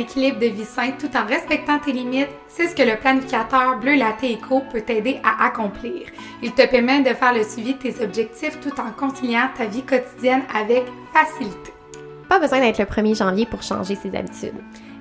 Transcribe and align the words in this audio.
Équilibre 0.00 0.38
de 0.38 0.46
vie 0.46 0.64
sain 0.64 0.92
tout 0.98 1.14
en 1.14 1.26
respectant 1.26 1.78
tes 1.78 1.92
limites, 1.92 2.30
c'est 2.48 2.68
ce 2.68 2.74
que 2.74 2.80
le 2.80 2.96
planificateur 2.98 3.78
Bleu 3.78 3.96
Latte 3.96 4.24
Eco 4.24 4.62
peut 4.72 4.80
t'aider 4.80 5.20
à 5.22 5.44
accomplir. 5.44 6.06
Il 6.42 6.52
te 6.52 6.66
permet 6.66 7.02
de 7.02 7.14
faire 7.14 7.34
le 7.34 7.42
suivi 7.42 7.74
de 7.74 7.78
tes 7.78 8.02
objectifs 8.02 8.58
tout 8.60 8.72
en 8.80 8.92
conciliant 8.92 9.50
ta 9.54 9.66
vie 9.66 9.82
quotidienne 9.82 10.40
avec 10.54 10.84
facilité. 11.12 11.74
Pas 12.30 12.38
besoin 12.38 12.60
d'être 12.60 12.78
le 12.78 12.86
1er 12.86 13.14
janvier 13.14 13.44
pour 13.44 13.62
changer 13.62 13.94
ses 13.94 14.16
habitudes. 14.16 14.54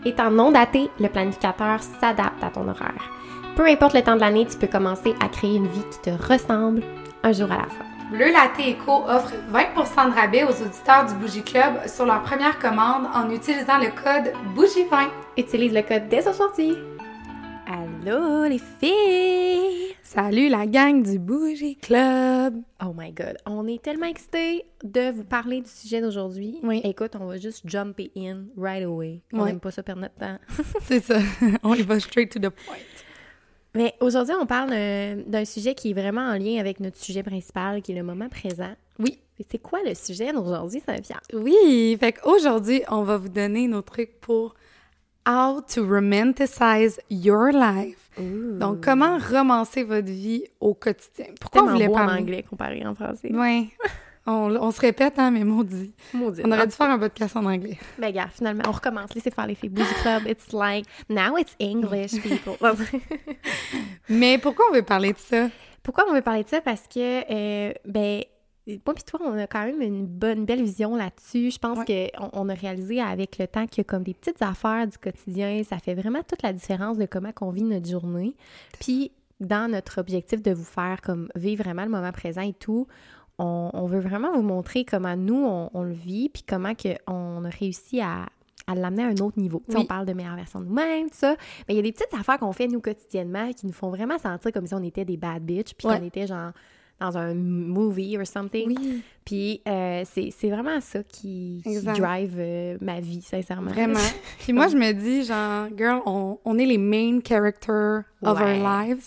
Étant 0.04 0.32
non 0.32 0.52
daté, 0.52 0.90
le 1.00 1.08
planificateur 1.08 1.80
s'adapte 2.02 2.44
à 2.44 2.50
ton 2.50 2.68
horaire. 2.68 3.10
Peu 3.56 3.66
importe 3.68 3.94
le 3.94 4.02
temps 4.02 4.16
de 4.16 4.20
l'année, 4.20 4.48
tu 4.48 4.58
peux 4.58 4.68
commencer 4.68 5.16
à 5.24 5.30
créer 5.30 5.56
une 5.56 5.68
vie 5.68 5.86
qui 5.92 6.12
te 6.12 6.34
ressemble 6.34 6.84
un 7.24 7.32
jour 7.32 7.50
à 7.50 7.56
la 7.56 7.70
fois. 7.70 7.89
Bleu 8.10 8.32
Latte 8.32 8.60
Eco 8.60 9.04
offre 9.08 9.34
20% 9.54 10.10
de 10.10 10.16
rabais 10.16 10.44
aux 10.44 10.62
auditeurs 10.64 11.06
du 11.08 11.14
Bougie 11.16 11.44
Club 11.44 11.88
sur 11.88 12.06
leur 12.06 12.24
première 12.24 12.58
commande 12.58 13.06
en 13.14 13.30
utilisant 13.30 13.78
le 13.78 13.90
code 13.90 14.34
BOUGIE20. 14.56 15.10
Utilise 15.38 15.74
le 15.74 15.84
code 15.84 16.10
dès 16.10 16.28
aujourd'hui. 16.28 16.76
Allô 17.68 18.46
les 18.46 18.58
filles! 18.80 19.96
Salut 20.02 20.50
la 20.50 20.66
gang 20.66 21.04
du 21.04 21.20
Bougie 21.20 21.76
Club! 21.78 22.56
Oh 22.84 22.94
my 22.98 23.12
god, 23.12 23.38
on 23.46 23.68
est 23.68 23.80
tellement 23.80 24.08
excités 24.08 24.66
de 24.84 25.12
vous 25.12 25.24
parler 25.24 25.62
du 25.62 25.70
sujet 25.70 26.02
d'aujourd'hui. 26.02 26.58
Oui. 26.64 26.82
Écoute, 26.84 27.12
on 27.20 27.28
va 27.28 27.38
juste 27.38 27.62
jump 27.70 28.00
in 28.18 28.46
right 28.58 28.84
away. 28.84 29.22
On 29.34 29.42
Oui. 29.44 29.50
n'aime 29.50 29.60
pas 29.60 29.70
ça 29.70 29.84
perdre 29.84 30.02
notre 30.02 30.16
temps. 30.16 30.40
C'est 30.82 31.04
ça, 31.04 31.20
on 31.64 31.76
y 31.76 31.84
va 31.84 32.00
straight 32.00 32.32
to 32.32 32.40
the 32.40 32.50
point. 32.50 32.76
Mais 33.76 33.94
aujourd'hui, 34.00 34.34
on 34.40 34.46
parle 34.46 34.72
d'un- 34.72 35.18
d'un 35.26 35.46
sujet 35.46 35.76
qui 35.76 35.92
est 35.92 35.94
vraiment 35.94 36.22
en 36.22 36.38
lien 36.38 36.60
avec 36.60 36.80
notre 36.80 36.98
sujet 36.98 37.22
principal, 37.24 37.82
qui 37.82 37.92
est 37.92 37.96
le 37.96 38.04
moment 38.04 38.28
présent. 38.30 38.74
Oui. 38.98 39.20
C'est 39.50 39.60
quoi 39.60 39.80
le 39.86 39.94
sujet 39.96 40.34
d'aujourd'hui, 40.34 40.82
Saint-Pierre? 40.86 41.22
Oui, 41.34 41.96
fait 42.00 42.14
qu'aujourd'hui, 42.14 42.82
on 42.90 43.04
va 43.04 43.18
vous 43.18 43.30
donner 43.30 43.68
nos 43.68 43.82
trucs 43.82 44.20
pour 44.20 44.56
how 45.28 45.62
to 45.74 45.86
romanticize 45.88 47.00
your 47.10 47.50
life. 47.54 48.10
Donc, 48.18 48.82
comment 48.84 49.18
romancer 49.18 49.84
votre 49.84 50.08
vie 50.10 50.44
au 50.60 50.74
quotidien? 50.74 51.28
Pourquoi 51.40 51.64
on 51.64 51.68
voulait 51.68 51.88
beau 51.88 51.94
en 51.94 52.06
parler? 52.06 52.22
anglais 52.22 52.44
comparé 52.50 52.86
en 52.86 52.94
français. 52.96 53.30
Oui. 53.32 53.70
On, 54.32 54.56
on 54.56 54.70
se 54.70 54.80
répète, 54.80 55.18
hein, 55.18 55.32
mais 55.32 55.44
maudit. 55.44 55.92
Maudit. 56.14 56.42
On 56.46 56.52
aurait 56.52 56.68
dû 56.68 56.76
faire 56.76 56.90
un 56.92 57.00
podcast 57.00 57.36
en 57.36 57.46
anglais. 57.46 57.80
Mais 57.98 58.14
gars, 58.14 58.28
finalement, 58.32 58.62
on 58.68 58.72
recommence. 58.72 59.16
Laissez 59.16 59.32
faire 59.32 59.48
les 59.48 59.56
filles. 59.56 59.70
Bougie 59.70 59.92
Club, 60.02 60.28
it's 60.28 60.54
like, 60.54 60.86
now 61.10 61.36
it's 61.36 61.56
English, 61.60 62.12
people. 62.22 62.56
Mais 64.10 64.38
pourquoi 64.38 64.66
on 64.70 64.76
veut 64.76 64.84
parler 64.84 65.14
de 65.14 65.18
ça? 65.18 65.48
Pourquoi 65.82 66.06
on 66.08 66.14
veut 66.14 66.22
parler 66.22 66.44
de 66.44 66.50
ça? 66.50 66.62
Parce 66.62 66.84
que, 66.88 67.00
euh, 67.00 67.74
ben, 67.86 68.22
moi 68.86 68.94
pis 68.94 69.04
toi, 69.04 69.20
on 69.24 69.36
a 69.36 69.48
quand 69.48 69.66
même 69.66 69.82
une 69.82 70.06
bonne, 70.06 70.46
belle 70.46 70.62
vision 70.62 70.96
là-dessus. 70.96 71.50
Je 71.50 71.58
pense 71.58 71.80
qu'on 71.84 72.30
on 72.34 72.50
a 72.50 72.54
réalisé 72.54 73.02
avec 73.02 73.40
le 73.40 73.48
temps 73.48 73.66
que 73.66 73.82
comme 73.82 74.04
des 74.04 74.14
petites 74.14 74.44
affaires 74.44 74.86
du 74.86 75.00
quotidien, 75.00 75.64
ça 75.64 75.80
fait 75.80 75.96
vraiment 75.96 76.22
toute 76.22 76.44
la 76.44 76.54
différence 76.54 77.00
de 77.00 77.08
comment 77.08 77.32
on 77.42 77.50
vit 77.50 77.64
notre 77.64 77.90
journée. 77.90 78.36
Puis, 78.80 79.12
dans 79.40 79.72
notre 79.72 80.00
objectif 80.00 80.42
de 80.42 80.52
vous 80.52 80.66
faire 80.66 81.02
comme 81.02 81.30
vivre 81.36 81.64
vraiment 81.64 81.84
le 81.84 81.90
moment 81.90 82.12
présent 82.12 82.42
et 82.42 82.54
tout, 82.54 82.88
on, 83.40 83.70
on 83.74 83.86
veut 83.88 84.00
vraiment 84.00 84.32
vous 84.34 84.42
montrer 84.44 84.86
comment 84.86 85.16
nous, 85.16 85.44
on, 85.46 85.70
on 85.74 85.84
le 85.84 85.94
vit, 85.94 86.30
puis 86.30 86.44
comment 86.48 86.76
que 86.76 86.90
on 87.08 87.44
a 87.46 87.50
réussi 87.50 88.02
à, 88.02 88.28
à 88.68 88.76
l'amener 88.76 89.04
à 89.04 89.08
un 89.08 89.18
autre 89.18 89.40
niveau. 89.40 89.64
Oui. 89.70 89.76
On 89.78 89.86
parle 89.86 90.06
de 90.06 90.14
meilleure 90.14 90.36
version 90.36 90.60
de 90.60 90.66
nous-mêmes, 90.66 91.10
tout 91.10 91.16
ça. 91.18 91.36
Mais 91.68 91.74
il 91.74 91.78
y 91.78 91.80
a 91.80 91.84
des 91.84 91.92
petites 91.92 92.14
affaires 92.14 92.38
qu'on 92.38 92.54
fait, 92.54 92.68
nous, 92.68 92.82
quotidiennement, 92.82 93.52
qui 93.54 93.66
nous 93.66 93.74
font 93.74 93.90
vraiment 93.90 94.18
sentir 94.20 94.52
comme 94.52 94.68
si 94.68 94.74
on 94.76 94.84
était 94.84 95.06
des 95.06 95.18
bad 95.18 95.44
bitch, 95.44 95.74
puis 95.76 95.88
Ouais. 95.88 95.98
qu'on 96.00 96.06
était 96.06 96.28
genre 96.28 96.52
dans 97.00 97.18
un 97.18 97.34
movie 97.34 98.18
or 98.18 98.28
something. 98.28 98.78
Oui. 98.78 99.02
Puis 99.24 99.62
euh, 99.70 100.04
c'est 100.06 100.50
vraiment 100.50 100.82
ça 100.82 101.02
qui, 101.04 101.62
drive 101.96 102.36
euh, 102.38 102.78
ma 102.82 103.00
vie, 103.00 103.22
sincèrement. 103.22 103.72
Vraiment. 103.72 104.00
Puis 104.40 104.52
moi, 104.52 104.68
je 104.68 104.76
me 104.76 104.92
dis, 104.92 105.24
genre, 105.24 105.68
girl, 105.78 106.02
on, 106.06 106.40
on 106.44 106.58
est 106.58 106.66
les 106.66 106.78
main 106.78 107.20
characters 107.24 108.04
of 108.22 108.38
Ouais. 108.38 108.60
our 108.60 108.84
lives, 108.86 109.06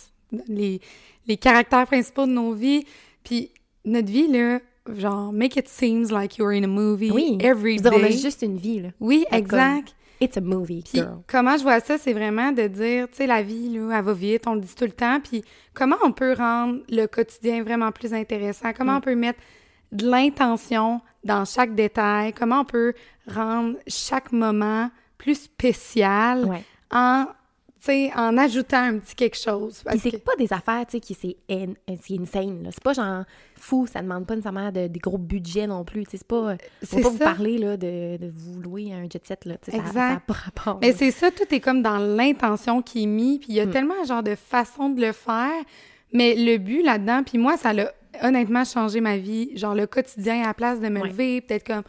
les, 0.48 0.80
les 1.26 1.36
caractères 1.36 1.86
principaux 1.86 2.24
de 2.24 2.30
nos 2.32 2.54
vies. 2.54 2.86
Puis 3.24 3.50
notre 3.84 4.08
vie, 4.10 4.28
là, 4.28 4.60
genre, 4.96 5.32
make 5.32 5.56
it 5.56 5.68
seems 5.68 6.10
like 6.10 6.36
you're 6.38 6.52
in 6.52 6.64
a 6.64 6.68
movie 6.68 7.10
oui. 7.10 7.38
every 7.40 7.76
dire, 7.76 7.92
on 7.92 7.96
a 8.02 8.08
day. 8.08 8.12
juste 8.12 8.42
une 8.42 8.56
vie, 8.56 8.80
là. 8.80 8.88
Oui, 9.00 9.24
exact. 9.30 9.94
It's 10.20 10.36
a 10.36 10.40
movie, 10.40 10.82
Puis 10.84 11.00
girl. 11.00 11.18
comment 11.26 11.56
je 11.56 11.62
vois 11.64 11.80
ça, 11.80 11.98
c'est 11.98 12.12
vraiment 12.12 12.52
de 12.52 12.68
dire, 12.68 13.08
tu 13.08 13.16
sais, 13.16 13.26
la 13.26 13.42
vie, 13.42 13.68
là, 13.70 13.98
elle 13.98 14.04
va 14.04 14.12
vite, 14.12 14.46
on 14.46 14.54
le 14.54 14.60
dit 14.60 14.74
tout 14.74 14.84
le 14.84 14.92
temps. 14.92 15.18
Puis 15.20 15.42
comment 15.74 15.96
on 16.04 16.12
peut 16.12 16.34
rendre 16.34 16.78
le 16.88 17.06
quotidien 17.06 17.64
vraiment 17.64 17.90
plus 17.90 18.14
intéressant? 18.14 18.72
Comment 18.72 18.92
Mm. 18.92 18.96
on 18.98 19.00
peut 19.00 19.14
mettre 19.16 19.40
de 19.90 20.08
l'intention 20.08 21.00
dans 21.24 21.44
chaque 21.44 21.74
détail? 21.74 22.32
Comment 22.34 22.60
on 22.60 22.64
peut 22.64 22.94
rendre 23.26 23.76
chaque 23.88 24.30
moment 24.30 24.90
plus 25.18 25.34
spécial 25.40 26.44
Ouais. 26.44 26.62
en, 26.92 27.26
sais, 27.86 28.10
en 28.16 28.36
ajoutant 28.38 28.82
un 28.82 28.98
petit 28.98 29.14
quelque 29.14 29.36
chose? 29.38 29.82
Puis 29.86 29.98
c'est 29.98 30.10
que- 30.12 30.16
pas 30.18 30.36
des 30.36 30.52
affaires, 30.52 30.84
tu 30.86 30.92
sais, 30.92 31.00
qui 31.00 31.14
c'est 31.14 31.36
in- 31.50 31.74
c'est 32.02 32.18
insane, 32.18 32.62
là. 32.64 32.70
C'est 32.72 32.82
pas 32.82 32.92
genre 32.92 33.24
fou, 33.56 33.86
ça 33.86 34.02
demande 34.02 34.26
pas 34.26 34.34
nécessairement 34.34 34.70
de, 34.72 34.86
des 34.88 34.98
gros 34.98 35.18
budgets 35.18 35.66
non 35.66 35.84
plus, 35.84 36.04
tu 36.04 36.12
sais. 36.12 36.16
C'est 36.18 36.26
pas... 36.26 36.56
C'est 36.82 36.96
va 36.96 37.02
pas 37.02 37.08
vous 37.10 37.18
parler, 37.18 37.58
là, 37.58 37.76
de, 37.76 38.16
de 38.18 38.32
vous 38.34 38.60
louer 38.60 38.92
un 38.92 39.02
jet 39.10 39.24
set, 39.26 39.44
là. 39.44 39.54
Tu 39.64 39.70
sais, 39.70 39.76
ça- 39.76 39.82
Exact. 39.82 39.92
Ça 39.94 40.08
n'a 40.14 40.20
pas 40.20 40.32
rapport. 40.34 40.78
Mais 40.80 40.90
là. 40.90 40.96
c'est 40.96 41.10
ça, 41.10 41.30
tout 41.30 41.52
est 41.54 41.60
comme 41.60 41.82
dans 41.82 41.98
l'intention 41.98 42.82
qui 42.82 43.04
est 43.04 43.06
mis, 43.06 43.38
puis 43.38 43.48
il 43.50 43.54
y 43.56 43.60
a 43.60 43.66
Mm. 43.66 43.70
tellement 43.70 44.04
genre 44.04 44.22
de 44.22 44.34
façons 44.34 44.88
de 44.90 45.00
le 45.00 45.12
faire, 45.12 45.50
mais 46.12 46.34
le 46.34 46.58
but 46.58 46.82
là-dedans, 46.82 47.22
puis 47.24 47.38
moi, 47.38 47.56
ça 47.56 47.72
l'a 47.72 47.92
honnêtement 48.22 48.64
changé 48.64 49.00
ma 49.00 49.16
vie, 49.16 49.56
genre 49.56 49.74
le 49.74 49.86
quotidien 49.86 50.42
à 50.42 50.46
la 50.48 50.54
place 50.54 50.80
de 50.80 50.88
me 50.88 51.00
Ouais. 51.00 51.08
lever, 51.08 51.40
peut-être 51.40 51.66
comme, 51.66 51.82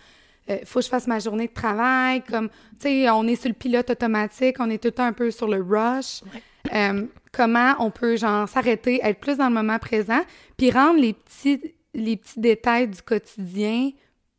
euh, 0.49 0.57
faut 0.65 0.79
que 0.79 0.85
je 0.85 0.89
fasse 0.89 1.07
ma 1.07 1.19
journée 1.19 1.47
de 1.47 1.53
travail, 1.53 2.21
comme, 2.21 2.49
tu 2.79 2.87
sais, 2.87 3.09
on 3.09 3.25
est 3.27 3.35
sur 3.35 3.49
le 3.49 3.55
pilote 3.55 3.89
automatique, 3.89 4.57
on 4.59 4.69
est 4.69 4.77
tout 4.77 4.89
le 4.89 4.93
temps 4.93 5.05
un 5.05 5.13
peu 5.13 5.31
sur 5.31 5.47
le 5.47 5.61
rush. 5.61 6.21
Euh, 6.73 7.05
comment 7.31 7.75
on 7.79 7.91
peut, 7.91 8.15
genre, 8.17 8.47
s'arrêter, 8.47 8.99
être 9.03 9.19
plus 9.19 9.37
dans 9.37 9.47
le 9.47 9.53
moment 9.53 9.79
présent, 9.79 10.21
puis 10.57 10.71
rendre 10.71 10.99
les 10.99 11.13
petits, 11.13 11.73
les 11.93 12.17
petits 12.17 12.39
détails 12.39 12.87
du 12.87 13.01
quotidien 13.01 13.91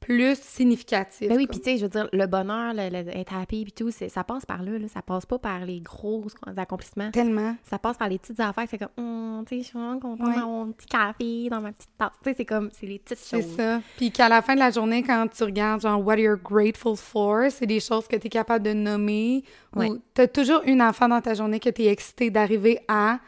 plus 0.04 0.38
significatifs. 0.38 1.28
Ben 1.28 1.37
oui, 1.37 1.47
puis 1.47 1.59
tu 1.59 1.65
sais, 1.65 1.76
je 1.78 1.82
veux 1.84 1.88
dire, 1.88 2.09
le 2.12 2.26
bonheur, 2.26 2.75
le, 2.75 2.91
le- 2.91 3.16
être 3.16 3.34
happy, 3.34 3.65
puis 3.65 3.72
tout, 3.72 3.91
c'est- 3.91 4.09
ça 4.09 4.22
passe 4.25 4.44
par 4.44 4.62
là, 4.62 4.78
là. 4.78 4.87
Ça 4.88 5.03
passe 5.03 5.25
pas 5.26 5.38
par 5.38 5.65
les 5.65 5.81
gros 5.81 6.25
accomplissements. 6.56 7.10
Tellement. 7.10 7.56
Ça 7.69 7.78
passe 7.78 7.97
par 7.97 8.09
les 8.09 8.19
petites 8.19 8.41
affaires. 8.41 8.65
C'est 8.69 8.78
comme, 8.78 8.88
Hum, 8.98 9.44
tu 9.48 9.56
sais, 9.56 9.62
je 9.62 9.66
suis 9.69 9.78
vraiment 9.78 9.98
contente 9.98 10.26
Ouais. 10.28 10.34
d'avoir 10.34 10.48
mon 10.48 10.72
petit 10.72 10.87
café 10.87 11.48
dans 11.50 11.60
ma 11.60 11.72
petite 11.72 11.91
tasse. 11.98 12.12
Tu 12.22 12.31
sais, 12.31 12.34
c'est 12.37 12.44
comme, 12.44 12.70
c'est 12.72 12.87
les 12.87 12.98
petites 12.98 13.19
C'est 13.19 13.42
choses. 13.42 13.56
ça. 13.56 13.81
Puis 13.97 14.10
qu'à 14.10 14.28
la 14.28 14.42
fin 14.42 14.54
de 14.54 14.60
la 14.60 14.70
journée, 14.70 15.03
quand 15.03 15.26
tu 15.34 15.42
regardes, 15.44 15.81
genre, 15.81 16.04
what 16.04 16.16
you're 16.19 16.36
grateful 16.42 16.97
for, 16.97 17.50
c'est 17.50 17.66
des 17.66 17.81
choses 17.81 18.06
que 18.06 18.16
tu 18.16 18.26
es 18.26 18.31
capable 18.31 18.65
de 18.65 18.72
nommer. 18.72 19.42
Ouais. 19.75 19.88
Ou 19.91 19.98
tu 20.15 20.21
as 20.21 20.28
toujours 20.28 20.60
une 20.66 20.82
enfant 20.82 21.09
dans 21.09 21.21
ta 21.21 21.34
journée 21.34 21.59
que 21.60 21.71
tu 21.71 21.82
es 21.82 21.86
excité 21.86 22.31
d'arriver 22.31 22.78
à, 22.88 23.19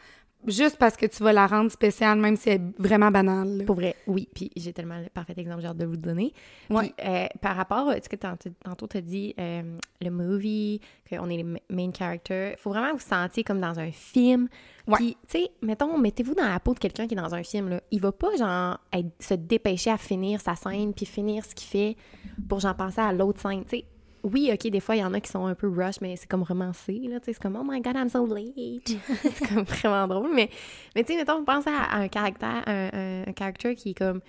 juste 0.47 0.77
parce 0.77 0.95
que 0.97 1.05
tu 1.05 1.21
vas 1.23 1.33
la 1.33 1.45
rendre 1.47 1.71
spéciale, 1.71 2.17
même 2.19 2.35
si 2.35 2.49
elle 2.49 2.61
est 2.61 2.81
vraiment 2.81 3.11
banale. 3.11 3.57
là. 3.59 3.63
Pour 3.65 3.75
vrai, 3.75 3.95
oui. 4.07 4.27
Puis 4.33 4.51
j'ai 4.55 4.73
tellement 4.73 4.97
le 4.99 5.09
parfait 5.09 5.33
exemple, 5.37 5.65
hâte 5.65 5.77
de 5.77 5.85
vous 5.85 5.97
donner. 5.97 6.33
Ouais. 6.69 6.93
Puis 6.97 7.05
euh, 7.07 7.27
par 7.41 7.55
rapport, 7.55 7.89
à 7.89 7.95
ce 8.01 8.09
que 8.09 8.15
tant- 8.15 8.35
tantôt 8.63 8.87
tu 8.87 8.97
as 8.97 9.01
dit, 9.01 9.33
euh, 9.39 9.61
le 10.01 10.09
movie, 10.09 10.79
qu'on 11.09 11.29
est 11.29 11.37
les 11.37 11.43
ma- 11.43 11.59
main 11.69 11.91
characters, 11.97 12.53
il 12.53 12.57
faut 12.57 12.69
vraiment 12.71 12.93
vous 12.93 12.99
sentir 12.99 13.43
comme 13.45 13.59
dans 13.61 13.79
un 13.79 13.91
film. 13.91 14.47
Ouais. 14.87 14.95
Puis, 14.95 15.17
tu 15.27 15.39
sais, 15.39 15.49
mettons, 15.61 15.97
mettez-vous 15.97 16.33
dans 16.33 16.47
la 16.47 16.59
peau 16.59 16.73
de 16.73 16.79
quelqu'un 16.79 17.07
qui 17.07 17.13
est 17.13 17.17
dans 17.21 17.35
un 17.35 17.43
film, 17.43 17.69
là. 17.69 17.81
Il 17.91 17.99
va 18.01 18.11
pas, 18.13 18.35
genre, 18.37 18.79
être- 18.93 19.11
se 19.19 19.33
dépêcher 19.33 19.89
à 19.91 19.97
finir 19.97 20.39
sa 20.39 20.55
scène, 20.55 20.93
puis 20.93 21.05
finir 21.05 21.43
ce 21.45 21.53
qu'il 21.53 21.67
fait 21.67 21.95
pour, 22.47 22.59
genre, 22.61 22.75
penser 22.75 23.01
à 23.01 23.11
l'autre 23.11 23.41
scène. 23.41 23.63
Tu 23.65 23.79
sais, 23.79 23.85
oui, 24.31 24.49
OK, 24.53 24.67
des 24.69 24.79
fois, 24.79 24.95
il 24.95 24.99
y 24.99 25.03
en 25.03 25.13
a 25.13 25.19
qui 25.19 25.31
sont 25.31 25.45
un 25.45 25.55
peu 25.55 25.67
rush, 25.67 26.01
mais 26.01 26.15
c'est 26.15 26.27
comme 26.27 26.43
romancé, 26.43 26.93
là. 27.09 27.19
Tu 27.19 27.25
sais, 27.25 27.33
c'est 27.33 27.41
comme, 27.41 27.55
oh 27.59 27.63
my 27.65 27.81
God, 27.81 27.95
I'm 27.95 28.09
so 28.09 28.25
late. 28.25 28.97
c'est 29.33 29.47
comme 29.47 29.63
vraiment 29.63 30.07
drôle. 30.07 30.31
Mais, 30.33 30.49
mais 30.95 31.03
tu 31.03 31.13
sais, 31.13 31.19
mettons, 31.19 31.43
pense 31.43 31.65
à, 31.67 31.83
à 31.83 31.97
un 31.99 32.07
caractère, 32.07 32.63
un, 32.67 32.89
un, 32.93 33.21
un 33.27 33.33
character 33.37 33.75
qui 33.75 33.91
est 33.91 33.97
comme 33.97 34.21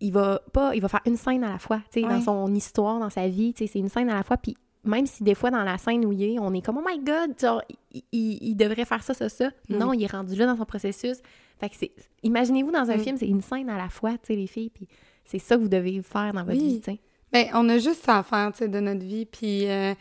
il 0.00 0.12
va 0.12 0.40
pas 0.52 0.74
il 0.74 0.82
va 0.82 0.88
faire 0.88 1.00
une 1.06 1.16
scène 1.16 1.42
à 1.42 1.50
la 1.52 1.58
fois 1.58 1.78
tu 1.90 2.02
sais 2.02 2.06
dans 2.06 2.20
son 2.20 2.54
histoire 2.54 3.00
dans 3.00 3.08
sa 3.08 3.28
vie 3.28 3.54
tu 3.54 3.64
sais 3.64 3.72
c'est 3.72 3.78
une 3.78 3.88
scène 3.88 4.10
à 4.10 4.14
la 4.14 4.22
fois 4.22 4.36
puis 4.36 4.54
même 4.84 5.06
si 5.06 5.24
des 5.24 5.34
fois 5.34 5.50
dans 5.50 5.62
la 5.62 5.78
scène 5.78 6.04
où 6.04 6.12
il 6.12 6.22
est 6.22 6.38
on 6.38 6.52
est 6.52 6.60
comme 6.60 6.76
oh 6.76 6.84
my 6.86 6.98
god 7.02 7.30
genre 7.40 7.62
il, 7.92 8.02
il- 8.12 8.38
il 8.42 8.54
devrait 8.56 8.84
faire 8.84 9.02
ça 9.02 9.14
ça 9.14 9.30
ça 9.30 9.48
Mm. 9.70 9.78
non 9.78 9.94
il 9.94 10.02
est 10.04 10.12
rendu 10.12 10.34
là 10.36 10.44
dans 10.44 10.56
son 10.58 10.66
processus 10.66 11.16
fait 11.58 11.70
que 11.70 11.76
c'est 11.78 11.92
imaginez-vous 12.22 12.72
dans 12.72 12.90
un 12.90 12.96
Mm. 12.96 13.00
film 13.00 13.16
c'est 13.16 13.26
une 13.28 13.40
scène 13.40 13.70
à 13.70 13.78
la 13.78 13.88
fois 13.88 14.12
tu 14.18 14.18
sais 14.24 14.36
les 14.36 14.46
filles 14.46 14.68
puis 14.68 14.86
c'est 15.24 15.38
ça 15.38 15.56
que 15.56 15.62
vous 15.62 15.68
devez 15.70 16.02
faire 16.02 16.34
dans 16.34 16.44
votre 16.44 16.58
Oui. 16.58 16.74
vie 16.74 16.80
tu 16.80 16.90
sais 16.92 17.00
Ben, 17.36 17.50
on 17.52 17.68
a 17.68 17.76
juste 17.76 18.02
ça 18.06 18.16
à 18.16 18.22
faire, 18.22 18.50
tu 18.52 18.60
sais, 18.60 18.68
de 18.68 18.80
notre 18.80 19.04
vie. 19.04 19.26
Puis 19.26 19.68
euh, 19.68 19.92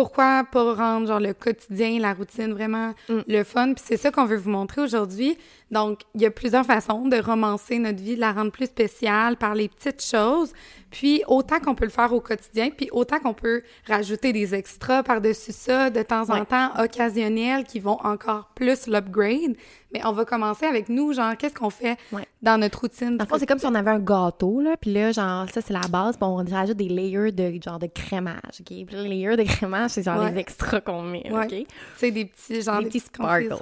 pourquoi 0.00 0.44
pas 0.50 0.74
rendre, 0.74 1.06
genre, 1.08 1.20
le 1.20 1.34
quotidien, 1.34 1.98
la 2.00 2.14
routine 2.14 2.52
vraiment 2.52 2.94
Mm. 3.08 3.18
le 3.28 3.44
fun? 3.44 3.74
Puis 3.74 3.84
c'est 3.86 3.96
ça 3.98 4.10
qu'on 4.10 4.24
veut 4.24 4.36
vous 4.38 4.50
montrer 4.50 4.80
aujourd'hui. 4.80 5.36
Donc, 5.70 6.00
il 6.14 6.22
y 6.22 6.26
a 6.26 6.30
plusieurs 6.30 6.64
façons 6.64 7.06
de 7.06 7.16
romancer 7.18 7.78
notre 7.78 8.02
vie, 8.02 8.14
de 8.16 8.20
la 8.20 8.32
rendre 8.32 8.50
plus 8.50 8.66
spéciale 8.66 9.36
par 9.36 9.54
les 9.54 9.68
petites 9.68 10.02
choses. 10.02 10.52
Puis 10.90 11.22
autant 11.28 11.60
qu'on 11.60 11.76
peut 11.76 11.84
le 11.84 11.90
faire 11.92 12.12
au 12.12 12.20
quotidien, 12.20 12.70
puis 12.76 12.88
autant 12.90 13.20
qu'on 13.20 13.34
peut 13.34 13.62
rajouter 13.86 14.32
des 14.32 14.54
extras 14.56 15.04
par-dessus 15.04 15.52
ça, 15.52 15.88
de 15.90 16.02
temps 16.02 16.28
en 16.30 16.44
temps, 16.44 16.70
occasionnels, 16.82 17.62
qui 17.64 17.78
vont 17.78 17.98
encore 18.02 18.50
plus 18.56 18.88
l'upgrade. 18.88 19.54
Mais 19.92 20.00
on 20.04 20.12
va 20.12 20.24
commencer 20.24 20.66
avec 20.66 20.88
nous, 20.88 21.12
genre, 21.12 21.36
qu'est-ce 21.36 21.54
qu'on 21.54 21.70
fait 21.70 21.96
Ouais. 22.12 22.26
dans 22.42 22.58
notre 22.58 22.80
routine? 22.80 23.16
Dans 23.16 23.26
c'est 23.38 23.46
comme 23.46 23.58
si 23.60 23.66
on 23.66 23.74
avait 23.74 23.90
un 23.90 23.98
gâteau, 24.00 24.60
là, 24.60 24.76
puis 24.80 24.92
là, 24.92 25.12
genre, 25.12 25.46
ça, 25.52 25.60
c'est 25.60 25.72
la 25.72 25.86
base, 25.88 26.16
puis 26.16 26.24
on 26.24 26.36
rajoute 26.36 26.76
des 26.76 26.88
layers 26.88 27.30
de, 27.32 27.60
genre, 27.62 27.78
de 27.78 27.86
crémage, 27.86 28.60
OK? 28.60 28.66
Puis 28.66 28.86
layers 28.96 29.36
de 29.36 29.44
crémage, 29.44 29.89
c'est 29.90 30.02
genre 30.02 30.18
Ouais. 30.20 30.32
les 30.32 30.38
extras 30.38 30.80
qu'on 30.80 31.02
met, 31.02 31.30
Ouais. 31.30 31.44
OK? 31.44 31.48
Tu 31.50 31.66
sais, 31.96 32.10
des 32.10 32.24
petits, 32.24 32.62
genre, 32.62 32.78
Des 32.78 32.84
des, 32.84 32.88
petits 32.90 33.00
sparkles. 33.00 33.54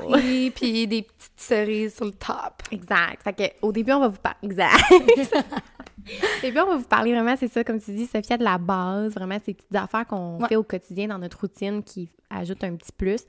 puis 0.54 0.86
des 0.86 1.02
petites 1.02 1.32
cerises 1.36 1.96
sur 1.96 2.04
le 2.06 2.12
top. 2.12 2.62
Exact. 2.70 3.22
Fait 3.24 3.32
que, 3.32 3.66
au 3.66 3.72
début, 3.72 3.92
on 3.92 4.00
va 4.00 4.08
vous 4.08 4.18
parler. 4.18 4.38
Exact. 4.42 4.74
au 4.90 6.40
début, 6.42 6.58
on 6.60 6.66
va 6.66 6.76
vous 6.76 6.84
parler 6.84 7.12
vraiment, 7.12 7.36
c'est 7.36 7.48
ça, 7.48 7.64
comme 7.64 7.80
tu 7.80 7.92
dis, 7.92 8.06
Sophia, 8.06 8.36
de 8.36 8.44
la 8.44 8.58
base, 8.58 9.12
vraiment, 9.14 9.38
ces 9.44 9.54
petites 9.54 9.74
affaires 9.74 10.06
qu'on 10.06 10.38
Ouais. 10.40 10.48
fait 10.48 10.56
au 10.56 10.62
quotidien 10.62 11.08
dans 11.08 11.18
notre 11.18 11.40
routine 11.40 11.82
qui 11.82 12.10
ajoutent 12.30 12.64
un 12.64 12.76
petit 12.76 12.92
plus. 12.92 13.22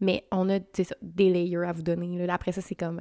Mais 0.00 0.24
on 0.32 0.48
a, 0.50 0.58
c'est 0.72 0.84
ça, 0.84 0.96
des 1.02 1.30
layers 1.30 1.64
à 1.68 1.72
vous 1.72 1.82
donner. 1.82 2.26
là. 2.26 2.34
Après 2.34 2.52
ça, 2.52 2.60
c'est 2.60 2.74
comme 2.74 3.00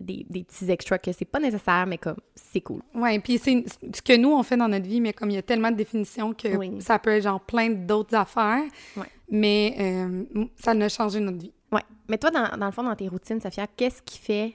des, 0.00 0.26
des 0.28 0.42
petits 0.44 0.70
extras 0.70 0.98
que 0.98 1.12
c'est 1.12 1.24
pas 1.24 1.40
nécessaire, 1.40 1.86
mais 1.86 1.98
comme 1.98 2.16
c'est 2.34 2.60
cool. 2.60 2.82
Ouais, 2.94 3.18
puis 3.20 3.38
c'est 3.38 3.64
ce 3.94 4.02
que 4.02 4.16
nous, 4.16 4.32
on 4.32 4.42
fait 4.42 4.56
dans 4.56 4.68
notre 4.68 4.86
vie, 4.86 5.00
mais 5.00 5.12
comme 5.12 5.30
il 5.30 5.34
y 5.34 5.38
a 5.38 5.42
tellement 5.42 5.70
de 5.70 5.76
définitions 5.76 6.34
que 6.34 6.56
Oui. 6.56 6.80
ça 6.80 6.98
peut 6.98 7.10
être 7.10 7.22
genre 7.22 7.40
plein 7.40 7.70
d'autres 7.70 8.14
affaires, 8.16 8.62
Ouais. 8.96 9.06
mais 9.30 9.74
euh, 9.78 10.24
ça 10.56 10.72
a 10.72 10.88
changé 10.88 11.20
notre 11.20 11.38
vie. 11.38 11.52
Ouais. 11.72 11.82
Mais 12.08 12.18
toi, 12.18 12.30
dans, 12.30 12.56
dans 12.58 12.66
le 12.66 12.72
fond, 12.72 12.82
dans 12.82 12.94
tes 12.96 13.08
routines, 13.08 13.40
Sophia, 13.40 13.66
qu'est-ce 13.66 14.02
qui 14.02 14.18
fait. 14.18 14.54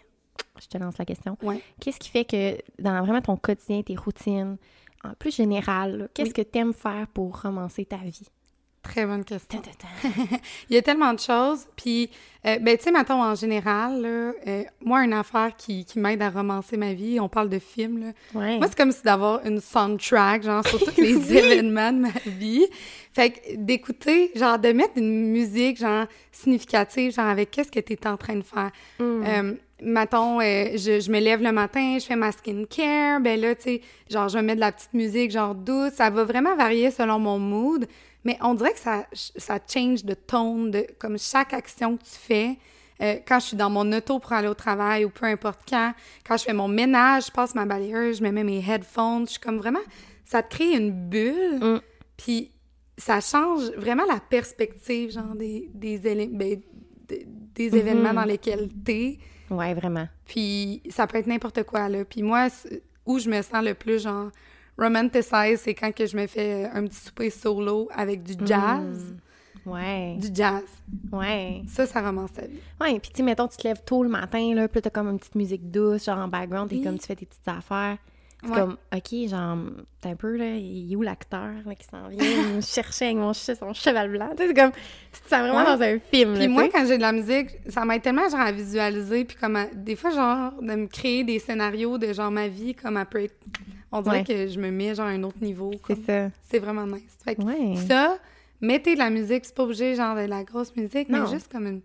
Je 0.61 0.67
te 0.67 0.77
lance 0.77 0.97
la 0.97 1.05
question. 1.05 1.37
Ouais. 1.41 1.61
Qu'est-ce 1.79 1.99
qui 1.99 2.09
fait 2.09 2.25
que 2.25 2.57
dans 2.81 3.01
vraiment 3.03 3.21
ton 3.21 3.37
quotidien, 3.37 3.81
tes 3.81 3.95
routines, 3.95 4.57
en 5.03 5.13
plus 5.13 5.33
général, 5.35 6.09
qu'est-ce 6.13 6.29
Oui. 6.29 6.33
que 6.33 6.41
tu 6.41 6.59
aimes 6.59 6.73
faire 6.73 7.07
pour 7.13 7.41
romancer 7.41 7.85
ta 7.85 7.97
vie? 7.97 8.27
Très 8.81 9.05
bonne 9.05 9.25
question. 9.25 9.61
Il 10.69 10.75
y 10.75 10.77
a 10.77 10.81
tellement 10.81 11.13
de 11.13 11.19
choses. 11.19 11.65
Puis, 11.75 12.09
euh, 12.45 12.57
ben, 12.59 12.77
tu 12.77 12.85
sais, 12.85 12.91
mettons, 12.91 13.21
en 13.21 13.35
général, 13.35 14.01
là, 14.01 14.31
euh, 14.47 14.63
moi, 14.83 15.03
une 15.03 15.11
affaire 15.13 15.51
qui, 15.57 15.83
qui 15.83 15.99
m'aide 15.99 16.21
à 16.21 16.29
romancer 16.29 16.77
ma 16.77 16.93
vie, 16.93 17.19
on 17.19 17.27
parle 17.27 17.49
de 17.49 17.59
films, 17.59 17.99
là. 17.99 18.07
Ouais. 18.39 18.57
Moi, 18.57 18.67
c'est 18.67 18.77
comme 18.77 18.93
si 18.93 19.03
d'avoir 19.03 19.45
une 19.45 19.59
soundtrack, 19.59 20.43
genre, 20.43 20.65
sur 20.65 20.79
tous 20.79 20.95
les 21.01 21.15
Oui. 21.15 21.37
événements 21.37 21.91
de 21.91 21.99
ma 21.99 22.09
vie. 22.25 22.65
Fait 23.13 23.31
que 23.31 23.39
d'écouter, 23.57 24.31
genre, 24.35 24.57
de 24.57 24.71
mettre 24.71 24.93
une 24.97 25.29
musique, 25.31 25.77
genre, 25.77 26.05
significative, 26.31 27.13
genre, 27.13 27.25
avec 27.27 27.51
qu'est-ce 27.51 27.71
que 27.71 27.79
tu 27.81 27.93
es 27.93 28.07
en 28.07 28.15
train 28.17 28.35
de 28.35 28.43
faire. 28.43 28.71
Mm. 28.99 29.23
Euh, 29.25 29.53
mettons, 29.81 30.39
euh, 30.39 30.77
je, 30.77 31.01
je 31.01 31.11
me 31.11 31.19
lève 31.19 31.41
le 31.43 31.51
matin, 31.51 31.97
je 31.99 32.05
fais 32.05 32.15
ma 32.15 32.31
skincare, 32.31 33.19
ben 33.19 33.39
là, 33.39 33.55
tu 33.55 33.63
sais, 33.63 33.81
genre, 34.09 34.29
je 34.29 34.37
vais 34.37 34.43
mettre 34.43 34.55
de 34.57 34.61
la 34.61 34.71
petite 34.71 34.93
musique, 34.93 35.31
genre, 35.31 35.53
douce. 35.53 35.93
Ça 35.93 36.09
va 36.09 36.23
vraiment 36.23 36.55
varier 36.55 36.91
selon 36.91 37.19
mon 37.19 37.39
mood. 37.39 37.85
Mais 38.25 38.37
on 38.41 38.53
dirait 38.53 38.73
que 38.73 38.79
ça, 38.79 39.05
ça 39.13 39.59
change 39.71 40.03
de 40.03 40.13
tone, 40.13 40.71
de, 40.71 40.85
comme 40.99 41.17
chaque 41.17 41.53
action 41.53 41.97
que 41.97 42.03
tu 42.03 42.11
fais. 42.11 42.57
Euh, 43.01 43.15
quand 43.25 43.39
je 43.39 43.45
suis 43.47 43.57
dans 43.57 43.69
mon 43.69 43.89
auto 43.93 44.19
pour 44.19 44.33
aller 44.33 44.49
au 44.49 44.53
travail 44.53 45.05
ou 45.05 45.09
peu 45.09 45.25
importe 45.25 45.61
quand, 45.69 45.93
quand 46.27 46.35
je 46.35 46.43
fais 46.43 46.53
mon 46.53 46.67
ménage, 46.67 47.27
je 47.27 47.31
passe 47.31 47.55
ma 47.55 47.65
balayeuse, 47.65 48.17
je 48.19 48.23
me 48.23 48.31
mets 48.31 48.43
mes 48.43 48.59
headphones, 48.67 49.25
je 49.25 49.31
suis 49.31 49.39
comme 49.39 49.57
vraiment, 49.57 49.79
ça 50.25 50.43
te 50.43 50.53
crée 50.53 50.75
une 50.75 50.91
bulle, 50.91 51.59
Mm. 51.61 51.79
puis 52.17 52.51
ça 52.97 53.21
change 53.21 53.71
vraiment 53.77 54.03
la 54.05 54.19
perspective, 54.19 55.11
genre 55.11 55.33
des, 55.35 55.69
des, 55.73 55.97
ben, 56.27 56.59
des, 57.07 57.25
des 57.55 57.77
événements 57.77 58.13
dans 58.13 58.25
lesquels 58.25 58.67
t'es, 58.83 59.17
Ouais, 59.49 59.73
vraiment. 59.73 60.07
puis 60.25 60.83
ça 60.89 61.07
peut 61.07 61.17
être 61.19 61.27
n'importe 61.27 61.63
quoi, 61.63 61.87
là. 61.87 62.03
Puis 62.03 62.21
moi, 62.21 62.49
où 63.05 63.17
je 63.17 63.29
me 63.29 63.41
sens 63.41 63.63
le 63.63 63.73
plus, 63.75 64.03
genre, 64.03 64.29
romanticize, 64.79 65.59
c'est 65.61 65.73
quand 65.73 65.93
que 65.93 66.05
je 66.05 66.15
me 66.17 66.27
fais 66.27 66.69
un 66.73 66.85
petit 66.85 66.99
souper 66.99 67.29
solo 67.29 67.89
avec 67.93 68.23
du 68.23 68.33
jazz. 68.45 69.13
Ouais. 69.65 70.15
Du 70.19 70.27
jazz. 70.33 70.63
Ouais. 71.11 71.61
Ça, 71.67 71.85
ça 71.85 72.01
romance 72.01 72.33
ta 72.33 72.43
vie. 72.43 72.59
Ouais, 72.81 72.99
puis 72.99 73.11
tu 73.13 73.21
mettons, 73.23 73.47
tu 73.47 73.57
te 73.57 73.67
lèves 73.67 73.83
tôt 73.85 74.03
le 74.03 74.09
matin, 74.09 74.53
là, 74.55 74.67
puis 74.67 74.81
t'as 74.81 74.89
comme 74.89 75.09
une 75.09 75.19
petite 75.19 75.35
musique 75.35 75.69
douce, 75.69 76.05
genre 76.05 76.17
en 76.17 76.27
background, 76.27 76.71
et 76.73 76.81
comme 76.81 76.97
tu 76.97 77.05
fais 77.05 77.15
tes 77.15 77.25
petites 77.25 77.47
affaires. 77.47 77.97
C'est 78.41 78.49
Ouais. 78.51 78.55
comme, 78.57 78.77
OK, 78.95 79.27
genre, 79.29 79.57
t'es 79.99 80.07
un 80.11 80.15
peu, 80.15 80.37
là, 80.37 80.55
il 80.55 80.93
est 80.93 80.95
où 80.95 81.01
l'acteur, 81.01 81.49
là, 81.65 81.75
qui 81.75 81.85
s'en 81.85 82.07
vient 82.07 82.53
me 82.55 82.61
chercher 82.61 83.05
avec 83.07 83.17
mon 83.17 83.33
son 83.33 83.73
cheval 83.73 84.09
blanc? 84.11 84.29
C'est 84.37 84.53
comme, 84.53 84.71
tu 84.71 85.19
te 85.21 85.27
sens 85.27 85.39
vraiment 85.41 85.57
Ouais. 85.57 85.65
dans 85.77 85.81
un 85.83 85.99
film, 85.99 86.31
là, 86.33 86.39
Puis 86.39 86.47
moi, 86.47 86.69
quand 86.69 86.85
j'ai 86.87 86.95
de 86.95 87.01
la 87.01 87.11
musique, 87.11 87.49
ça 87.67 87.83
m'aide 87.83 88.01
tellement 88.01 88.29
genre 88.29 88.39
à 88.39 88.53
visualiser, 88.53 89.25
puis 89.25 89.35
comme 89.35 89.57
à- 89.57 89.65
des 89.73 89.97
fois 89.97 90.11
genre 90.11 90.53
de 90.61 90.73
me 90.73 90.87
créer 90.87 91.25
des 91.25 91.37
scénarios 91.37 91.97
de 91.97 92.13
genre 92.13 92.31
ma 92.31 92.47
vie 92.47 92.73
comme 92.73 92.95
elle 92.95 93.05
peut 93.07 93.23
être. 93.23 93.35
On 93.91 94.01
dirait 94.01 94.19
Ouais. 94.19 94.23
que 94.23 94.47
je 94.47 94.59
me 94.59 94.69
mets 94.71 94.93
genre 94.95 95.07
à 95.07 95.09
un 95.09 95.23
autre 95.23 95.41
niveau. 95.41 95.71
C'est 95.87 96.05
ça. 96.05 96.29
C'est 96.49 96.59
vraiment 96.59 96.85
nice. 96.85 97.17
Fait 97.23 97.35
que 97.35 97.41
Ouais. 97.43 97.75
ça, 97.87 98.17
mettez 98.61 98.93
de 98.93 98.99
la 98.99 99.09
musique, 99.09 99.45
c'est 99.45 99.55
pas 99.55 99.63
obligé 99.63 99.95
genre 99.95 100.15
de 100.15 100.21
la 100.21 100.43
grosse 100.43 100.75
musique, 100.75 101.09
Non. 101.09 101.23
mais 101.23 101.31
juste 101.31 101.51
comme 101.51 101.65
une 101.67 101.81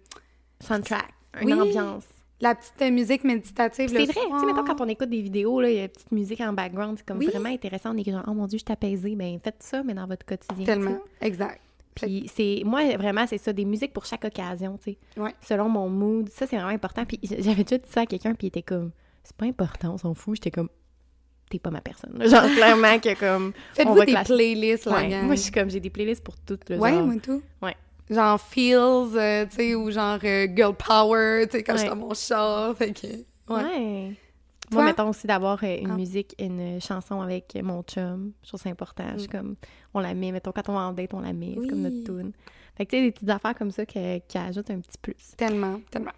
Soundtrack, 0.61 1.12
une 1.41 1.53
Oui. 1.55 1.61
ambiance. 1.61 2.05
la 2.41 2.55
petite 2.55 2.83
euh, 2.83 2.91
musique 2.91 3.25
méditative. 3.25 3.89
C'est 3.89 3.95
vrai, 4.05 4.06
tu 4.06 4.12
sais, 4.12 4.47
mettons, 4.47 4.65
quand 4.65 4.81
on 4.83 4.89
écoute 4.89 5.09
des 5.09 5.23
vidéos, 5.23 5.61
là, 5.62 5.71
il 5.71 5.77
y 5.77 5.79
a 5.79 5.83
une 5.85 5.89
petite 5.89 6.12
musique 6.12 6.41
en 6.43 6.53
background, 6.53 6.99
c'est 6.99 7.06
comme 7.06 7.19
Oui. 7.19 7.27
vraiment 7.27 7.49
intéressant. 7.49 7.95
On 7.95 7.97
est 7.97 8.05
genre, 8.11 8.25
oh 8.27 8.35
mon 8.35 8.47
Dieu, 8.47 8.59
je 8.59 8.71
apaisée. 8.71 9.15
Ben, 9.17 9.39
faites 9.43 9.62
ça, 9.62 9.83
mais 9.83 9.95
dans 9.95 10.07
votre 10.07 10.27
quotidien. 10.27 10.67
Tellement, 10.67 10.99
exact. 11.23 11.61
Puis 11.95 12.29
c'est 12.35 12.62
moi 12.67 12.83
vraiment 12.97 13.25
c'est 13.27 13.39
ça 13.39 13.53
des 13.53 13.65
musiques 13.65 13.93
pour 13.95 14.05
chaque 14.05 14.25
occasion, 14.27 14.77
tu 14.83 14.91
sais. 14.93 14.99
Ouais. 15.17 15.33
Selon 15.41 15.69
mon 15.71 15.89
mood, 15.89 16.29
ça 16.29 16.47
c'est 16.47 16.57
vraiment 16.57 16.71
important. 16.73 17.05
Puis 17.07 17.19
j'avais 17.23 17.62
déjà 17.62 17.79
dit 17.79 17.89
ça 17.89 18.00
à 18.03 18.07
quelqu'un 18.07 18.35
puis 18.35 18.47
il 18.47 18.49
était 18.49 18.62
comme 18.62 18.91
c'est 19.23 19.37
pas 19.37 19.47
important, 19.47 19.95
on 19.95 19.99
s'en 19.99 20.12
fout. 20.12 20.35
J'étais 20.35 20.50
comme 20.50 20.69
t'es 21.55 21.62
pas 21.62 21.71
ma 21.71 21.81
personne. 21.81 22.12
Genre 22.29 22.45
clairement 22.55 22.99
que 22.99 23.19
comme 23.19 23.53
Faites-vous 23.75 24.05
des 24.05 24.15
playlists, 24.25 24.87
la 24.87 24.93
Ouais. 24.97 25.09
gang. 25.09 25.25
Moi 25.27 25.35
je 25.37 25.41
suis 25.41 25.53
comme 25.53 25.71
j'ai 25.71 25.81
des 25.81 25.91
playlists 25.91 26.23
pour 26.23 26.37
toutes 26.39 26.69
le 26.71 26.79
Ouais, 26.79 26.93
genre. 26.93 27.06
moi 27.06 27.15
tout. 27.23 27.43
Ouais. 27.62 27.75
Genre 28.11 28.39
Feels, 28.41 29.17
euh, 29.17 29.47
tu 29.47 29.56
sais, 29.56 29.75
ou 29.75 29.91
genre 29.91 30.19
euh, 30.25 30.47
Girl 30.55 30.75
Power, 30.77 31.47
tu 31.47 31.56
sais, 31.56 31.62
quand 31.62 31.73
je 31.75 31.79
suis 31.79 31.89
Ouais. 31.89 31.95
dans 31.95 32.01
mon 32.01 32.15
char, 32.15 32.77
fait 32.77 32.93
que... 32.93 33.06
Ouais. 33.53 33.62
Ouais. 33.62 34.12
Toi? 34.71 34.81
Moi, 34.81 34.85
mettons 34.85 35.09
aussi 35.11 35.27
d'avoir 35.27 35.62
euh, 35.62 35.77
une 35.79 35.91
Ah. 35.91 35.95
musique, 35.95 36.35
une 36.39 36.81
chanson 36.81 37.21
avec 37.21 37.57
mon 37.62 37.83
chum. 37.83 38.33
Je 38.43 38.49
trouve 38.49 38.61
ça 38.61 38.71
important. 38.71 39.05
Je 39.15 39.21
suis 39.21 39.29
comme, 39.29 39.57
on 39.95 40.00
la 40.00 40.15
met, 40.15 40.33
mettons, 40.33 40.53
quand 40.53 40.69
on 40.69 40.75
va 40.75 40.81
en 40.81 40.93
date, 40.93 41.12
on 41.15 41.21
la 41.21 41.33
met. 41.35 41.55
C'est 41.61 41.69
comme 41.69 41.81
Mm. 41.81 41.83
Notre 41.83 42.05
tune. 42.05 42.33
Fait 42.77 42.87
que, 42.87 42.91
tu 42.91 42.97
sais, 42.97 43.03
des 43.05 43.12
petites 43.12 43.29
affaires 43.31 43.55
comme 43.55 43.71
ça 43.71 43.85
que- 43.87 44.19
qui 44.19 44.39
ajoutent 44.39 44.71
un 44.71 44.81
petit 44.81 44.99
plus. 45.00 45.15
Tellement, 45.37 45.81
tellement. 45.90 46.11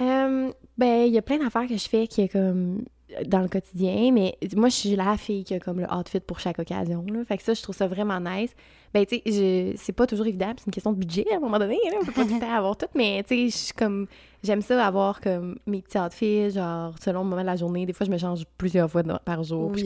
Euh, 0.00 0.50
ben, 0.76 1.06
il 1.06 1.12
y 1.14 1.18
a 1.18 1.22
plein 1.22 1.38
d'affaires 1.38 1.66
que 1.68 1.76
je 1.76 1.88
fais 1.88 2.06
qui 2.06 2.22
est 2.22 2.28
comme 2.28 2.84
dans 3.26 3.40
le 3.40 3.48
quotidien, 3.48 4.10
mais 4.12 4.36
moi, 4.56 4.68
je 4.68 4.74
suis 4.74 4.96
la 4.96 5.16
fille 5.16 5.44
qui 5.44 5.54
a 5.54 5.60
comme 5.60 5.80
le 5.80 5.86
outfit 5.92 6.20
pour 6.20 6.40
chaque 6.40 6.58
occasion, 6.58 7.04
là. 7.12 7.24
Fait 7.24 7.36
que 7.36 7.42
ça, 7.42 7.54
je 7.54 7.62
trouve 7.62 7.74
ça 7.76 7.86
vraiment 7.86 8.20
nice. 8.20 8.50
Ben, 8.92 9.04
tu 9.06 9.16
sais, 9.16 9.22
je- 9.26 9.76
c'est 9.76 9.92
pas 9.92 10.06
toujours 10.06 10.26
évident, 10.26 10.52
c'est 10.56 10.66
une 10.66 10.72
question 10.72 10.92
de 10.92 10.98
budget 10.98 11.26
à 11.32 11.36
un 11.36 11.40
moment 11.40 11.58
donné, 11.58 11.78
là. 11.90 11.98
On 12.00 12.04
peut 12.04 12.12
pas 12.12 12.24
tout 12.24 12.44
avoir 12.44 12.76
tout, 12.76 12.86
mais 12.94 13.22
tu 13.26 13.34
sais, 13.34 13.48
je 13.48 13.56
suis 13.64 13.72
comme, 13.74 14.06
j'aime 14.42 14.62
ça 14.62 14.86
avoir 14.86 15.20
comme 15.20 15.58
mes 15.66 15.82
petits 15.82 15.98
outfits, 15.98 16.50
genre, 16.50 16.94
selon 17.02 17.24
le 17.24 17.28
moment 17.30 17.42
de 17.42 17.46
la 17.46 17.56
journée. 17.56 17.86
Des 17.86 17.92
fois, 17.92 18.06
je 18.06 18.10
me 18.12 18.18
change 18.18 18.44
plusieurs 18.56 18.90
fois 18.90 19.02
par 19.24 19.42
jour. 19.42 19.72
Oui. 19.74 19.84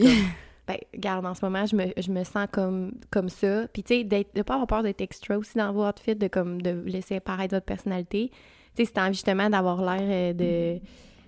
ben, 0.67 0.77
regarde, 0.93 1.25
en 1.25 1.33
ce 1.33 1.43
moment, 1.43 1.65
je 1.65 1.75
me, 1.75 1.85
je 1.97 2.11
me 2.11 2.23
sens 2.23 2.45
comme, 2.51 2.91
comme 3.09 3.29
ça. 3.29 3.67
Puis, 3.73 3.81
tu 3.83 3.95
sais, 3.95 4.03
de 4.03 4.41
pas 4.43 4.53
avoir 4.53 4.67
peur 4.67 4.83
d'être 4.83 5.01
extra 5.01 5.37
aussi 5.37 5.57
dans 5.57 5.71
vos 5.73 5.83
outfits, 5.87 6.15
de, 6.15 6.27
comme, 6.27 6.61
de 6.61 6.69
laisser 6.85 7.19
paraître 7.19 7.55
votre 7.55 7.65
personnalité. 7.65 8.29
Tu 8.75 8.85
sais, 8.85 8.91
t'as 8.93 9.05
envie 9.05 9.13
justement 9.15 9.49
d'avoir 9.49 9.81
l'air 9.81 10.01
euh, 10.03 10.33
de 10.33 10.79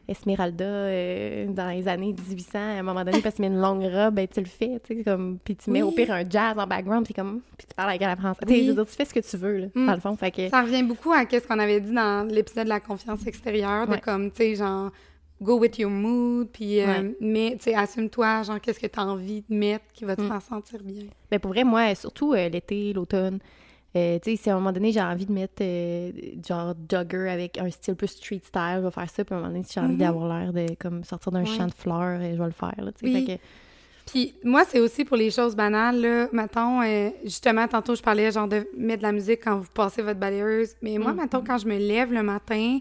Esmeralda 0.08 0.66
euh, 0.66 1.48
dans 1.48 1.70
les 1.70 1.88
années 1.88 2.14
1800, 2.14 2.58
à 2.60 2.62
un 2.80 2.84
moment 2.84 3.04
donné, 3.04 3.22
parce 3.22 3.36
que 3.36 3.38
tu 3.38 3.42
mets 3.42 3.48
une 3.56 3.62
longue 3.62 3.84
robe, 3.84 4.16
ben, 4.16 4.28
tu 4.28 4.40
le 4.40 4.46
fais, 4.46 4.80
tu 4.86 4.98
sais, 4.98 5.04
comme, 5.04 5.38
puis 5.44 5.56
tu 5.56 5.70
mets 5.72 5.82
au 5.82 5.92
pire 5.92 6.12
un 6.12 6.28
jazz 6.30 6.58
en 6.58 6.68
background, 6.68 7.06
puis 7.06 7.14
comme, 7.14 7.42
puis 7.58 7.68
tu 7.68 7.74
parles 7.76 7.90
avec 7.90 8.02
la 8.02 8.16
française. 8.16 8.44
Oui. 8.48 8.68
Tu 8.68 8.74
dire, 8.74 8.88
fais 8.88 9.06
ce 9.06 9.14
que 9.14 9.20
tu 9.20 9.38
veux, 9.38 9.58
là, 9.58 9.68
Mm. 9.74 9.86
dans 9.88 9.94
le 9.94 10.00
fond, 10.00 10.16
fait 10.16 10.32
que... 10.32 10.50
Ça 10.50 10.62
revient 10.62 10.84
beaucoup 10.84 11.12
à 11.14 11.24
ce 11.30 11.48
qu'on 11.48 11.60
avait 11.60 11.80
dit 11.80 11.92
dans 11.94 12.28
l'épisode 12.30 12.66
de 12.66 12.70
la 12.70 12.80
confiance 12.80 13.26
extérieure, 13.28 13.88
de 13.88 13.94
Ouais. 13.94 14.02
comme, 14.02 14.32
tu 14.32 14.38
sais, 14.38 14.56
genre, 14.56 14.92
go 15.42 15.58
with 15.60 15.80
your 15.80 15.90
mood, 15.90 16.50
puis, 16.52 16.82
euh, 16.82 16.86
Ouais. 16.86 17.16
mais, 17.20 17.52
tu 17.58 17.64
sais, 17.72 17.76
assume-toi, 17.76 18.44
genre, 18.44 18.60
qu'est-ce 18.62 18.80
que 18.80 18.88
tu 18.88 19.00
as 19.00 19.06
envie 19.06 19.44
de 19.50 19.56
mettre 19.56 19.86
qui 19.94 20.06
va 20.06 20.16
te 20.16 20.22
Mm. 20.22 20.28
faire 20.28 20.42
sentir 20.42 20.80
bien. 20.84 21.04
Ben 21.32 21.40
pour 21.40 21.52
vrai, 21.52 21.64
moi, 21.64 21.96
surtout 21.96 22.34
euh, 22.34 22.50
l'été, 22.50 22.94
l'automne, 22.94 23.40
euh, 23.96 24.20
tu 24.20 24.32
sais, 24.32 24.36
si 24.44 24.50
à 24.50 24.54
un 24.54 24.56
moment 24.58 24.72
donné, 24.72 24.92
j'ai 24.92 25.02
envie 25.02 25.26
de 25.26 25.32
mettre 25.34 25.62
euh, 25.62 26.12
genre 26.48 26.74
jogger 26.90 27.30
avec 27.30 27.58
un 27.58 27.70
style 27.70 27.96
plus 27.96 28.08
street 28.08 28.42
style, 28.44 28.76
je 28.78 28.80
vais 28.82 28.92
faire 28.92 29.10
ça. 29.10 29.24
Puis 29.26 29.34
à 29.34 29.38
un 29.38 29.42
moment 29.42 29.52
donné, 29.52 29.64
si 29.64 29.74
j'ai 29.74 29.80
envie 29.82 29.94
Mhm. 29.94 30.00
d'avoir 30.00 30.40
l'air 30.40 30.54
de 30.54 30.74
comme 30.76 31.04
sortir 31.04 31.32
d'un 31.32 31.42
Ouais. 31.42 31.46
champ 31.46 31.68
de 31.68 31.74
fleurs, 31.74 32.20
euh, 32.22 32.32
je 32.34 32.38
vais 32.38 32.46
le 32.46 32.52
faire, 32.52 32.74
là, 32.78 32.92
tu 32.92 33.06
sais. 33.06 33.14
Oui. 33.14 33.26
Fait 33.26 33.38
que- 33.38 33.42
Puis 34.08 34.34
moi, 34.44 34.64
c'est 34.68 34.80
aussi 34.80 35.06
pour 35.06 35.16
les 35.18 35.30
choses 35.30 35.56
banales, 35.56 36.02
là. 36.02 36.28
Mettons, 36.34 36.82
euh, 36.82 37.10
justement, 37.24 37.68
tantôt, 37.68 37.96
je 37.96 38.02
parlais, 38.02 38.32
genre, 38.32 38.48
de 38.48 38.68
mettre 38.76 39.00
de 39.00 39.04
la 39.08 39.12
musique 39.12 39.42
quand 39.44 39.58
vous 39.58 39.70
passez 39.74 40.02
votre 40.02 40.20
balayeuse. 40.20 40.76
Mais 40.82 40.98
moi, 40.98 41.14
Mm. 41.14 41.18
mettons, 41.18 41.44
quand 41.46 41.58
je 41.60 41.68
me 41.68 41.78
lève 41.78 42.12
le 42.12 42.24
matin, 42.24 42.80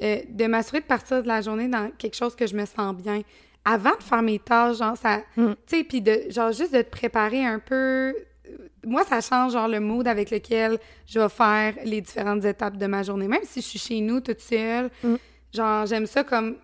de 0.00 0.46
m'assurer 0.46 0.80
de 0.80 0.86
partir 0.86 1.22
de 1.22 1.28
la 1.28 1.40
journée 1.40 1.68
dans 1.68 1.90
quelque 1.96 2.16
chose 2.16 2.34
que 2.34 2.46
je 2.48 2.56
me 2.56 2.64
sens 2.64 2.96
bien. 2.96 3.20
Avant 3.64 3.96
de 3.96 4.02
faire 4.02 4.22
mes 4.22 4.38
tâches, 4.40 4.78
genre, 4.78 4.96
ça... 4.96 5.18
Mm. 5.36 5.52
Tu 5.66 5.76
sais, 5.78 5.84
puis 5.84 6.00
de, 6.00 6.22
genre, 6.30 6.50
juste 6.52 6.74
de 6.74 6.82
te 6.82 6.90
préparer 6.90 7.44
un 7.44 7.58
peu... 7.60 8.12
Moi, 8.86 9.02
ça 9.04 9.20
change, 9.20 9.52
genre, 9.52 9.68
le 9.68 9.80
mood 9.80 10.06
avec 10.06 10.30
lequel 10.30 10.78
je 11.06 11.18
vais 11.20 11.28
faire 11.28 11.74
les 11.84 12.00
différentes 12.00 12.44
étapes 12.44 12.76
de 12.76 12.86
ma 12.86 13.02
journée. 13.02 13.28
Même 13.28 13.44
si 13.44 13.60
je 13.60 13.66
suis 13.66 13.78
chez 13.78 14.00
nous, 14.00 14.20
toute 14.20 14.40
seule, 14.40 14.90
Mm. 15.02 15.14
genre, 15.54 15.86
j'aime 15.86 16.06
ça 16.06 16.24
comme 16.24 16.56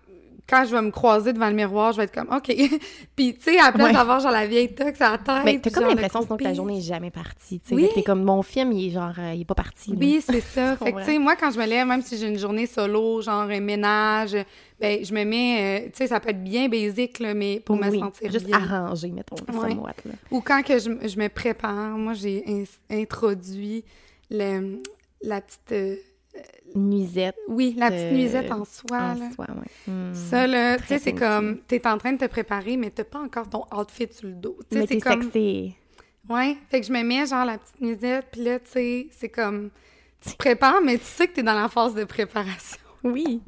quand 0.51 0.65
je 0.65 0.75
vais 0.75 0.81
me 0.81 0.91
croiser 0.91 1.31
devant 1.33 1.47
le 1.47 1.55
miroir, 1.55 1.93
je 1.93 1.97
vais 1.97 2.03
être 2.03 2.13
comme 2.13 2.27
OK. 2.35 2.53
puis 3.15 3.33
tu 3.35 3.41
sais 3.41 3.57
après 3.57 3.83
Ouais. 3.85 3.93
d'avoir 3.93 4.19
genre 4.19 4.31
la 4.31 4.45
vieille 4.45 4.75
tox 4.75 4.99
à 5.01 5.11
la 5.11 5.17
tête. 5.17 5.45
Ben, 5.45 5.59
t'as 5.61 5.69
comme 5.71 5.87
l'impression 5.87 6.19
que 6.21 6.25
groupie. 6.27 6.53
journée 6.53 6.77
est 6.79 6.81
jamais 6.81 7.09
partie, 7.09 7.59
tu 7.61 7.69
sais. 7.69 7.75
Oui. 7.75 7.87
T'es 7.95 8.03
comme, 8.03 8.23
mon 8.23 8.43
film, 8.43 8.73
il 8.73 8.87
est 8.87 8.91
genre, 8.91 9.13
euh, 9.17 9.33
il 9.33 9.41
est 9.41 9.45
pas 9.45 9.55
parti. 9.55 9.95
Oui, 9.97 10.21
c'est 10.23 10.41
ça. 10.41 10.75
Fait 10.83 10.91
que 10.91 10.99
tu 10.99 11.05
sais 11.05 11.17
moi 11.17 11.35
quand 11.37 11.49
je 11.51 11.57
me 11.57 11.65
lève 11.65 11.87
même 11.87 12.01
si 12.01 12.17
j'ai 12.17 12.27
une 12.27 12.37
journée 12.37 12.67
solo, 12.67 13.21
genre 13.21 13.47
euh, 13.49 13.59
ménage, 13.61 14.35
ben 14.79 15.03
je 15.05 15.13
me 15.13 15.23
mets 15.23 15.83
euh, 15.83 15.85
tu 15.85 15.91
sais 15.99 16.07
ça 16.07 16.19
peut 16.19 16.29
être 16.31 16.43
bien 16.43 16.67
basique 16.67 17.19
là 17.19 17.33
mais 17.33 17.61
pour 17.63 17.77
me 17.77 17.89
sentir 17.89 18.29
Juste 18.31 18.45
bien. 18.45 18.57
arrangé, 18.57 19.09
mettons, 19.09 19.35
Ouais. 19.57 19.73
moite, 19.73 20.01
là. 20.05 20.11
Ou 20.31 20.41
quand 20.41 20.61
que 20.63 20.77
je, 20.79 20.89
je 21.07 21.17
me 21.17 21.29
prépare, 21.29 21.97
moi 21.97 22.13
j'ai 22.13 22.43
in- 22.47 22.63
introduit 23.01 23.83
le, 24.29 24.81
la 25.23 25.41
petite... 25.41 25.99
euh, 26.35 26.39
Nuisette. 26.75 27.35
oui, 27.47 27.75
la 27.77 27.89
petite 27.91 28.05
Euh, 28.07 28.11
nuisette 28.11 28.51
en 28.51 28.63
soie, 28.65 28.97
en 28.97 29.13
là. 29.15 29.29
soi, 29.35 29.45
ouais. 29.49 29.91
Hmm. 29.93 30.13
Ça, 30.13 30.47
là, 30.47 30.77
tu 30.77 30.85
sais, 30.87 30.99
c'est 30.99 31.13
comme, 31.13 31.59
t'es 31.67 31.85
en 31.87 31.97
train 31.97 32.13
de 32.13 32.17
te 32.17 32.25
préparer, 32.25 32.77
mais 32.77 32.89
t'as 32.89 33.03
pas 33.03 33.19
encore 33.19 33.49
ton 33.49 33.65
outfit 33.77 34.07
sur 34.11 34.27
le 34.27 34.35
dos. 34.35 34.57
Tu 34.69 34.75
sais, 34.77 34.81
Mais 34.81 34.87
c'est 34.87 34.95
t'es 34.95 35.01
comme... 35.01 35.23
sexy. 35.23 35.75
Ouais, 36.29 36.55
fait 36.69 36.79
que 36.81 36.87
je 36.87 36.91
me 36.93 37.03
mets, 37.03 37.25
genre, 37.25 37.45
la 37.45 37.57
petite 37.57 37.81
nuisette, 37.81 38.27
puis 38.31 38.43
là, 38.43 38.59
tu 38.59 38.71
sais, 38.71 39.07
c'est 39.11 39.29
comme... 39.29 39.69
Tu 40.23 40.31
te 40.31 40.37
prépares, 40.37 40.81
mais 40.83 40.97
tu 40.99 41.03
sais 41.05 41.27
que 41.27 41.33
t'es 41.33 41.43
dans 41.43 41.59
la 41.59 41.67
phase 41.67 41.93
de 41.95 42.03
préparation. 42.03 42.77
Oui. 43.03 43.41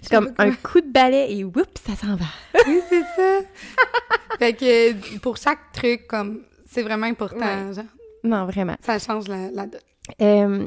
C'est 0.00 0.08
comme 0.16 0.32
un 0.38 0.50
coup 0.52 0.80
de 0.80 0.90
balai 0.90 1.26
et 1.36 1.44
whoops, 1.44 1.76
ça 1.86 1.94
s'en 1.94 2.16
va. 2.16 2.24
Oui, 2.66 2.80
c'est 2.88 3.02
ça. 3.02 3.40
fait 4.38 4.54
que 4.54 5.18
pour 5.18 5.36
chaque 5.36 5.58
truc, 5.74 6.06
comme, 6.06 6.40
c'est 6.66 6.80
vraiment 6.82 7.06
important, 7.06 7.36
Ouais. 7.68 7.74
genre, 7.74 7.84
Non, 8.24 8.46
vraiment. 8.46 8.76
ça 8.80 8.98
change 8.98 9.28
la, 9.28 9.50
la 9.50 9.66
dot. 9.66 9.82
Euh, 10.22 10.66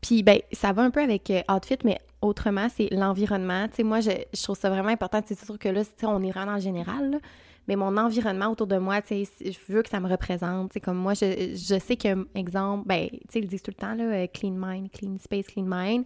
Puis, 0.00 0.22
ben, 0.22 0.38
ça 0.52 0.72
va 0.72 0.82
un 0.82 0.90
peu 0.90 1.02
avec 1.02 1.30
euh, 1.30 1.42
outfit, 1.52 1.78
mais 1.84 1.98
autrement, 2.22 2.68
c'est 2.74 2.88
l'environnement. 2.92 3.68
Tu 3.68 3.76
sais, 3.76 3.82
moi, 3.82 4.00
je, 4.00 4.10
trouve 4.42 4.58
ça 4.58 4.70
vraiment 4.70 4.88
important. 4.88 5.20
C'est 5.24 5.38
sûr 5.38 5.58
que 5.58 5.68
là, 5.68 5.82
on 6.04 6.22
est 6.22 6.30
vraiment 6.30 6.52
en 6.52 6.60
général, 6.60 7.20
mais 7.66 7.76
mon 7.76 7.96
environnement 7.96 8.48
autour 8.48 8.66
de 8.66 8.78
moi, 8.78 9.02
tu 9.02 9.24
sais, 9.24 9.52
je 9.52 9.72
veux 9.72 9.82
que 9.82 9.88
ça 9.88 10.00
me 10.00 10.08
représente. 10.08 10.72
Tu 10.72 10.80
comme 10.80 10.98
moi, 10.98 11.14
je, 11.14 11.78
sais 11.78 11.96
que, 11.96 12.26
exemple, 12.34 12.86
ben, 12.86 13.08
tu 13.10 13.18
sais, 13.30 13.38
ils 13.40 13.48
disent 13.48 13.62
tout 13.62 13.72
le 13.76 13.80
temps, 13.80 13.96
euh, 13.98 14.26
clean 14.32 14.54
mind, 14.56 14.90
clean 14.90 15.16
space, 15.18 15.46
clean 15.46 15.66
mind. 15.66 16.04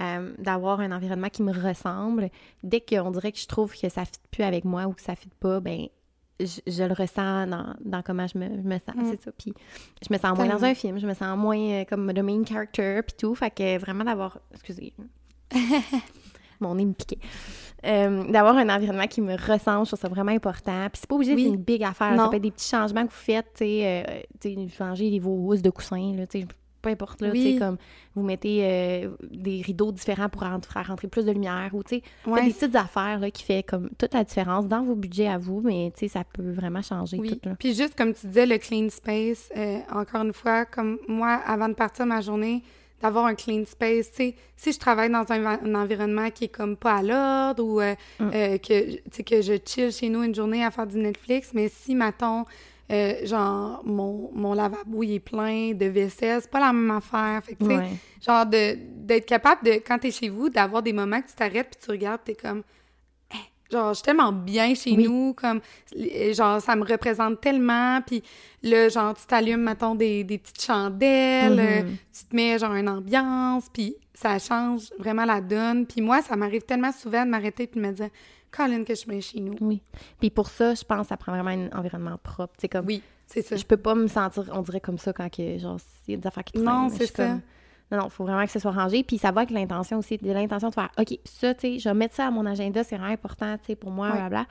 euh, 0.00 0.32
d'avoir 0.38 0.80
un 0.80 0.92
environnement 0.92 1.28
qui 1.28 1.42
me 1.42 1.52
ressemble. 1.52 2.30
Dès 2.62 2.80
qu'on 2.80 3.10
dirait 3.10 3.32
que 3.32 3.38
je 3.38 3.46
trouve 3.46 3.72
que 3.74 3.88
ça 3.88 4.02
ne 4.02 4.06
fit 4.06 4.12
plus 4.30 4.42
avec 4.42 4.64
moi 4.64 4.86
ou 4.86 4.92
que 4.92 5.02
ça 5.02 5.12
ne 5.12 5.16
fit 5.16 5.30
pas, 5.38 5.60
ben 5.60 5.86
je, 6.46 6.60
je 6.72 6.82
le 6.84 6.92
ressens 6.94 7.46
dans, 7.46 7.74
dans 7.84 8.02
comment 8.02 8.26
je 8.26 8.38
me, 8.38 8.46
je 8.48 8.68
me 8.68 8.74
sens, 8.78 8.94
Mm. 8.94 9.04
c'est 9.10 9.22
ça. 9.22 9.32
Puis 9.32 9.52
je 10.06 10.12
me 10.12 10.18
sens 10.18 10.36
moins 10.36 10.48
dans 10.48 10.64
un 10.64 10.74
film, 10.74 10.98
je 10.98 11.06
me 11.06 11.14
sens 11.14 11.36
moins 11.38 11.58
euh, 11.58 11.84
comme 11.84 12.10
le 12.10 12.22
main 12.22 12.42
character, 12.44 13.00
puis 13.06 13.14
tout. 13.18 13.34
Fait 13.34 13.50
que 13.50 13.78
vraiment 13.78 14.04
d'avoir... 14.04 14.38
Excusez. 14.52 14.92
Mon 16.60 16.74
nez 16.76 16.84
me 16.84 16.92
piquait. 16.92 17.18
Euh, 17.84 18.22
d'avoir 18.30 18.56
un 18.56 18.68
environnement 18.68 19.08
qui 19.08 19.20
me 19.20 19.32
ressemble, 19.34 19.84
je 19.84 19.90
trouve 19.90 19.98
ça 20.00 20.08
vraiment 20.08 20.30
important. 20.30 20.88
Puis 20.92 21.00
c'est 21.00 21.08
pas 21.08 21.16
obligé 21.16 21.34
Oui. 21.34 21.44
d'être 21.44 21.54
une 21.54 21.60
big 21.62 21.82
affaire. 21.82 22.12
Non. 22.12 22.24
Ça 22.24 22.28
peut 22.30 22.36
être 22.36 22.42
des 22.42 22.50
petits 22.52 22.68
changements 22.68 23.02
que 23.04 23.10
vous 23.10 23.16
faites, 23.16 23.46
tu 23.56 23.64
sais, 23.64 24.04
euh, 24.44 24.68
changer 24.68 25.10
les- 25.10 25.18
vos 25.18 25.34
housses 25.36 25.62
de 25.62 25.70
coussins, 25.70 26.12
là, 26.16 26.26
tu 26.28 26.42
sais, 26.42 26.46
peu 26.82 26.90
importe, 26.90 27.20
là, 27.20 27.30
tu 27.30 27.40
sais, 27.40 27.58
comme 27.58 27.76
vous 28.14 28.22
mettez 28.22 28.58
euh, 28.62 29.08
des 29.30 29.62
rideaux 29.62 29.92
différents 29.92 30.28
pour 30.28 30.42
faire 30.42 30.86
rentrer 30.86 31.08
plus 31.08 31.24
de 31.24 31.30
lumière, 31.30 31.70
ou 31.72 31.82
tu 31.82 31.96
sais, 31.96 32.02
Ouais, 32.26 32.44
des 32.44 32.52
petites 32.52 32.76
affaires, 32.76 33.20
là, 33.20 33.30
qui 33.30 33.44
fait 33.44 33.62
comme 33.62 33.88
toute 33.98 34.12
la 34.12 34.24
différence 34.24 34.66
dans 34.66 34.82
vos 34.82 34.94
budgets 34.94 35.28
à 35.28 35.38
vous, 35.38 35.60
mais 35.62 35.92
tu 35.96 36.00
sais, 36.00 36.08
ça 36.08 36.24
peut 36.24 36.50
vraiment 36.50 36.82
changer 36.82 37.18
oui. 37.18 37.30
tout, 37.30 37.48
là. 37.48 37.54
Puis 37.58 37.74
juste 37.74 37.94
comme 37.96 38.12
tu 38.12 38.26
disais, 38.26 38.46
le 38.46 38.58
clean 38.58 38.88
space, 38.90 39.50
euh, 39.56 39.78
encore 39.92 40.22
une 40.22 40.32
fois, 40.32 40.64
comme 40.64 40.98
moi, 41.08 41.40
avant 41.46 41.68
de 41.68 41.74
partir 41.74 42.04
ma 42.04 42.20
journée, 42.20 42.62
d'avoir 43.00 43.26
un 43.26 43.34
clean 43.34 43.64
space, 43.66 44.10
tu 44.10 44.16
sais, 44.16 44.34
si 44.56 44.72
je 44.72 44.78
travaille 44.78 45.10
dans 45.10 45.24
un, 45.32 45.74
environnement 45.74 46.30
qui 46.30 46.44
est 46.44 46.48
comme 46.54 46.76
pas 46.76 46.96
à 46.96 47.02
l'ordre 47.02 47.64
ou 47.64 47.80
euh, 47.80 47.94
Mm. 48.20 48.30
que, 48.58 48.92
tu 48.94 49.00
sais, 49.10 49.22
que 49.24 49.42
je 49.42 49.54
chill 49.64 49.90
chez 49.90 50.08
nous 50.08 50.22
une 50.22 50.34
journée 50.34 50.64
à 50.64 50.70
faire 50.70 50.86
du 50.86 50.98
Netflix, 50.98 51.50
mais 51.52 51.68
si, 51.68 51.94
mettons, 51.96 52.44
euh, 52.90 53.24
genre, 53.26 53.82
mon, 53.84 54.30
mon 54.34 54.52
lavabo, 54.54 55.02
il 55.02 55.14
est 55.14 55.20
plein 55.20 55.72
de 55.72 55.86
vaisselle, 55.86 56.40
c'est 56.42 56.50
pas 56.50 56.60
la 56.60 56.72
même 56.72 56.90
affaire. 56.90 57.42
Fait 57.44 57.54
que, 57.54 57.60
tu 57.60 57.66
sais, 57.66 57.76
Ouais. 57.76 57.96
genre, 58.26 58.46
de, 58.46 58.76
d'être 59.04 59.26
capable 59.26 59.64
de, 59.64 59.72
quand 59.74 59.98
t'es 59.98 60.10
chez 60.10 60.28
vous, 60.28 60.48
d'avoir 60.48 60.82
des 60.82 60.92
moments 60.92 61.20
que 61.22 61.28
tu 61.28 61.34
t'arrêtes 61.34 61.70
puis 61.70 61.80
tu 61.84 61.90
regardes, 61.90 62.22
t'es 62.24 62.34
comme, 62.34 62.62
Hey, 63.30 63.40
genre, 63.70 63.90
je 63.90 63.94
suis 63.94 64.02
tellement 64.04 64.32
bien 64.32 64.74
chez 64.74 64.90
Oui. 64.92 65.04
nous, 65.04 65.32
comme, 65.34 65.60
euh, 65.96 66.34
genre, 66.34 66.60
ça 66.60 66.76
me 66.76 66.84
représente 66.84 67.40
tellement, 67.40 68.00
puis 68.06 68.22
là, 68.62 68.88
genre, 68.90 69.14
tu 69.14 69.24
t'allumes, 69.26 69.62
mettons, 69.62 69.94
des, 69.94 70.22
des 70.24 70.36
petites 70.38 70.60
chandelles, 70.62 71.58
euh, 71.58 71.82
Mhm. 71.82 71.96
tu 72.12 72.24
te 72.26 72.36
mets, 72.36 72.58
genre, 72.58 72.74
une 72.74 72.88
ambiance, 72.88 73.68
puis 73.72 73.96
ça 74.14 74.38
change 74.38 74.90
vraiment 74.98 75.24
la 75.24 75.40
donne. 75.40 75.86
Puis 75.86 76.00
moi, 76.02 76.20
ça 76.20 76.36
m'arrive 76.36 76.62
tellement 76.62 76.92
souvent 76.92 77.24
de 77.24 77.30
m'arrêter 77.30 77.66
puis 77.66 77.80
de 77.80 77.86
me 77.86 77.92
dire, 77.92 78.10
Colin, 78.52 78.84
que 78.84 78.94
je 78.94 79.06
bien 79.06 79.20
chez 79.20 79.40
nous. 79.40 79.54
Oui. 79.60 79.82
Puis 80.20 80.30
pour 80.30 80.48
ça, 80.48 80.74
je 80.74 80.84
pense 80.84 81.02
que 81.02 81.06
ça 81.08 81.16
prend 81.16 81.32
vraiment 81.32 81.50
un 81.50 81.76
environnement 81.78 82.18
propre. 82.22 82.54
Sais, 82.60 82.68
comme, 82.68 82.86
Oui, 82.86 83.02
c'est 83.26 83.42
ça. 83.42 83.56
je 83.56 83.64
peux 83.64 83.76
pas 83.76 83.94
me 83.94 84.06
sentir, 84.06 84.44
on 84.52 84.62
dirait 84.62 84.80
comme 84.80 84.98
ça, 84.98 85.12
quand 85.12 85.28
que, 85.34 85.58
genre, 85.58 85.78
s'il 86.04 86.14
y 86.14 86.16
a 86.16 86.20
des 86.20 86.26
affaires 86.26 86.44
qui 86.44 86.52
traînent. 86.52 86.64
Non, 86.66 86.88
c'est 86.88 87.06
ça. 87.06 87.26
comme- 87.26 87.40
Non, 87.90 87.98
non, 87.98 88.04
il 88.06 88.10
faut 88.10 88.24
vraiment 88.24 88.44
que 88.46 88.50
ce 88.52 88.58
soit 88.58 88.70
rangé. 88.72 89.02
Puis 89.02 89.18
ça 89.18 89.30
va 89.32 89.42
avec 89.42 89.50
l'intention 89.50 89.98
aussi, 89.98 90.16
de 90.16 90.32
l'intention 90.32 90.68
de 90.70 90.74
faire, 90.74 90.90
OK, 90.98 91.18
ça, 91.24 91.52
tu 91.54 91.60
sais, 91.74 91.78
je 91.78 91.88
vais 91.88 91.94
mettre 91.94 92.14
ça 92.14 92.26
à 92.26 92.30
mon 92.30 92.46
agenda, 92.46 92.82
c'est 92.84 92.96
vraiment 92.96 93.12
important, 93.12 93.56
tu 93.58 93.66
sais, 93.66 93.76
pour 93.76 93.90
moi, 93.90 94.06
Ouais. 94.08 94.12
blablabla. 94.14 94.46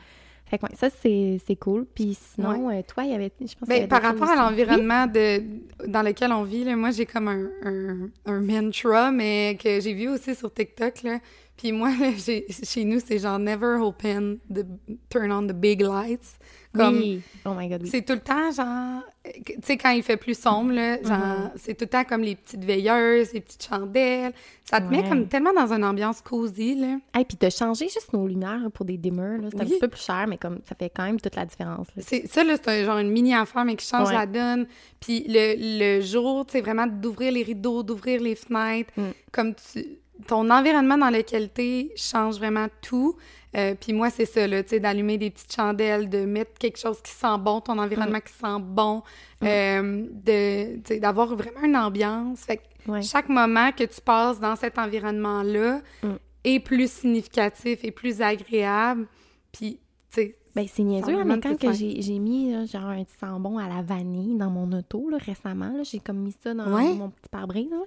Fait 0.45 0.57
que, 0.57 0.65
ouais, 0.65 0.75
ça, 0.75 0.89
c'est 0.89 1.39
c'est 1.47 1.55
cool. 1.55 1.85
Puis 1.85 2.13
sinon, 2.19 2.69
euh, 2.69 2.81
toi, 2.85 3.05
il 3.05 3.11
y 3.11 3.15
avait, 3.15 3.31
je 3.39 3.45
pense 3.55 3.67
y 3.67 3.69
Ben, 3.69 3.77
avait 3.77 3.87
par 3.87 4.01
rapport 4.01 4.29
à 4.29 4.35
l'environnement 4.35 5.07
de, 5.07 5.41
dans 5.87 6.01
lequel 6.01 6.33
on 6.33 6.43
vit, 6.43 6.65
là, 6.65 6.75
moi, 6.75 6.91
j'ai 6.91 7.05
comme 7.05 7.29
un, 7.29 7.47
un, 7.63 8.09
un 8.25 8.41
mantra, 8.41 9.11
mais 9.11 9.57
que 9.63 9.79
j'ai 9.79 9.93
vu 9.93 10.09
aussi 10.09 10.35
sur 10.35 10.53
TikTok. 10.53 11.03
Là. 11.03 11.19
Puis 11.61 11.71
moi, 11.71 11.91
chez 12.63 12.83
nous, 12.85 12.99
c'est 13.05 13.19
genre 13.19 13.37
«never 13.39 13.75
open 13.79 14.39
the... 14.51 14.65
turn 15.09 15.31
on 15.31 15.45
the 15.45 15.53
big 15.53 15.81
lights». 15.81 16.39
Comme, 16.73 16.95
Oui. 16.99 17.21
Oh 17.45 17.49
my 17.53 17.67
God, 17.67 17.81
oui. 17.83 17.89
C'est 17.91 18.01
tout 18.01 18.13
le 18.13 18.21
temps, 18.21 18.49
genre... 18.49 19.03
Tu 19.45 19.53
sais, 19.61 19.75
quand 19.77 19.89
il 19.89 20.01
fait 20.03 20.15
plus 20.15 20.39
sombre, 20.39 20.71
là, 20.71 21.01
genre, 21.03 21.17
Mhm. 21.17 21.51
c'est 21.57 21.73
tout 21.75 21.83
le 21.83 21.89
temps 21.89 22.05
comme 22.05 22.21
les 22.21 22.35
petites 22.37 22.63
veilleuses, 22.63 23.33
les 23.33 23.41
petites 23.41 23.67
chandelles. 23.67 24.31
Ça 24.63 24.79
te 24.79 24.85
met 24.89 25.03
comme 25.07 25.27
tellement 25.27 25.51
dans 25.53 25.73
une 25.73 25.83
ambiance 25.83 26.21
cosy, 26.21 26.75
là. 26.75 26.97
Hey, 27.13 27.25
puis 27.25 27.37
de 27.39 27.49
changer 27.49 27.89
juste 27.89 28.13
nos 28.13 28.25
lumières 28.25 28.71
pour 28.73 28.85
des 28.85 28.95
dimmers, 28.97 29.37
là, 29.41 29.49
c'est 29.51 29.61
un 29.61 29.65
petit 29.65 29.79
peu 29.79 29.89
plus 29.89 30.01
cher, 30.01 30.25
mais 30.29 30.37
comme 30.37 30.59
ça 30.63 30.73
fait 30.73 30.89
quand 30.95 31.03
même 31.03 31.19
toute 31.19 31.35
la 31.35 31.45
différence. 31.45 31.87
là. 31.95 32.01
C'est 32.07 32.25
ça 32.27 32.43
là, 32.45 32.55
c'est 32.63 32.85
genre 32.85 32.99
une 32.99 33.11
mini 33.11 33.35
affaire 33.35 33.65
mais 33.65 33.75
qui 33.75 33.85
change 33.85 34.07
Ouais. 34.07 34.13
la 34.15 34.25
donne. 34.25 34.65
Puis 35.01 35.25
le, 35.27 35.55
le 35.97 36.01
jour, 36.01 36.45
c'est 36.49 36.61
vraiment 36.61 36.87
d'ouvrir 36.87 37.33
les 37.33 37.43
rideaux, 37.43 37.83
d'ouvrir 37.83 38.21
les 38.21 38.35
fenêtres, 38.35 38.91
Mm. 38.95 39.01
comme 39.33 39.53
tu 39.55 39.85
ton 40.27 40.49
environnement 40.49 40.97
dans 40.97 41.09
lequel 41.09 41.49
t'es 41.49 41.91
change 41.95 42.37
vraiment 42.37 42.67
tout. 42.81 43.15
Euh, 43.57 43.75
puis 43.79 43.91
moi, 43.91 44.09
c'est 44.09 44.25
ça, 44.25 44.47
là, 44.47 44.63
tu 44.63 44.69
sais, 44.69 44.79
d'allumer 44.79 45.17
des 45.17 45.29
petites 45.29 45.53
chandelles, 45.53 46.09
de 46.09 46.25
mettre 46.25 46.57
quelque 46.57 46.77
chose 46.79 47.01
qui 47.01 47.11
sent 47.11 47.37
bon, 47.39 47.59
ton 47.59 47.77
environnement 47.79 48.19
Mm. 48.19 48.21
qui 48.21 48.33
sent 48.33 48.59
bon, 48.61 49.03
euh, 49.43 50.05
de, 50.11 50.99
d'avoir 50.99 51.35
vraiment 51.35 51.61
une 51.63 51.75
ambiance. 51.75 52.41
Fait 52.45 52.57
que 52.57 52.61
Ouais. 52.87 53.01
chaque 53.03 53.29
moment 53.29 53.71
que 53.73 53.83
tu 53.83 54.01
passes 54.01 54.39
dans 54.39 54.55
cet 54.55 54.77
environnement-là 54.79 55.81
Mm. 56.03 56.07
est 56.45 56.59
plus 56.61 56.89
significatif 56.91 57.83
et 57.83 57.91
plus 57.91 58.21
agréable. 58.21 59.05
Puis, 59.51 59.73
tu 60.11 60.15
sais, 60.21 60.35
Ben, 60.55 60.65
c'est 60.67 60.83
niaiseux, 60.83 61.17
hein, 61.19 61.23
mais 61.25 61.39
quand 61.39 61.57
que 61.57 61.71
j'ai 61.71 62.01
j'ai 62.01 62.19
mis 62.19 62.51
là, 62.51 62.65
genre 62.65 62.87
un 62.89 63.03
petit 63.05 63.15
sambon 63.17 63.57
à 63.57 63.69
la 63.69 63.81
vanille 63.81 64.35
dans 64.37 64.49
mon 64.49 64.69
auto 64.73 65.09
là, 65.09 65.17
récemment, 65.17 65.71
là, 65.75 65.83
j'ai 65.83 65.99
comme 65.99 66.17
mis 66.17 66.35
ça 66.43 66.53
dans 66.53 66.73
Ouais. 66.73 66.93
mon 66.93 67.09
petit 67.09 67.29
pare-brise. 67.29 67.69
là. 67.69 67.77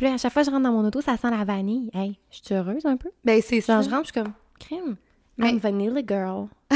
Puis 0.00 0.06
là, 0.08 0.14
à 0.14 0.16
chaque 0.16 0.32
fois 0.32 0.40
que 0.40 0.46
je 0.46 0.50
rentre 0.50 0.62
dans 0.62 0.72
mon 0.72 0.86
auto, 0.86 1.02
ça 1.02 1.18
sent 1.18 1.28
la 1.30 1.44
vanille. 1.44 1.90
Hey, 1.92 2.18
je 2.30 2.38
suis 2.42 2.54
heureuse 2.54 2.86
un 2.86 2.96
peu. 2.96 3.10
ben 3.22 3.42
c'est 3.42 3.60
ça. 3.60 3.82
Je 3.82 3.90
rentre, 3.90 4.06
je 4.06 4.12
suis 4.12 4.22
comme, 4.22 4.32
crème. 4.58 4.96
Mais- 5.36 5.50
I'm 5.50 5.58
vanilla 5.58 6.00
girl. 6.08 6.46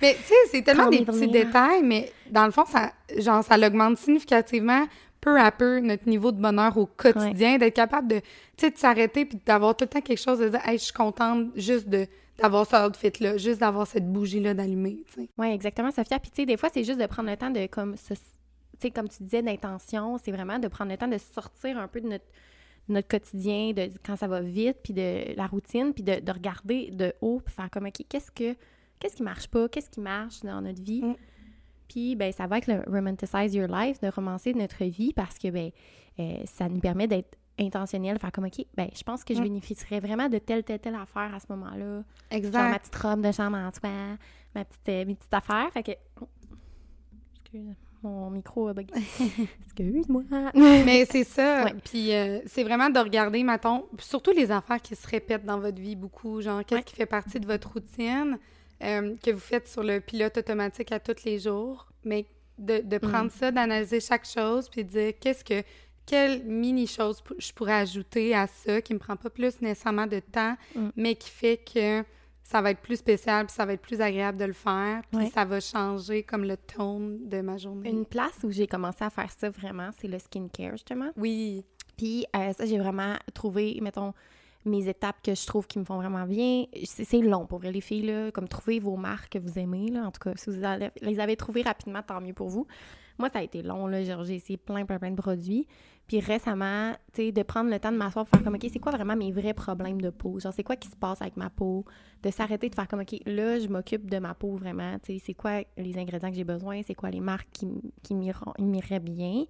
Mais 0.00 0.14
tu 0.14 0.22
sais, 0.28 0.34
c'est 0.52 0.62
tellement 0.62 0.86
des 0.90 1.04
petits 1.04 1.26
détails, 1.28 1.82
mais 1.82 2.12
dans 2.30 2.44
le 2.44 2.52
fond, 2.52 2.64
ça, 2.66 2.92
genre, 3.18 3.42
ça 3.42 3.56
l'augmente 3.56 3.98
significativement 3.98 4.84
peu 5.20 5.40
à 5.40 5.50
peu 5.50 5.80
notre 5.80 6.08
niveau 6.08 6.30
de 6.30 6.40
bonheur 6.40 6.76
au 6.76 6.86
quotidien, 6.86 7.56
d'être 7.58 7.74
capable 7.74 8.06
de, 8.06 8.20
tu 8.56 8.70
de 8.70 8.76
s'arrêter 8.78 9.24
puis 9.24 9.40
d'avoir 9.44 9.74
tout 9.76 9.84
le 9.84 9.88
temps 9.88 10.00
quelque 10.00 10.20
chose 10.20 10.38
de 10.38 10.50
dire, 10.50 10.60
hey, 10.68 10.78
je 10.78 10.84
suis 10.84 10.92
contente 10.92 11.48
juste 11.56 11.88
de 11.88 12.06
d'avoir 12.38 12.64
ce 12.64 12.88
outfit-là, 12.88 13.38
juste 13.38 13.58
d'avoir 13.60 13.88
cette 13.88 14.08
bougie-là 14.12 14.54
d'allumer, 14.54 15.02
tu 15.12 15.22
sais. 15.22 15.28
Oui, 15.36 15.48
exactement, 15.48 15.90
Sophia. 15.90 16.20
Puis, 16.20 16.30
tu 16.30 16.42
sais, 16.42 16.46
des 16.46 16.56
fois, 16.56 16.68
c'est 16.72 16.84
juste 16.84 17.00
de 17.00 17.06
prendre 17.06 17.28
le 17.30 17.36
temps 17.36 17.50
de, 17.50 17.66
comme, 17.66 17.96
se- 17.96 18.14
sais, 18.80 18.90
comme 18.90 19.08
tu 19.08 19.22
disais, 19.22 19.42
d'intention, 19.42 20.18
c'est 20.18 20.32
vraiment 20.32 20.58
de 20.58 20.68
prendre 20.68 20.90
le 20.90 20.96
temps 20.96 21.08
de 21.08 21.18
sortir 21.18 21.78
un 21.78 21.88
peu 21.88 22.00
de 22.00 22.08
notre, 22.08 22.24
notre 22.88 23.08
quotidien, 23.08 23.72
de 23.72 23.88
quand 24.04 24.16
ça 24.16 24.26
va 24.28 24.40
vite, 24.40 24.78
puis 24.82 24.92
de 24.92 25.34
la 25.36 25.46
routine, 25.46 25.92
puis 25.94 26.02
de, 26.02 26.20
de 26.20 26.32
regarder 26.32 26.90
de 26.90 27.14
haut, 27.20 27.40
puis 27.44 27.54
faire 27.54 27.70
comme, 27.70 27.86
OK, 27.86 28.04
qu'est-ce 28.08 28.30
que, 28.30 28.54
qu'est-ce 28.98 29.16
qui 29.16 29.22
marche 29.22 29.48
pas, 29.48 29.68
qu'est-ce 29.68 29.90
qui 29.90 30.00
marche 30.00 30.40
dans 30.42 30.60
notre 30.60 30.82
vie? 30.82 31.02
Mm. 31.02 31.16
Puis, 31.88 32.16
ben, 32.16 32.32
ça 32.32 32.46
va 32.46 32.56
avec 32.56 32.66
le 32.66 32.82
Romanticize 32.90 33.54
Your 33.54 33.68
Life, 33.68 34.00
de 34.00 34.08
romancer 34.08 34.54
notre 34.54 34.84
vie, 34.84 35.12
parce 35.14 35.38
que, 35.38 35.48
ben, 35.48 35.70
euh, 36.18 36.42
ça 36.46 36.68
nous 36.68 36.80
permet 36.80 37.06
d'être 37.06 37.36
intentionnel, 37.58 38.18
faire 38.18 38.32
comme, 38.32 38.46
OK, 38.46 38.64
ben, 38.76 38.88
je 38.94 39.02
pense 39.02 39.22
que 39.22 39.32
je 39.34 39.38
Mm. 39.40 39.44
bénéficierais 39.44 40.00
vraiment 40.00 40.28
de 40.28 40.38
telle, 40.38 40.64
telle, 40.64 40.80
telle 40.80 40.94
affaire 40.96 41.32
à 41.34 41.38
ce 41.40 41.46
moment-là. 41.50 41.76
Genre 41.76 42.04
ma 42.32 42.36
Exact. 42.36 42.78
petite 42.80 42.96
robe 42.96 43.20
de 43.20 43.32
chambre 43.32 43.56
en 43.56 43.70
soie, 43.72 43.90
ma 44.54 44.64
petite, 44.64 44.88
euh, 44.88 45.04
mes 45.04 45.14
petites 45.14 45.34
affaires. 45.34 45.70
Fait 45.72 45.82
que. 45.82 45.92
Oh. 46.20 46.26
Excuse, 47.44 47.76
mon 48.04 48.30
micro 48.30 48.68
a 48.68 48.74
bugué. 48.74 48.92
Excuse-moi. 49.64 50.22
Mais 50.54 51.04
c'est 51.10 51.24
ça. 51.24 51.64
Ouais. 51.64 51.74
Puis 51.84 52.14
euh, 52.14 52.40
c'est 52.46 52.62
vraiment 52.62 52.90
de 52.90 52.98
regarder, 52.98 53.42
mettons, 53.42 53.86
surtout 53.98 54.32
les 54.32 54.50
affaires 54.50 54.80
qui 54.80 54.94
se 54.94 55.06
répètent 55.08 55.44
dans 55.44 55.58
votre 55.58 55.80
vie 55.80 55.96
beaucoup. 55.96 56.40
Genre, 56.40 56.64
qu'est-ce 56.64 56.78
Ouais. 56.80 56.84
qui 56.84 56.94
fait 56.94 57.06
partie 57.06 57.40
de 57.40 57.46
votre 57.46 57.72
routine 57.72 58.38
euh, 58.82 59.14
que 59.22 59.30
vous 59.30 59.40
faites 59.40 59.68
sur 59.68 59.82
le 59.82 60.00
pilote 60.00 60.36
automatique 60.36 60.92
à 60.92 61.00
tous 61.00 61.24
les 61.24 61.38
jours. 61.38 61.86
Mais 62.04 62.26
de, 62.58 62.78
de 62.84 62.98
prendre 62.98 63.30
ça, 63.32 63.50
d'analyser 63.50 63.98
chaque 64.00 64.26
chose, 64.26 64.68
puis 64.68 64.84
de 64.84 64.90
dire 64.90 65.12
qu'est-ce 65.20 65.44
que. 65.44 65.62
Quelle 66.06 66.44
mini-chose 66.44 67.22
p- 67.22 67.34
je 67.38 67.50
pourrais 67.54 67.72
ajouter 67.80 68.34
à 68.34 68.46
ça 68.46 68.82
qui 68.82 68.92
me 68.92 68.98
prend 68.98 69.16
pas 69.16 69.30
plus 69.30 69.58
nécessairement 69.62 70.06
de 70.06 70.20
temps, 70.20 70.54
Mm. 70.74 70.88
mais 70.96 71.14
qui 71.14 71.30
fait 71.30 71.56
que 71.56 72.04
ça 72.44 72.60
va 72.62 72.70
être 72.70 72.80
plus 72.80 72.96
spécial, 72.96 73.46
puis 73.46 73.54
ça 73.54 73.64
va 73.64 73.72
être 73.72 73.80
plus 73.80 74.00
agréable 74.00 74.38
de 74.38 74.44
le 74.44 74.52
faire, 74.52 75.02
puis 75.10 75.18
Ouais. 75.24 75.30
ça 75.30 75.44
va 75.46 75.58
changer 75.60 76.22
comme 76.22 76.44
le 76.44 76.56
tone 76.58 77.26
de 77.28 77.40
ma 77.40 77.56
journée. 77.56 77.88
Une 77.90 78.04
place 78.04 78.38
où 78.44 78.50
j'ai 78.52 78.66
commencé 78.68 79.02
à 79.02 79.10
faire 79.10 79.30
ça 79.32 79.48
vraiment, 79.50 79.88
c'est 79.98 80.08
le 80.08 80.18
skincare, 80.18 80.72
justement. 80.72 81.10
Oui, 81.16 81.64
Puis 81.96 82.26
euh, 82.36 82.52
ça, 82.52 82.66
j'ai 82.66 82.78
vraiment 82.78 83.14
trouvé, 83.32 83.78
mettons, 83.80 84.12
mes 84.66 84.88
étapes 84.88 85.22
que 85.22 85.34
je 85.34 85.46
trouve 85.46 85.66
qui 85.66 85.78
me 85.78 85.84
font 85.84 85.96
vraiment 85.96 86.24
bien. 86.26 86.64
C'est 86.84 87.20
long 87.20 87.46
pour 87.46 87.58
vrai, 87.60 87.70
les 87.72 87.80
filles, 87.80 88.06
là. 88.06 88.30
Comme 88.30 88.48
trouver 88.48 88.78
vos 88.80 88.96
marques 88.96 89.32
que 89.34 89.38
vous 89.38 89.58
aimez, 89.58 89.88
là. 89.88 90.04
En 90.06 90.10
tout 90.10 90.20
cas, 90.20 90.32
si 90.36 90.50
vous 90.50 90.56
les 91.02 91.20
avez 91.20 91.36
trouvées 91.36 91.62
rapidement, 91.62 92.02
tant 92.02 92.20
mieux 92.20 92.32
pour 92.34 92.48
vous. 92.48 92.66
Moi, 93.18 93.28
ça 93.30 93.38
a 93.38 93.42
été 93.42 93.62
long, 93.62 93.86
là. 93.86 94.02
Genre, 94.02 94.24
J'ai 94.24 94.34
essayé 94.36 94.56
plein, 94.56 94.84
plein, 94.84 94.98
plein 94.98 95.10
de 95.12 95.16
produits. 95.20 95.66
Puis 96.06 96.20
récemment, 96.20 96.92
tu 97.12 97.22
sais, 97.22 97.32
de 97.32 97.42
prendre 97.42 97.70
le 97.70 97.78
temps 97.78 97.90
de 97.90 97.96
m'asseoir 97.96 98.28
faire 98.28 98.42
comme, 98.44 98.54
OK, 98.54 98.66
c'est 98.70 98.78
quoi 98.78 98.92
vraiment 98.92 99.16
mes 99.16 99.32
vrais 99.32 99.54
problèmes 99.54 100.00
de 100.00 100.10
peau? 100.10 100.38
Genre, 100.38 100.52
c'est 100.52 100.62
quoi 100.62 100.76
qui 100.76 100.88
se 100.88 100.96
passe 100.96 101.22
avec 101.22 101.36
ma 101.36 101.48
peau? 101.48 101.84
De 102.22 102.30
s'arrêter 102.30 102.68
de 102.68 102.74
faire 102.74 102.88
comme, 102.88 103.00
OK, 103.00 103.16
là, 103.24 103.58
je 103.58 103.68
m'occupe 103.68 104.10
de 104.10 104.18
ma 104.18 104.34
peau 104.34 104.56
vraiment. 104.56 104.98
Tu 105.02 105.14
sais, 105.14 105.22
c'est 105.24 105.34
quoi 105.34 105.62
les 105.78 105.96
ingrédients 105.96 106.30
que 106.30 106.36
j'ai 106.36 106.44
besoin? 106.44 106.82
C'est 106.82 106.94
quoi 106.94 107.10
les 107.10 107.20
marques 107.20 107.48
qui, 107.52 107.68
qui 108.02 108.14
m'iraient 108.14 109.00
bien? 109.00 109.44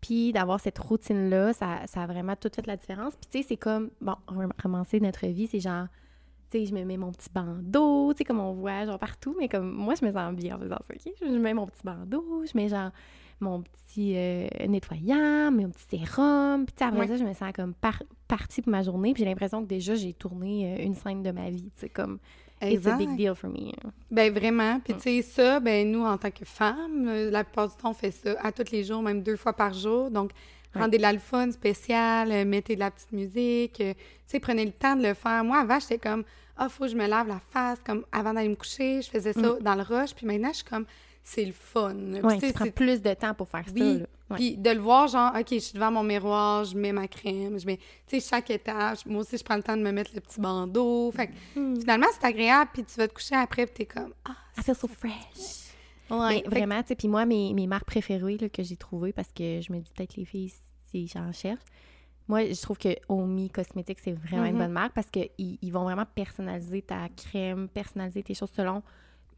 Puis 0.00 0.32
d'avoir 0.32 0.60
cette 0.60 0.78
routine-là, 0.78 1.52
ça, 1.54 1.80
ça 1.86 2.02
a 2.02 2.06
vraiment 2.06 2.36
tout 2.36 2.50
fait 2.54 2.66
la 2.66 2.76
différence. 2.76 3.16
Puis 3.16 3.28
tu 3.30 3.38
sais, 3.38 3.48
c'est 3.48 3.56
comme, 3.56 3.90
bon, 4.00 4.14
ramasser 4.58 5.00
notre 5.00 5.26
vie, 5.26 5.46
c'est 5.46 5.60
genre, 5.60 5.86
tu 6.50 6.58
sais, 6.58 6.66
je 6.66 6.74
me 6.74 6.84
mets 6.84 6.96
mon 6.96 7.12
petit 7.12 7.30
bandeau, 7.34 8.12
tu 8.12 8.18
sais, 8.18 8.24
comme 8.24 8.40
on 8.40 8.52
voit, 8.52 8.84
genre 8.86 8.98
partout, 8.98 9.34
mais 9.38 9.48
comme 9.48 9.70
moi, 9.70 9.94
je 9.94 10.04
me 10.04 10.12
sens 10.12 10.34
bien 10.34 10.56
en 10.56 10.58
faisant 10.60 10.78
ça, 10.86 10.94
OK? 10.94 11.12
Je 11.20 11.36
mets 11.38 11.54
mon 11.54 11.66
petit 11.66 11.82
bandeau, 11.82 12.44
je 12.46 12.52
mets 12.54 12.68
genre 12.68 12.90
mon 13.40 13.62
petit 13.62 14.14
euh, 14.16 14.46
nettoyant, 14.66 15.50
mon 15.52 15.70
petit 15.70 15.98
sérum, 15.98 16.66
puis 16.66 16.74
après 16.84 17.00
Ouais. 17.00 17.06
ça, 17.08 17.16
je 17.16 17.24
me 17.24 17.32
sens 17.34 17.52
comme 17.54 17.74
par- 17.74 18.02
partie 18.26 18.62
pour 18.62 18.70
ma 18.70 18.82
journée, 18.82 19.12
puis 19.14 19.22
j'ai 19.22 19.28
l'impression 19.28 19.62
que 19.62 19.68
déjà, 19.68 19.94
j'ai 19.94 20.12
tourné 20.12 20.74
euh, 20.78 20.84
une 20.84 20.94
scène 20.94 21.22
de 21.22 21.30
ma 21.30 21.50
vie, 21.50 21.70
sais, 21.76 21.88
comme, 21.88 22.18
it's 22.62 22.86
a 22.86 22.96
big 22.96 23.08
exact. 23.08 23.16
deal 23.16 23.34
for 23.34 23.50
me. 23.50 23.68
hein. 23.70 23.90
Ben 24.10 24.32
vraiment. 24.32 24.80
Puis 24.80 24.94
Mm. 24.94 24.96
tu 24.96 25.02
sais, 25.02 25.22
ça, 25.22 25.60
ben 25.60 25.90
nous, 25.90 26.04
en 26.04 26.18
tant 26.18 26.30
que 26.30 26.44
femmes, 26.44 27.06
euh, 27.08 27.30
la 27.30 27.44
plupart 27.44 27.68
du 27.68 27.76
temps, 27.76 27.90
on 27.90 27.94
fait 27.94 28.10
ça 28.10 28.34
à 28.42 28.50
tous 28.52 28.70
les 28.72 28.84
jours, 28.84 29.02
même 29.02 29.22
deux 29.22 29.36
fois 29.36 29.52
par 29.52 29.72
jour. 29.72 30.10
Donc, 30.10 30.32
Ouais. 30.74 30.82
rendez 30.82 30.98
de 30.98 31.02
la 31.02 31.12
le 31.14 31.18
fun 31.18 31.50
spécial, 31.50 32.44
mettez 32.46 32.74
de 32.74 32.80
la 32.80 32.90
petite 32.90 33.12
musique. 33.12 33.74
tu 33.74 33.94
sais, 34.26 34.38
prenez 34.40 34.64
le 34.66 34.72
temps 34.72 34.96
de 34.96 35.02
le 35.02 35.14
faire. 35.14 35.42
Moi, 35.44 35.58
avant, 35.58 35.78
j'étais 35.80 35.98
comme, 35.98 36.24
ah, 36.58 36.68
faut 36.68 36.84
que 36.84 36.90
je 36.90 36.96
me 36.96 37.06
lave 37.06 37.26
la 37.28 37.40
face, 37.50 37.78
comme 37.86 38.04
avant 38.12 38.34
d'aller 38.34 38.48
me 38.50 38.54
coucher. 38.56 39.00
Je 39.00 39.08
faisais 39.08 39.32
ça 39.32 39.54
dans 39.60 39.74
le 39.74 39.82
rush. 39.82 40.14
Puis 40.14 40.26
maintenant, 40.26 40.50
je 40.50 40.56
suis 40.56 40.64
comme, 40.64 40.84
c'est 41.30 41.44
le 41.44 41.52
fun. 41.52 41.94
Ouais, 42.22 42.38
tu 42.38 42.52
prends 42.52 42.70
plus 42.70 43.02
de 43.02 43.12
temps 43.14 43.34
pour 43.34 43.48
faire 43.48 43.64
ça, 43.66 43.72
Oui. 43.74 44.02
Ouais. 44.30 44.36
Puis 44.36 44.56
de 44.58 44.70
le 44.70 44.78
voir, 44.80 45.08
genre, 45.08 45.32
OK, 45.38 45.46
je 45.50 45.58
suis 45.58 45.72
devant 45.74 45.90
mon 45.90 46.02
miroir, 46.02 46.64
je 46.64 46.76
mets 46.76 46.92
ma 46.92 47.08
crème, 47.08 47.58
je 47.58 47.64
mets, 47.66 47.78
tu 48.06 48.20
sais, 48.20 48.28
chaque 48.28 48.50
étage. 48.50 49.04
Moi 49.06 49.20
aussi, 49.22 49.38
je 49.38 49.42
prends 49.44 49.56
le 49.56 49.62
temps 49.62 49.76
de 49.76 49.82
me 49.82 49.90
mettre 49.90 50.10
le 50.14 50.20
petit 50.20 50.40
bandeau. 50.40 51.10
Fait 51.12 51.28
que 51.28 51.32
Hmm. 51.58 51.78
finalement, 51.80 52.06
c'est 52.12 52.26
agréable, 52.26 52.70
puis 52.74 52.84
tu 52.84 52.96
vas 52.98 53.08
te 53.08 53.14
coucher 53.14 53.34
après, 53.36 53.64
puis 53.66 53.74
t'es 53.74 53.86
comme, 53.86 54.12
ah, 54.26 54.36
I 54.58 54.62
feel 54.62 54.74
so 54.74 54.86
fresh. 54.88 55.72
ouais. 56.10 56.42
Mais 56.44 56.50
vraiment, 56.50 56.82
tu 56.82 56.88
sais, 56.88 56.94
puis 56.94 57.08
moi, 57.08 57.24
mes, 57.26 57.52
mes 57.54 57.66
marques 57.66 57.86
préférées 57.86 58.36
là, 58.38 58.48
que 58.50 58.62
j'ai 58.62 58.76
trouvées, 58.76 59.12
parce 59.12 59.32
que 59.32 59.60
je 59.62 59.72
me 59.72 59.78
dis 59.80 59.90
peut-être 59.96 60.16
les 60.16 60.24
filles, 60.26 60.52
si 60.90 61.06
j'en 61.08 61.32
cherche, 61.32 61.60
moi, 62.26 62.44
je 62.44 62.60
trouve 62.60 62.76
que 62.76 62.94
Omi 63.08 63.48
Cosmetics, 63.48 64.00
c'est 64.00 64.12
vraiment 64.12 64.44
une 64.44 64.52
Mhm. 64.52 64.58
bonne 64.58 64.72
marque 64.72 64.92
parce 64.92 65.08
qu'ils 65.10 65.30
ils 65.38 65.70
vont 65.72 65.84
vraiment 65.84 66.04
personnaliser 66.14 66.82
ta 66.82 67.08
crème, 67.16 67.68
personnaliser 67.68 68.22
tes 68.22 68.34
choses 68.34 68.50
selon. 68.54 68.82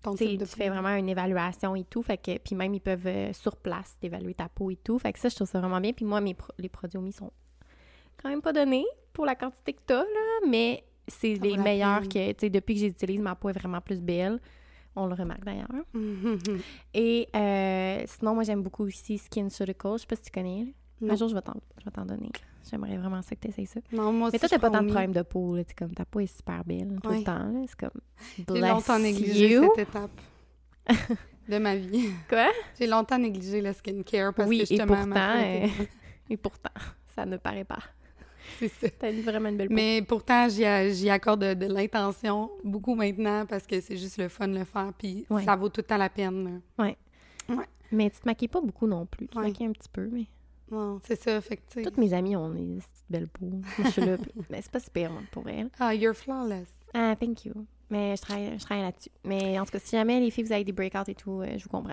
Ton 0.02 0.12
Tu 0.12 0.18
sais, 0.24 0.30
type 0.30 0.40
de 0.40 0.44
tu 0.46 0.50
fais 0.52 0.68
vraiment 0.68 0.94
une 0.96 1.08
évaluation 1.08 1.76
et 1.76 1.84
tout. 1.84 2.02
Fait 2.02 2.16
que, 2.18 2.38
puis 2.38 2.54
même, 2.54 2.74
ils 2.74 2.80
peuvent 2.80 3.06
euh, 3.06 3.32
sur 3.32 3.56
place 3.56 3.96
évaluer 4.02 4.34
ta 4.34 4.48
peau 4.48 4.70
et 4.70 4.76
tout. 4.76 4.98
Fait 4.98 5.12
que 5.12 5.18
ça, 5.18 5.28
je 5.28 5.34
trouve 5.36 5.48
ça 5.48 5.60
vraiment 5.60 5.80
bien. 5.80 5.92
Puis 5.92 6.04
moi, 6.04 6.20
mes 6.20 6.34
pro- 6.34 6.52
les 6.58 6.68
produits 6.68 6.98
Omi 6.98 7.12
sont 7.12 7.30
quand 8.22 8.28
même 8.28 8.42
pas 8.42 8.52
donnés 8.52 8.86
pour 9.12 9.24
la 9.26 9.34
quantité 9.34 9.72
que 9.72 9.80
t'as, 9.86 10.02
là, 10.02 10.46
mais 10.48 10.84
c'est 11.08 11.34
les 11.34 11.56
meilleurs 11.62 12.02
que, 12.08 12.32
tu 12.32 12.36
sais, 12.40 12.50
depuis 12.50 12.74
que 12.74 12.80
j'utilise, 12.80 13.20
ma 13.20 13.34
peau 13.34 13.48
est 13.48 13.52
vraiment 13.58 13.80
plus 13.80 14.00
belle. 14.00 14.38
On 14.96 15.06
le 15.06 15.14
remarque 15.14 15.44
d'ailleurs. 15.44 15.68
Et 16.94 17.28
euh, 17.34 18.02
sinon, 18.06 18.34
moi, 18.34 18.42
j'aime 18.44 18.62
beaucoup 18.62 18.86
ici 18.86 19.18
Skin 19.18 19.48
Surgical. 19.48 19.92
Je 19.94 19.98
sais 19.98 20.06
pas 20.06 20.16
si 20.16 20.22
tu 20.22 20.30
connais. 20.30 20.66
là. 21.00 21.12
Un 21.12 21.16
jour, 21.16 21.28
je 21.28 21.34
vais 21.34 21.42
t'en 21.42 22.04
donner. 22.04 22.30
J'aimerais 22.68 22.96
vraiment 22.98 23.22
ça 23.22 23.34
que 23.36 23.40
tu 23.40 23.48
essayes 23.48 23.66
ça. 23.66 23.80
Non, 23.92 24.12
moi 24.12 24.28
aussi, 24.28 24.34
Mais 24.34 24.38
toi, 24.40 24.48
je 24.50 24.54
t'as 24.54 24.58
pas 24.60 24.68
tant 24.70 24.78
de 24.78 24.82
Omi. 24.84 24.90
problèmes 24.92 25.12
de 25.12 25.22
peau. 25.22 25.56
Là. 25.56 25.64
T'es 25.64 25.74
comme, 25.74 25.94
ta 25.94 26.04
peau 26.04 26.20
est 26.20 26.26
super 26.26 26.64
belle 26.64 26.98
tout 27.02 27.08
Ouais. 27.08 27.18
le 27.18 27.24
temps. 27.24 27.38
là. 27.38 27.60
C'est 27.66 27.78
comme. 27.78 28.00
J'ai 28.54 28.60
longtemps 28.60 28.98
négligé 28.98 29.52
you. 29.54 29.70
cette 29.74 29.88
étape 29.88 30.10
de 31.48 31.58
ma 31.58 31.76
vie. 31.76 32.10
Quoi? 32.28 32.48
J'ai 32.78 32.86
longtemps 32.86 33.18
négligé 33.18 33.60
le 33.60 33.72
skincare 33.72 34.34
parce 34.34 34.48
oui, 34.48 34.58
que 34.58 34.62
et 34.64 34.66
justement, 34.66 34.94
pourtant, 34.96 35.34
euh, 35.38 35.66
et 36.28 36.36
pourtant, 36.36 36.70
ça 37.14 37.24
ne 37.26 37.36
paraît 37.38 37.64
pas. 37.64 37.78
c'est 38.58 38.68
ça. 38.68 38.88
T'as 38.98 39.10
une- 39.12 39.22
vraiment 39.22 39.48
une 39.48 39.56
belle 39.56 39.68
peau. 39.68 39.74
Mais 39.74 40.02
pourtant, 40.06 40.48
j'y 40.48 40.64
a- 40.64 40.88
j'y 40.90 41.08
accorde 41.10 41.42
de, 41.44 41.54
de 41.54 41.66
l'intention 41.72 42.50
beaucoup 42.62 42.94
maintenant 42.94 43.46
parce 43.46 43.66
que 43.66 43.80
c'est 43.80 43.96
juste 43.96 44.18
le 44.18 44.28
fun 44.28 44.48
de 44.48 44.58
le 44.58 44.64
faire, 44.64 44.92
puis 44.96 45.24
Ouais. 45.30 45.44
ça 45.44 45.56
vaut 45.56 45.68
tout 45.68 45.80
le 45.80 45.86
temps 45.86 45.96
la 45.96 46.08
peine. 46.10 46.60
là. 46.78 46.92
Mais 47.92 48.08
tu 48.10 48.20
te 48.20 48.26
maquilles 48.28 48.46
pas 48.48 48.60
beaucoup 48.60 48.86
non 48.86 49.04
plus. 49.06 49.26
Tu 49.26 49.32
te 49.34 49.38
Ouais. 49.38 49.46
maquilles 49.48 49.66
un 49.66 49.72
petit 49.72 49.88
peu, 49.92 50.08
mais... 50.12 50.26
Non, 50.70 51.00
c'est 51.04 51.20
ça, 51.20 51.40
fait 51.40 51.56
que 51.58 51.82
Toutes 51.82 51.96
mes 51.98 52.12
amies 52.14 52.36
ont 52.36 52.50
des 52.50 52.76
petites 52.76 53.04
belles 53.10 53.28
peaux. 53.28 53.46
Moi, 53.46 53.62
je 53.84 53.88
suis 53.90 54.02
là, 54.02 54.16
mais 54.50 54.62
c'est 54.62 54.70
pas 54.70 54.80
super 54.80 55.10
moi, 55.10 55.22
pour 55.32 55.48
elles. 55.48 55.68
Ah, 55.80 55.94
you're 55.94 56.14
flawless. 56.14 56.68
Ah, 56.94 57.14
thank 57.18 57.44
you. 57.44 57.52
Mais 57.90 58.14
je 58.16 58.22
travaille, 58.22 58.56
je 58.58 58.64
travaille 58.64 58.84
là-dessus. 58.84 59.10
Mais 59.24 59.58
en 59.58 59.64
tout 59.64 59.72
cas, 59.72 59.78
si 59.80 59.96
jamais 59.96 60.20
les 60.20 60.30
filles, 60.30 60.44
vous 60.44 60.52
avez 60.52 60.62
des 60.64 60.72
breakouts 60.72 61.08
et 61.10 61.14
tout, 61.14 61.40
euh, 61.40 61.58
je 61.58 61.64
vous 61.64 61.70
comprends. 61.70 61.92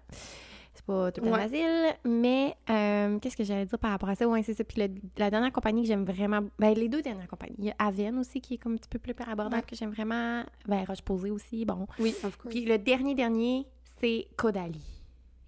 C'est 0.76 0.86
pas 0.86 1.12
tout 1.12 1.22
le 1.22 1.28
temps 1.32 1.34
Ouais. 1.36 1.42
facile. 1.50 1.96
Mais 2.06 2.56
euh, 2.70 3.18
qu'est-ce 3.18 3.36
que 3.36 3.44
j'allais 3.44 3.66
dire 3.66 3.80
par 3.80 3.90
rapport 3.90 4.10
à 4.10 4.14
ça? 4.16 4.28
Ouais, 4.28 4.44
c'est 4.44 4.54
ça. 4.54 4.64
Puis 4.64 4.80
le- 4.80 4.94
la 5.18 5.32
dernière 5.32 5.52
compagnie 5.52 5.82
que 5.82 5.88
j'aime 5.88 6.06
vraiment... 6.06 6.42
Ben, 6.60 6.76
les 6.76 6.88
deux 6.88 7.02
dernières 7.02 7.28
compagnies. 7.28 7.56
Il 7.58 7.66
y 7.66 7.72
a 7.72 7.76
Aven 7.80 8.20
aussi, 8.20 8.42
qui 8.42 8.54
est 8.54 8.58
comme 8.58 8.74
un 8.74 8.78
petit 8.78 8.90
peu 8.90 9.00
plus 9.00 9.16
abordable, 9.28 9.56
Ouais. 9.56 9.62
que 9.68 9.76
j'aime 9.76 9.90
vraiment. 9.90 10.44
Ben, 10.68 10.84
Roche-Posay 10.88 11.32
aussi, 11.32 11.66
bon. 11.66 11.88
Oui, 11.98 12.14
of 12.24 12.38
course. 12.38 12.54
Puis 12.54 12.66
le 12.66 12.78
dernier 12.78 13.16
dernier, 13.16 13.66
c'est 14.00 14.28
Caudalie. 14.38 14.86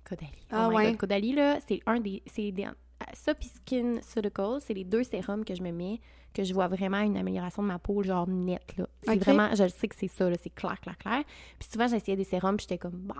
Caudalie. 0.04 0.32
Ah 0.50 0.68
oh 0.72 0.76
ouais. 0.76 0.88
God. 0.92 0.98
Caudalie, 0.98 1.34
là, 1.34 1.60
c'est 1.68 1.80
un 1.86 2.00
des... 2.00 2.24
C'est 2.26 2.52
des 2.52 2.66
ça 3.14 3.34
puis 3.34 3.50
Skin 3.50 4.00
c'est 4.02 4.74
les 4.74 4.84
deux 4.84 5.04
sérums 5.04 5.44
que 5.46 5.56
je 5.56 5.62
me 5.62 5.72
mets, 5.72 6.00
que 6.34 6.44
je 6.44 6.54
vois 6.54 6.68
vraiment 6.68 7.00
une 7.00 7.18
amélioration 7.18 7.62
de 7.64 7.68
ma 7.68 7.80
peau, 7.80 8.04
genre 8.04 8.28
nette, 8.28 8.78
là. 8.78 8.88
C'est 9.04 9.18
vraiment... 9.18 9.50
Je 9.56 9.68
sais 9.68 9.88
que 9.88 9.96
c'est 9.96 10.08
ça. 10.08 10.30
C'est 10.42 10.54
clair, 10.54 10.80
clair, 10.80 10.98
clair. 10.98 11.24
Puis 11.58 11.70
souvent, 11.72 11.88
j'essayais 11.88 12.18
des 12.18 12.24
sérums, 12.24 12.58
puis 12.58 12.66
j'étais 12.70 12.78
comme... 12.78 12.94
Bah, 12.94 13.16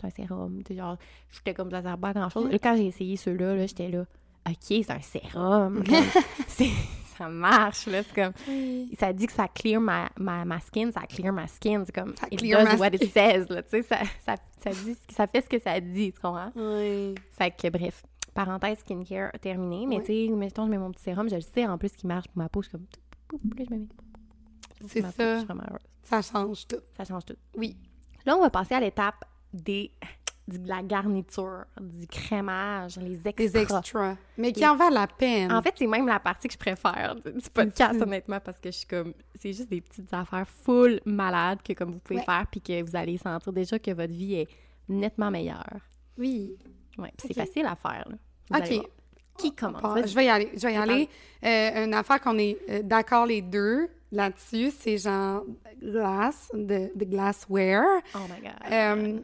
c'est 0.00 0.06
un 0.06 0.10
sérum. 0.10 0.62
Genre, 0.68 0.96
j'étais 1.30 1.54
comme... 1.54 1.70
Ça 1.70 1.82
sert 1.82 1.98
pas. 1.98 2.12
Mm. 2.12 2.48
Là, 2.50 2.58
Quand 2.58 2.76
j'ai 2.76 2.86
essayé 2.86 3.16
ceux-là, 3.16 3.54
là, 3.54 3.66
j'étais 3.66 3.88
là... 3.88 4.04
OK, 4.48 4.56
c'est 4.68 4.90
un 4.90 5.00
sérum. 5.00 5.84
C'est... 6.48 6.70
Ça 7.16 7.28
marche, 7.28 7.86
là. 7.86 8.02
C'est 8.02 8.14
comme 8.14 8.32
ça 8.98 9.12
dit 9.12 9.26
que 9.26 9.32
ça 9.32 9.46
clear 9.46 9.80
ma, 9.80 10.08
ma, 10.18 10.44
ma 10.46 10.58
skin, 10.60 10.90
ça 10.90 11.02
clear 11.02 11.32
ma 11.32 11.46
skin. 11.46 11.82
C'est 11.84 11.94
comme, 11.94 12.16
Ça 12.16 12.26
it 12.30 12.38
clear 12.40 12.64
does 12.64 12.80
what 12.80 12.88
it 12.88 13.02
skin. 13.04 13.10
says, 13.12 13.46
là, 13.50 13.62
tu 13.62 13.68
sais, 13.70 13.82
ça, 13.82 13.98
ça, 14.24 14.34
ça, 14.58 14.70
dit, 14.70 14.96
ça 15.10 15.26
fait 15.26 15.42
ce 15.42 15.48
que 15.48 15.58
ça 15.60 15.78
dit, 15.78 16.10
tu 16.12 16.18
comprends? 16.20 16.50
Oui. 16.56 17.14
Fait 17.38 17.50
que, 17.50 17.68
bref, 17.68 18.02
parenthèse 18.34 18.78
skincare 18.78 19.32
terminée, 19.40 19.86
mais 19.86 20.00
tu 20.00 20.06
sais, 20.06 20.28
mettons, 20.34 20.66
je 20.66 20.70
mets 20.70 20.78
mon 20.78 20.90
petit 20.92 21.04
sérum, 21.04 21.28
je 21.28 21.34
le 21.36 21.40
sais 21.40 21.66
en 21.66 21.78
plus 21.78 21.92
qu'il 21.92 22.08
marche 22.08 22.28
pour 22.28 22.38
ma 22.38 22.48
peau, 22.48 22.62
je 22.62 22.68
suis 22.68 22.78
comme, 22.78 22.86
là, 23.58 23.64
je 23.68 23.74
me 23.74 23.80
mets. 23.80 23.86
C'est 24.88 25.02
peau, 25.02 25.10
ça. 25.16 25.34
Je 25.34 25.38
suis 25.38 25.46
vraiment 25.46 25.64
heureuse. 25.68 25.86
Ça 26.02 26.22
change 26.22 26.66
tout. 26.66 26.80
Ça 26.96 27.04
change 27.04 27.24
tout. 27.24 27.36
Oui. 27.56 27.76
Là, 28.26 28.36
on 28.36 28.40
va 28.40 28.50
passer 28.50 28.74
à 28.74 28.80
l'étape 28.80 29.24
des, 29.52 29.92
de 30.48 30.66
la 30.68 30.82
garniture, 30.82 31.64
du 31.80 32.06
crémage, 32.08 32.96
les 32.98 33.14
extras. 33.28 33.32
Des 33.34 33.56
extras. 33.58 34.16
Mais 34.36 34.52
qui 34.52 34.66
en 34.66 34.76
valent 34.76 34.94
la 35.00 35.06
peine. 35.06 35.52
En 35.52 35.62
fait, 35.62 35.74
c'est 35.76 35.86
même 35.86 36.06
la 36.08 36.18
partie 36.18 36.48
que 36.48 36.54
je 36.54 36.58
préfère 36.58 37.14
du 37.16 37.48
podcast, 37.54 38.00
honnêtement, 38.02 38.40
parce 38.40 38.58
que 38.58 38.70
je 38.72 38.78
suis 38.78 38.86
comme... 38.88 39.14
C'est 39.36 39.52
juste 39.52 39.68
des 39.70 39.80
petites 39.80 40.12
affaires 40.12 40.48
full 40.48 41.00
malades 41.04 41.62
que 41.62 41.72
comme 41.74 41.92
vous 41.92 41.98
pouvez 42.00 42.18
Ouais. 42.20 42.24
faire 42.24 42.46
puis 42.50 42.60
que 42.60 42.82
vous 42.82 42.96
allez 42.96 43.18
sentir 43.18 43.52
déjà 43.52 43.78
que 43.78 43.90
votre 43.92 44.12
vie 44.12 44.34
est 44.34 44.48
nettement 44.88 45.30
meilleure. 45.30 45.78
oui. 46.18 46.56
Ok. 46.98 47.08
c'est 47.18 47.34
facile 47.34 47.66
à 47.66 47.76
faire, 47.76 48.06
là. 48.08 48.58
OK. 48.58 48.86
Qui 49.38 49.54
commence? 49.54 49.80
Bon, 49.82 49.96
je 50.06 50.14
vais 50.14 50.26
y 50.26 50.28
aller. 50.28 50.50
Je 50.54 50.66
vais 50.66 50.74
y 50.74 50.76
aller. 50.76 51.08
Euh, 51.44 51.84
une 51.86 51.94
affaire 51.94 52.20
qu'on 52.20 52.36
est 52.38 52.58
euh, 52.68 52.82
d'accord 52.82 53.24
les 53.26 53.40
deux 53.40 53.88
là-dessus, 54.12 54.70
c'est 54.78 54.98
genre 54.98 55.42
glace, 55.82 56.50
de, 56.52 56.90
de 56.94 57.04
glassware. 57.06 57.82
Oh 58.14 58.18
my 58.28 58.42
God. 58.42 58.72
Euh, 58.72 59.20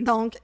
donc, 0.00 0.34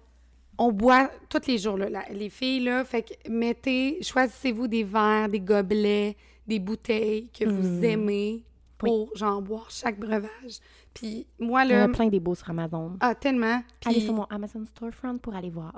on 0.59 0.71
boit 0.71 1.11
tous 1.29 1.47
les 1.49 1.59
jours, 1.59 1.77
là, 1.77 1.89
la- 1.91 2.09
les 2.11 2.29
filles, 2.29 2.61
là. 2.65 2.85
Fait 2.85 3.03
que 3.03 3.29
mettez, 3.29 3.99
choisissez-vous 4.03 4.69
des 4.69 4.85
verres, 4.85 5.29
des 5.29 5.41
gobelets, 5.41 6.17
des 6.47 6.61
bouteilles 6.61 7.29
que 7.37 7.45
vous 7.47 7.81
Mm. 7.81 7.85
aimez 7.85 8.45
pour, 8.79 9.15
genre, 9.17 9.43
boire 9.43 9.71
chaque 9.71 9.99
breuvage. 9.99 10.61
Puis 10.95 11.27
moi, 11.41 11.65
Il 11.65 11.73
y 11.73 11.75
en 11.75 11.79
là... 11.79 11.85
a 11.85 11.89
plein 11.89 12.07
des 12.09 12.21
beaux 12.21 12.35
sur 12.37 12.49
Amazon. 12.51 12.97
Ah, 13.01 13.15
tellement. 13.17 13.61
Puis, 13.81 13.91
Allez 13.91 14.01
sur 14.01 14.15
mon 14.15 14.25
Amazon 14.25 14.65
Storefront 14.67 15.19
pour 15.19 15.35
aller 15.35 15.51
voir. 15.51 15.73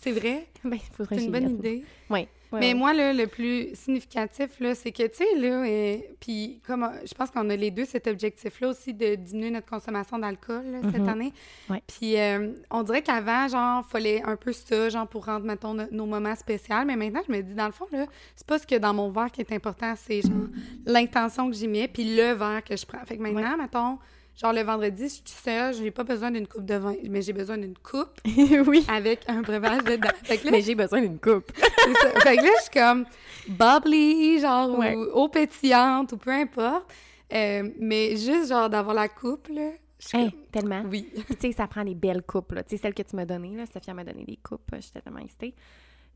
C'est 0.00 0.12
vrai, 0.12 0.46
ben, 0.64 0.78
c'est 1.08 1.24
une 1.24 1.30
bonne 1.32 1.50
idée. 1.50 1.84
Oui. 2.10 2.20
ouais, 2.52 2.60
Mais 2.60 2.66
ouais. 2.68 2.74
moi, 2.74 2.92
là, 2.94 3.12
le 3.12 3.26
plus 3.26 3.74
significatif, 3.74 4.60
là, 4.60 4.74
c'est 4.74 4.92
que, 4.92 5.02
tu 5.08 5.16
sais, 5.24 5.34
là, 5.38 5.64
euh, 5.66 5.96
puis 6.20 6.60
comme 6.66 6.84
euh, 6.84 6.88
je 7.04 7.12
pense 7.14 7.30
qu'on 7.30 7.48
a 7.50 7.56
les 7.56 7.70
deux 7.70 7.84
cet 7.84 8.06
objectif-là 8.06 8.68
aussi 8.68 8.94
de 8.94 9.14
diminuer 9.16 9.50
notre 9.50 9.66
consommation 9.68 10.18
d'alcool 10.18 10.64
cette 10.92 11.00
Mhm. 11.02 11.08
année. 11.08 11.32
Ouais. 11.68 11.82
Puis 11.86 12.16
euh, 12.18 12.52
on 12.70 12.82
dirait 12.82 13.02
qu'avant, 13.02 13.48
genre, 13.48 13.84
fallait 13.86 14.22
un 14.22 14.36
peu 14.36 14.52
ça, 14.52 14.88
genre, 14.88 15.06
pour 15.08 15.24
rendre, 15.26 15.44
mettons, 15.46 15.74
no- 15.74 15.88
nos 15.90 16.06
moments 16.06 16.34
spéciaux. 16.36 16.76
Mais 16.86 16.96
maintenant, 16.96 17.22
je 17.26 17.32
me 17.32 17.40
dis, 17.42 17.54
dans 17.54 17.66
le 17.66 17.72
fond, 17.72 17.86
là, 17.92 18.06
c'est 18.36 18.46
pas 18.46 18.58
ce 18.58 18.66
que 18.66 18.76
dans 18.76 18.94
mon 18.94 19.10
verre 19.10 19.30
qui 19.32 19.40
est 19.40 19.52
important, 19.52 19.94
c'est, 19.96 20.22
genre, 20.22 20.48
l'intention 20.84 21.50
que 21.50 21.56
j'y 21.56 21.68
mets, 21.68 21.88
puis 21.88 22.16
le 22.16 22.32
verre 22.32 22.62
que 22.64 22.76
je 22.76 22.86
prends. 22.86 23.04
Fait 23.04 23.16
que 23.16 23.22
maintenant, 23.22 23.56
mettons, 23.56 23.98
genre 24.40 24.52
le 24.52 24.62
vendredi, 24.62 25.04
je 25.04 25.14
suis 25.14 25.22
seule, 25.26 25.74
j'ai 25.74 25.90
pas 25.90 26.04
besoin 26.04 26.30
d'une 26.30 26.46
coupe 26.46 26.64
de 26.64 26.74
vin, 26.74 26.94
mais 27.08 27.22
j'ai 27.22 27.32
besoin 27.32 27.58
d'une 27.58 27.76
coupe 27.78 28.20
oui. 28.66 28.84
avec 28.88 29.20
un 29.28 29.40
breuvage 29.42 29.82
dedans. 29.84 30.08
Fait 30.22 30.38
que 30.38 30.44
là, 30.44 30.50
Mais 30.52 30.60
j'ai 30.62 30.74
besoin 30.74 31.00
d'une 31.00 31.18
coupe. 31.18 31.50
c'est 31.56 31.94
ça. 31.94 32.20
Fait 32.20 32.36
que 32.36 32.42
là, 32.42 32.50
je 32.58 32.62
suis 32.62 32.70
comme 32.72 33.04
bubbly, 33.48 34.40
genre, 34.40 34.78
Ouais. 34.78 34.94
ou 34.94 35.02
eau 35.12 35.28
pétillante, 35.28 36.12
ou 36.12 36.16
peu 36.16 36.30
importe. 36.30 36.92
Euh, 37.32 37.70
mais 37.80 38.10
juste, 38.16 38.48
genre, 38.50 38.68
d'avoir 38.70 38.94
la 38.94 39.08
coupe, 39.08 39.48
là, 39.48 39.70
comme, 40.12 40.30
tellement. 40.52 40.82
oui. 40.90 41.08
Tu 41.28 41.34
sais, 41.40 41.52
ça 41.52 41.66
prend 41.66 41.84
des 41.84 41.94
belles 41.94 42.22
coupes, 42.22 42.52
là. 42.52 42.62
Tu 42.62 42.76
sais, 42.76 42.82
celles 42.82 42.94
que 42.94 43.02
tu 43.02 43.16
m'as 43.16 43.24
données, 43.24 43.56
là. 43.56 43.64
Sophia 43.72 43.94
m'a 43.94 44.04
donné 44.04 44.24
des 44.24 44.36
coupes. 44.36 44.70
J'étais 44.78 45.00
tellement 45.00 45.18
excitée. 45.20 45.54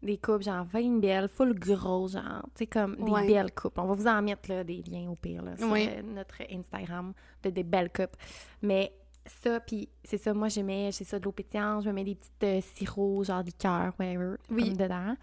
Des 0.02 0.16
coupes, 0.16 0.42
genre, 0.42 0.64
20 0.64 0.98
belles, 1.00 1.28
full 1.28 1.52
gros, 1.58 2.08
genre. 2.08 2.42
Tu 2.54 2.60
sais, 2.60 2.66
comme 2.66 2.96
des 2.96 3.02
Ouais. 3.10 3.26
belles 3.26 3.52
coupes. 3.52 3.76
On 3.78 3.84
va 3.84 3.94
vous 3.94 4.06
en 4.06 4.22
mettre, 4.22 4.48
là, 4.50 4.64
des 4.64 4.82
liens 4.90 5.10
au 5.10 5.14
pire, 5.14 5.42
là, 5.42 5.56
sur 5.58 5.70
Oui. 5.70 5.86
euh, 5.90 6.00
notre 6.02 6.36
Instagram, 6.50 7.12
de 7.42 7.50
des 7.50 7.62
belles 7.62 7.90
coupes. 7.90 8.16
Mais 8.62 8.92
ça, 9.26 9.60
puis 9.60 9.88
c'est 10.02 10.16
ça, 10.16 10.32
moi, 10.32 10.48
j'aimais, 10.48 10.90
j'ai 10.92 11.04
ça 11.04 11.18
de 11.18 11.24
l'eau 11.24 11.32
pétillante, 11.32 11.84
je 11.84 11.88
me 11.90 11.94
mets 11.94 12.04
des 12.04 12.14
petites 12.14 12.44
euh, 12.44 12.60
sirops, 12.74 13.24
genre 13.26 13.42
liqueur, 13.42 13.92
whatever, 13.98 14.36
Oui. 14.50 14.68
comme 14.68 14.76
dedans. 14.78 15.14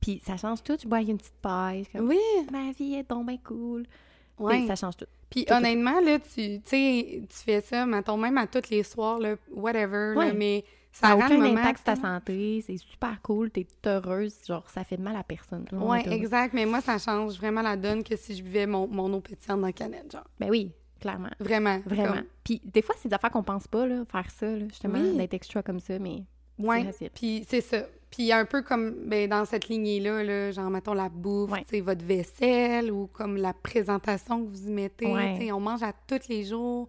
Puis 0.00 0.22
ça 0.24 0.36
change 0.36 0.62
tout. 0.62 0.76
Je 0.80 0.86
bois 0.88 0.98
avec 0.98 1.10
une 1.10 1.18
petite 1.18 1.34
paille. 1.42 1.84
je 1.92 1.98
comme, 1.98 2.08
Oui, 2.08 2.20
Ma 2.52 2.70
vie 2.72 2.94
est 2.94 3.10
donc 3.10 3.26
bien 3.26 3.36
cool. 3.44 3.84
Puis 4.38 4.66
Ça 4.68 4.76
change 4.76 4.96
tout. 4.96 5.06
Puis 5.28 5.44
honnêtement, 5.50 6.00
là, 6.00 6.18
tu 6.18 6.60
tu 6.62 7.26
fais 7.30 7.60
ça, 7.60 7.84
mettons, 7.84 8.16
même 8.16 8.38
à 8.38 8.46
tous 8.46 8.70
les 8.70 8.82
soirs, 8.82 9.18
là, 9.18 9.34
whatever, 9.52 10.14
là, 10.16 10.32
mais 10.32 10.64
Ça 10.92 11.08
n'a 11.08 11.16
aucun 11.16 11.40
impact 11.42 11.78
sur 11.78 11.84
ta 11.84 11.96
santé, 11.96 12.62
c'est 12.66 12.76
super 12.76 13.22
cool, 13.22 13.50
t'es 13.50 13.66
heureuse, 13.86 14.34
genre 14.46 14.68
ça 14.70 14.82
fait 14.84 14.96
de 14.96 15.02
mal 15.02 15.14
à 15.16 15.22
personne. 15.22 15.64
Heureux. 15.72 15.98
exact, 16.10 16.52
mais 16.52 16.66
moi, 16.66 16.80
ça 16.80 16.98
change 16.98 17.36
vraiment 17.38 17.62
la 17.62 17.76
donne 17.76 18.02
que 18.02 18.16
si 18.16 18.34
je 18.36 18.42
buvais 18.42 18.66
mon, 18.66 18.88
mon 18.88 19.12
eau 19.12 19.20
pétillante 19.20 19.60
dans 19.60 19.66
la 19.68 19.72
canette, 19.72 20.10
genre. 20.10 20.26
Ben 20.40 20.50
oui, 20.50 20.72
clairement. 21.00 21.30
Vraiment. 21.38 21.80
Vraiment. 21.86 22.14
comme- 22.14 22.24
Puis 22.44 22.60
des 22.64 22.82
fois, 22.82 22.94
c'est 22.98 23.08
des 23.08 23.14
affaires 23.14 23.30
qu'on 23.30 23.44
pense 23.44 23.68
pas, 23.68 23.86
là, 23.86 24.04
faire 24.10 24.30
ça, 24.32 24.46
là, 24.46 24.66
justement, 24.68 24.98
Oui. 24.98 25.16
d'être 25.16 25.34
extra 25.34 25.62
comme 25.62 25.78
ça, 25.80 25.98
mais 26.00 26.24
Ouais, 26.58 26.84
possible. 26.84 27.10
puis 27.14 27.46
c'est 27.48 27.60
ça. 27.60 27.84
Puis 28.10 28.32
un 28.32 28.44
peu 28.44 28.62
comme 28.62 29.06
ben, 29.06 29.30
dans 29.30 29.44
cette 29.44 29.68
lignée-là, 29.68 30.24
là, 30.24 30.50
genre, 30.50 30.68
mettons, 30.70 30.94
la 30.94 31.08
bouffe, 31.08 31.52
Ouais. 31.52 31.60
tu 31.68 31.76
sais, 31.76 31.80
votre 31.80 32.04
vaisselle 32.04 32.90
ou 32.90 33.06
comme 33.06 33.36
la 33.36 33.52
présentation 33.54 34.44
que 34.44 34.50
vous 34.50 34.66
y 34.68 34.72
mettez. 34.72 35.06
Ouais. 35.06 35.52
On 35.52 35.60
mange 35.60 35.84
à 35.84 35.92
tous 36.08 36.28
les 36.28 36.42
jours. 36.44 36.88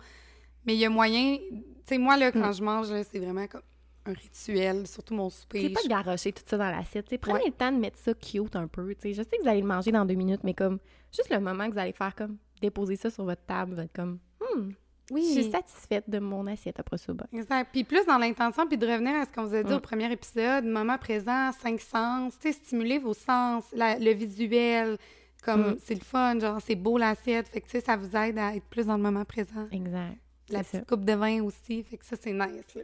Mais 0.66 0.74
il 0.74 0.80
y 0.80 0.86
a 0.86 0.90
moyen... 0.90 1.38
Tu 1.38 1.64
sais, 1.86 1.98
moi, 2.00 2.18
là, 2.18 2.32
quand 2.32 2.50
Mm. 2.50 2.54
je 2.56 2.64
mange, 2.64 2.88
c'est 3.12 3.20
vraiment 3.20 3.46
comme 3.48 3.62
un 4.06 4.14
rituel, 4.14 4.88
surtout 4.88 5.14
mon 5.14 5.30
souper. 5.30 5.62
c'est 5.62 5.70
pas 5.70 5.84
de 5.84 5.88
garrocher 5.88 6.32
tout 6.32 6.44
ça 6.46 6.58
dans 6.58 6.70
l'assiette. 6.72 7.06
Prenez 7.20 7.36
Ouais. 7.40 7.46
le 7.48 7.52
temps 7.52 7.72
de 7.72 7.78
mettre 7.78 7.98
ça 7.98 8.14
cute 8.14 8.56
un 8.56 8.68
peu. 8.68 8.94
tu 8.96 9.02
sais. 9.02 9.14
Je 9.14 9.22
sais 9.24 9.38
que 9.38 9.42
vous 9.44 9.48
allez 9.48 9.62
le 9.62 9.68
manger 9.68 9.92
dans 9.92 10.06
deux 10.06 10.16
minutes, 10.16 10.42
mais 10.44 10.54
comme 10.54 10.80
juste 11.16 11.30
le 11.30 11.40
moment 11.40 11.68
que 11.68 11.74
vous 11.74 11.80
allez 11.80 11.92
faire 11.94 12.16
comme 12.16 12.38
déposer 12.62 12.96
ça 12.96 13.10
sur 13.10 13.24
votre 13.26 13.44
table, 13.46 13.76
vous 13.76 13.80
êtes 13.82 13.94
comme 13.94 14.20
Hmm, 14.40 14.72
Oui. 15.12 15.24
je 15.36 15.42
suis 15.42 15.52
satisfaite 15.52 16.10
de 16.10 16.18
mon 16.20 16.48
assiette 16.48 16.80
après 16.80 16.98
ça. 16.98 17.14
ben. 17.14 17.28
Exact. 17.32 17.70
Puis 17.72 17.84
plus 17.84 18.04
dans 18.06 18.18
l'intention, 18.18 18.68
puis 18.68 18.78
de 18.78 18.88
revenir 18.88 19.14
à 19.16 19.26
ce 19.26 19.32
qu'on 19.32 19.46
vous 19.46 19.56
a 19.56 19.62
dit 19.64 19.72
Mm. 19.72 19.76
au 19.76 19.80
premier 19.80 20.12
épisode, 20.12 20.66
moment 20.66 20.98
présent, 20.98 21.52
cinq 21.52 21.80
sens, 21.80 22.34
stimuler 22.40 22.98
vos 22.98 23.14
sens, 23.14 23.66
la- 23.74 24.00
le 24.00 24.12
visuel, 24.14 24.98
comme 25.44 25.72
Mm. 25.74 25.78
c'est 25.84 25.94
le 25.96 26.02
fun, 26.02 26.40
genre 26.40 26.60
c'est 26.60 26.76
beau 26.76 26.98
l'assiette, 26.98 27.48
fait 27.50 27.62
que 27.62 27.80
ça 27.82 27.96
vous 27.98 28.16
aide 28.18 28.38
à 28.40 28.56
être 28.56 28.66
plus 28.66 28.88
dans 28.88 28.98
le 28.98 29.04
moment 29.04 29.26
présent. 29.26 29.68
Exact. 29.72 30.18
La 30.50 30.64
c'est 30.64 30.72
ça. 30.72 30.78
petite 30.80 30.90
coupe 30.90 31.06
de 31.06 31.14
vin 31.14 31.44
aussi, 31.44 31.84
fait 31.84 31.98
que 31.98 32.06
ça, 32.06 32.16
c'est 32.20 32.34
nice, 32.34 32.76
là. 32.76 32.82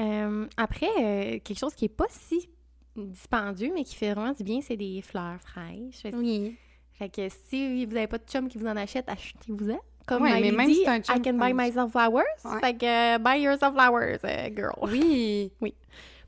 Euh, 0.00 0.46
après, 0.56 0.88
euh, 0.98 1.38
quelque 1.44 1.58
chose 1.58 1.74
qui 1.74 1.84
est 1.86 1.88
pas 1.88 2.06
si 2.10 2.48
dispendieux, 2.96 3.72
mais 3.74 3.84
qui 3.84 3.94
fait 3.96 4.12
vraiment 4.14 4.32
du 4.32 4.42
bien, 4.44 4.60
c'est 4.62 4.76
des 4.76 5.02
fleurs 5.02 5.40
fraîches. 5.40 6.00
Fait, 6.02 6.14
Oui. 6.14 6.56
fait 6.92 7.08
que 7.08 7.28
si 7.48 7.84
vous 7.84 7.92
n'avez 7.92 8.06
pas 8.06 8.18
de 8.18 8.24
chum 8.28 8.48
qui 8.48 8.58
vous 8.58 8.66
en 8.66 8.76
achète, 8.76 9.08
achetez-vous-en. 9.08 9.78
Comme 10.06 10.22
Ouais, 10.22 10.38
mais 10.40 10.52
même 10.52 10.66
dit, 10.68 10.74
si 10.74 10.88
un 10.88 11.00
chum 11.00 11.16
I 11.16 11.22
can 11.22 11.34
buy 11.34 11.52
myself 11.54 11.90
flowers. 11.92 12.24
Ouais. 12.44 12.60
Fait 12.60 12.74
que 12.76 13.16
euh, 13.16 13.18
buy 13.18 13.40
yourself 13.40 13.72
flowers, 13.74 14.18
euh, 14.24 14.50
girl. 14.54 14.74
Oui. 14.82 15.50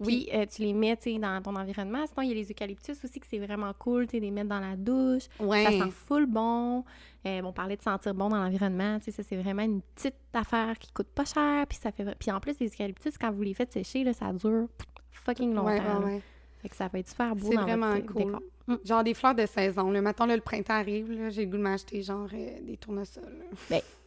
Puis 0.02 0.28
euh, 0.32 0.46
tu 0.46 0.62
les 0.62 0.72
mets, 0.72 0.96
tu 0.96 1.12
sais, 1.12 1.18
dans 1.18 1.40
ton 1.42 1.56
environnement. 1.56 2.04
Sinon, 2.06 2.22
il 2.22 2.28
y 2.28 2.32
a 2.32 2.34
les 2.34 2.50
eucalyptus 2.50 3.02
aussi, 3.04 3.20
que 3.20 3.26
c'est 3.28 3.38
vraiment 3.38 3.72
cool, 3.78 4.06
tu 4.06 4.12
sais, 4.12 4.20
les 4.20 4.30
mettre 4.30 4.48
dans 4.48 4.60
la 4.60 4.76
douche. 4.76 5.24
Ouais. 5.40 5.64
Ça 5.64 5.70
sent 5.70 5.90
full 5.90 6.26
bon. 6.26 6.84
Euh, 7.26 7.40
on 7.42 7.52
parlait 7.52 7.76
de 7.76 7.82
sentir 7.82 8.14
bon 8.14 8.28
dans 8.28 8.42
l'environnement. 8.42 8.98
Tu 8.98 9.06
sais, 9.06 9.10
ça, 9.12 9.22
c'est 9.22 9.36
vraiment 9.36 9.62
une 9.62 9.80
petite 9.82 10.14
affaire 10.32 10.78
qui 10.78 10.92
coûte 10.92 11.08
pas 11.08 11.24
cher. 11.24 11.66
Puis 11.66 11.78
ça 11.80 11.92
fait... 11.92 12.14
Puis 12.18 12.30
en 12.30 12.40
plus, 12.40 12.58
les 12.60 12.68
eucalyptus, 12.68 13.18
quand 13.18 13.32
vous 13.32 13.42
les 13.42 13.54
faites 13.54 13.72
sécher, 13.72 14.04
là, 14.04 14.12
ça 14.12 14.32
dure 14.32 14.68
fucking 15.10 15.54
longtemps. 15.54 15.68
Ouais, 15.68 15.78
là. 15.78 15.98
ouais, 15.98 16.04
ouais. 16.04 16.22
Fait 16.62 16.68
que 16.68 16.76
ça 16.76 16.88
peut 16.88 16.98
être 16.98 17.08
super 17.08 17.34
beau 17.34 17.48
C'est 17.48 17.56
dans 17.56 17.62
vraiment 17.62 17.94
votre 17.94 18.06
cool. 18.06 18.24
décor. 18.24 18.40
Mm. 18.66 18.74
Genre 18.84 19.04
des 19.04 19.14
fleurs 19.14 19.34
de 19.34 19.46
saison. 19.46 19.90
Le 19.90 20.02
matin, 20.02 20.26
là, 20.26 20.34
le 20.34 20.42
printemps 20.42 20.74
arrive, 20.74 21.30
j'ai 21.30 21.44
le 21.44 21.50
goût 21.50 21.56
de 21.56 21.62
m'acheter 21.62 22.02
genre 22.02 22.28
euh, 22.32 22.60
des 22.62 22.76
tournesols. 22.76 23.44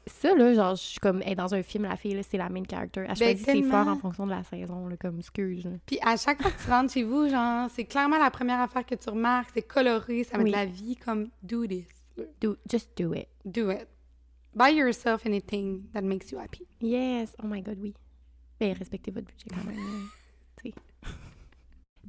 Ça, 0.07 0.33
là, 0.35 0.53
genre, 0.53 0.75
je 0.75 0.81
suis 0.81 0.99
comme, 0.99 1.21
est 1.21 1.35
dans 1.35 1.53
un 1.53 1.61
film, 1.63 1.83
la 1.83 1.95
fille, 1.95 2.19
c'est 2.27 2.37
la 2.37 2.49
main 2.49 2.63
character. 2.69 3.01
Elle 3.01 3.07
Ben, 3.07 3.15
choisit 3.15 3.45
ses 3.45 3.63
fleurs 3.63 3.87
en 3.87 3.95
fonction 3.97 4.25
de 4.25 4.31
la 4.31 4.43
saison, 4.43 4.87
là, 4.87 4.97
comme, 4.97 5.19
excuse. 5.19 5.63
là. 5.65 5.71
Puis 5.85 5.99
à 6.01 6.17
chaque 6.17 6.41
fois 6.41 6.51
que 6.51 6.61
tu 6.63 6.69
rentres 6.69 6.93
chez 6.93 7.03
vous, 7.03 7.29
genre, 7.29 7.69
c'est 7.69 7.85
clairement 7.85 8.17
la 8.17 8.31
première 8.31 8.59
affaire 8.59 8.85
que 8.85 8.95
tu 8.95 9.09
remarques, 9.09 9.49
c'est 9.53 9.61
coloré, 9.61 10.23
ça 10.23 10.37
met 10.37 10.45
Oui. 10.45 10.51
de 10.51 10.55
la 10.55 10.65
vie, 10.65 10.95
comme 10.95 11.27
do 11.43 11.65
this. 11.67 11.87
Do, 12.41 12.57
just 12.69 12.89
do 12.97 13.13
it. 13.13 13.27
Do 13.45 13.71
it. 13.71 13.87
Buy 14.55 14.69
yourself 14.75 15.25
anything 15.25 15.83
that 15.93 16.01
makes 16.01 16.31
you 16.31 16.39
happy. 16.39 16.67
Yes, 16.81 17.35
oh 17.41 17.47
my 17.47 17.61
god, 17.61 17.77
oui. 17.79 17.93
Ben, 18.59 18.73
respectez 18.73 19.11
votre 19.11 19.27
budget 19.27 19.47
quand 19.49 19.63
même. 19.63 19.77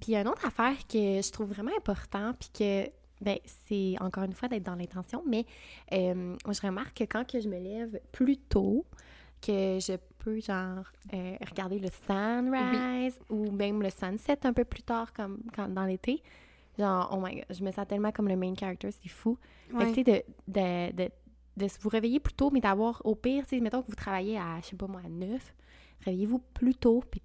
Puis 0.01 0.09
il 0.09 0.15
y 0.15 0.17
a 0.17 0.23
une 0.23 0.29
autre 0.29 0.47
affaire 0.47 0.77
que 0.89 1.21
je 1.21 1.31
trouve 1.31 1.51
vraiment 1.51 1.73
important, 1.77 2.33
puis 2.39 2.49
que, 2.59 2.91
ben, 3.21 3.37
c'est 3.67 3.95
encore 4.01 4.25
une 4.25 4.33
fois 4.33 4.49
d'être 4.49 4.63
dans 4.63 4.75
l'intention, 4.75 5.23
mais 5.27 5.45
euh, 5.93 6.37
je 6.49 6.61
remarque 6.63 6.99
que 6.99 7.05
quand 7.05 7.31
que 7.31 7.41
je 7.41 7.49
me 7.49 7.59
lève 7.59 8.01
plus 8.13 8.37
tôt, 8.37 8.85
que 9.43 9.79
je 9.81 9.97
peux, 10.19 10.41
genre, 10.41 10.85
euh, 11.15 11.37
regarder 11.49 11.79
le 11.79 11.89
sunrise 12.07 13.19
ou 13.31 13.51
même 13.51 13.83
le 13.83 13.91
sunset 13.91 14.39
un 14.45 14.53
peu 14.53 14.65
plus 14.65 14.83
tard, 14.83 15.13
comme 15.13 15.41
quand, 15.55 15.69
dans 15.69 15.85
l'été, 15.87 16.23
genre, 16.79 17.11
oh 17.13 17.21
my 17.23 17.37
god, 17.37 17.45
je 17.51 17.65
me 17.65 17.73
sens 17.73 17.87
tellement 17.87 18.13
comme 18.13 18.29
le 18.29 18.37
main 18.37 18.55
character, 18.55 18.91
c'est 18.91 19.09
fou. 19.09 19.39
Fait 19.79 19.85
que, 19.85 19.89
tu 19.89 19.95
sais, 19.95 20.05
de, 20.05 20.23
de, 20.49 20.97
de, 21.05 21.11
de 21.57 21.67
vous 21.81 21.89
réveiller 21.89 22.21
plus 22.21 22.35
tôt, 22.35 22.51
mais 22.51 22.61
d'avoir, 22.61 23.01
au 23.05 23.15
pire, 23.15 23.45
tu 23.45 23.57
sais, 23.57 23.61
mettons 23.61 23.83
que 23.83 23.89
vous 23.89 23.95
travaillez 23.95 24.37
à, 24.39 24.61
je 24.63 24.69
sais 24.69 24.77
pas 24.77 24.87
moi, 24.87 25.01
à 25.05 25.09
9, 25.09 25.55
réveillez-vous 26.05 26.39
plus 26.55 26.75
tôt, 26.75 27.03
puis 27.11 27.23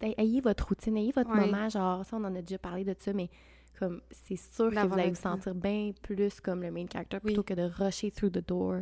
ayez 0.00 0.40
votre 0.40 0.68
routine, 0.68 0.96
ayez 0.96 1.12
votre 1.12 1.30
moment, 1.46 1.68
genre, 1.68 2.04
ça, 2.04 2.16
on 2.16 2.24
en 2.24 2.34
a 2.34 2.42
déjà 2.42 2.58
parlé 2.58 2.84
de 2.84 2.94
ça, 2.98 3.12
mais 3.12 3.28
comme, 3.78 4.00
c'est 4.10 4.36
sûr 4.36 4.70
que 4.70 4.86
vous 4.86 4.94
allez 4.94 5.04
le 5.04 5.08
vous 5.10 5.14
sentir 5.20 5.54
bien 5.54 5.92
plus 6.02 6.40
comme 6.40 6.62
le 6.62 6.70
main 6.70 6.86
character, 6.90 7.18
Oui. 7.22 7.32
plutôt 7.32 7.42
que 7.42 7.54
de 7.54 7.62
rusher 7.62 8.10
through 8.10 8.30
the 8.32 8.46
door, 8.46 8.80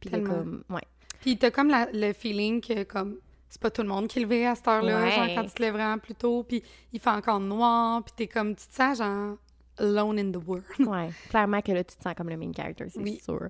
puis 0.00 0.10
de 0.10 0.18
comme, 0.18 0.64
ouais. 0.70 0.82
Puis 1.20 1.38
t'as 1.38 1.50
comme 1.50 1.68
la- 1.68 1.88
le 1.92 2.12
feeling 2.12 2.60
que, 2.60 2.84
comme, 2.84 3.18
c'est 3.48 3.60
pas 3.60 3.70
tout 3.70 3.82
le 3.82 3.88
monde 3.88 4.06
qui 4.08 4.18
est 4.18 4.22
levé 4.22 4.46
à 4.46 4.54
cette 4.54 4.68
heure-là, 4.68 5.02
Ouais. 5.02 5.10
genre 5.10 5.26
quand 5.34 5.44
tu 5.44 5.54
te 5.54 5.62
lèves 5.62 5.74
vraiment 5.74 5.98
plus 5.98 6.14
tôt, 6.14 6.42
puis 6.42 6.62
il 6.92 7.00
fait 7.00 7.10
encore 7.10 7.40
noir, 7.40 8.02
puis 8.04 8.12
t'es 8.16 8.26
comme, 8.26 8.54
tu 8.54 8.66
te 8.66 8.74
sens 8.74 8.98
genre 8.98 9.36
alone 9.78 10.18
in 10.18 10.30
the 10.32 10.38
world. 10.46 10.64
Ouais, 10.80 11.10
clairement 11.28 11.60
que 11.62 11.72
là, 11.72 11.84
tu 11.84 11.96
te 11.96 12.02
sens 12.02 12.14
comme 12.14 12.28
le 12.28 12.36
main 12.36 12.52
character, 12.54 12.86
c'est 12.88 13.00
Oui. 13.00 13.20
sûr. 13.22 13.48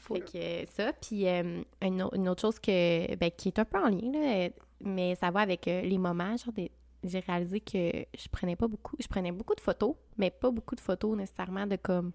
Fait 0.00 0.20
que 0.20 0.70
ça, 0.72 0.92
puis 0.92 1.26
euh, 1.26 1.62
une, 1.82 2.02
au- 2.02 2.14
une 2.14 2.28
autre 2.28 2.42
chose 2.42 2.58
que, 2.60 3.14
ben, 3.16 3.30
qui 3.36 3.48
est 3.48 3.58
un 3.58 3.64
peu 3.64 3.78
en 3.78 3.88
lien, 3.88 4.12
là, 4.12 4.48
mais 4.84 5.14
ça 5.16 5.30
va 5.32 5.40
avec 5.40 5.66
euh, 5.66 5.80
les 5.82 5.98
moments, 5.98 6.36
genre, 6.36 6.52
des- 6.54 6.70
j'ai 7.08 7.20
réalisé 7.20 7.60
que 7.60 7.90
je 8.16 8.28
prenais 8.30 8.56
pas 8.56 8.68
beaucoup, 8.68 8.96
je 9.00 9.06
prenais 9.06 9.32
beaucoup 9.32 9.54
de 9.54 9.60
photos, 9.60 9.94
mais 10.16 10.30
pas 10.30 10.50
beaucoup 10.50 10.74
de 10.74 10.80
photos 10.80 11.16
nécessairement 11.16 11.66
de 11.66 11.76
comme 11.76 12.12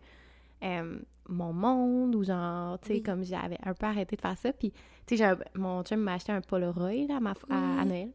euh, 0.64 1.00
mon 1.28 1.54
monde 1.54 2.16
ou 2.16 2.24
genre, 2.24 2.80
tu 2.82 2.88
sais, 2.90 2.94
Oui. 2.96 3.04
comme 3.04 3.24
j'avais 3.24 3.58
un 3.64 3.74
peu 3.74 3.86
arrêté 3.88 4.16
de 4.16 4.22
faire 4.22 4.38
ça, 4.38 4.52
puis, 4.54 4.72
tu 5.08 5.18
sais, 5.18 5.26
mon 5.56 5.84
chum 5.84 6.00
m'a 6.00 6.14
acheté 6.14 6.32
un 6.32 6.42
Polaroid, 6.42 6.92
là, 7.08 7.18
à, 7.18 7.20
ma, 7.20 7.34
à. 7.50 7.86
Noël. 7.86 8.12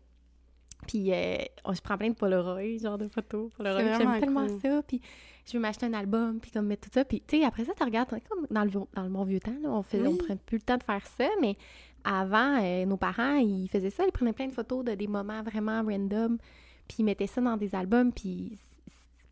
Puis, 0.87 1.13
euh, 1.13 1.37
on- 1.65 1.73
je 1.73 1.81
prends 1.81 1.97
plein 1.97 2.11
de 2.11 2.15
Polaroids, 2.15 2.77
genre 2.79 2.99
de 2.99 3.09
photos. 3.09 3.51
Polaroid. 3.55 3.83
J'aime 3.99 4.21
tellement 4.21 4.47
cool. 4.47 4.61
ça. 4.61 4.83
Puis, 4.87 5.01
je 5.47 5.53
veux 5.55 5.59
m'acheter 5.61 5.87
un 5.87 5.95
album, 5.95 6.39
puis 6.39 6.51
comme 6.51 6.67
mettre 6.67 6.89
tout 6.89 6.95
ça. 6.95 7.05
Puis, 7.05 7.23
tu 7.27 7.39
sais, 7.39 7.45
après 7.45 7.65
ça, 7.65 7.73
tu 7.75 7.83
regardes, 7.83 8.11
comme 8.11 8.47
dans 8.51 8.65
le, 8.65 8.71
dans 8.71 9.03
le 9.03 9.09
bon 9.09 9.25
vieux 9.25 9.41
temps, 9.41 9.57
là, 9.63 9.71
on 9.71 9.83
fait, 9.83 10.07
on 10.07 10.17
prend 10.17 10.37
plus 10.37 10.59
le 10.59 10.63
temps 10.63 10.77
de 10.77 10.83
faire 10.85 11.05
ça, 11.07 11.29
mais 11.41 11.57
avant, 12.05 12.63
euh, 12.63 12.85
nos 12.85 12.97
parents, 12.99 13.37
ils 13.37 13.69
faisaient 13.69 13.91
ça, 13.91 14.05
ils 14.07 14.13
prenaient 14.13 14.35
plein 14.35 14.47
de 14.47 14.53
photos 14.53 14.85
de 14.85 14.95
des 14.95 15.07
moments 15.09 15.43
vraiment 15.43 15.83
random, 15.83 16.39
puis 16.89 16.99
ils 17.01 17.05
mettaient 17.05 17.27
ça 17.27 17.41
dans 17.41 17.57
des 17.57 17.75
albums, 17.75 18.13
puis 18.13 18.59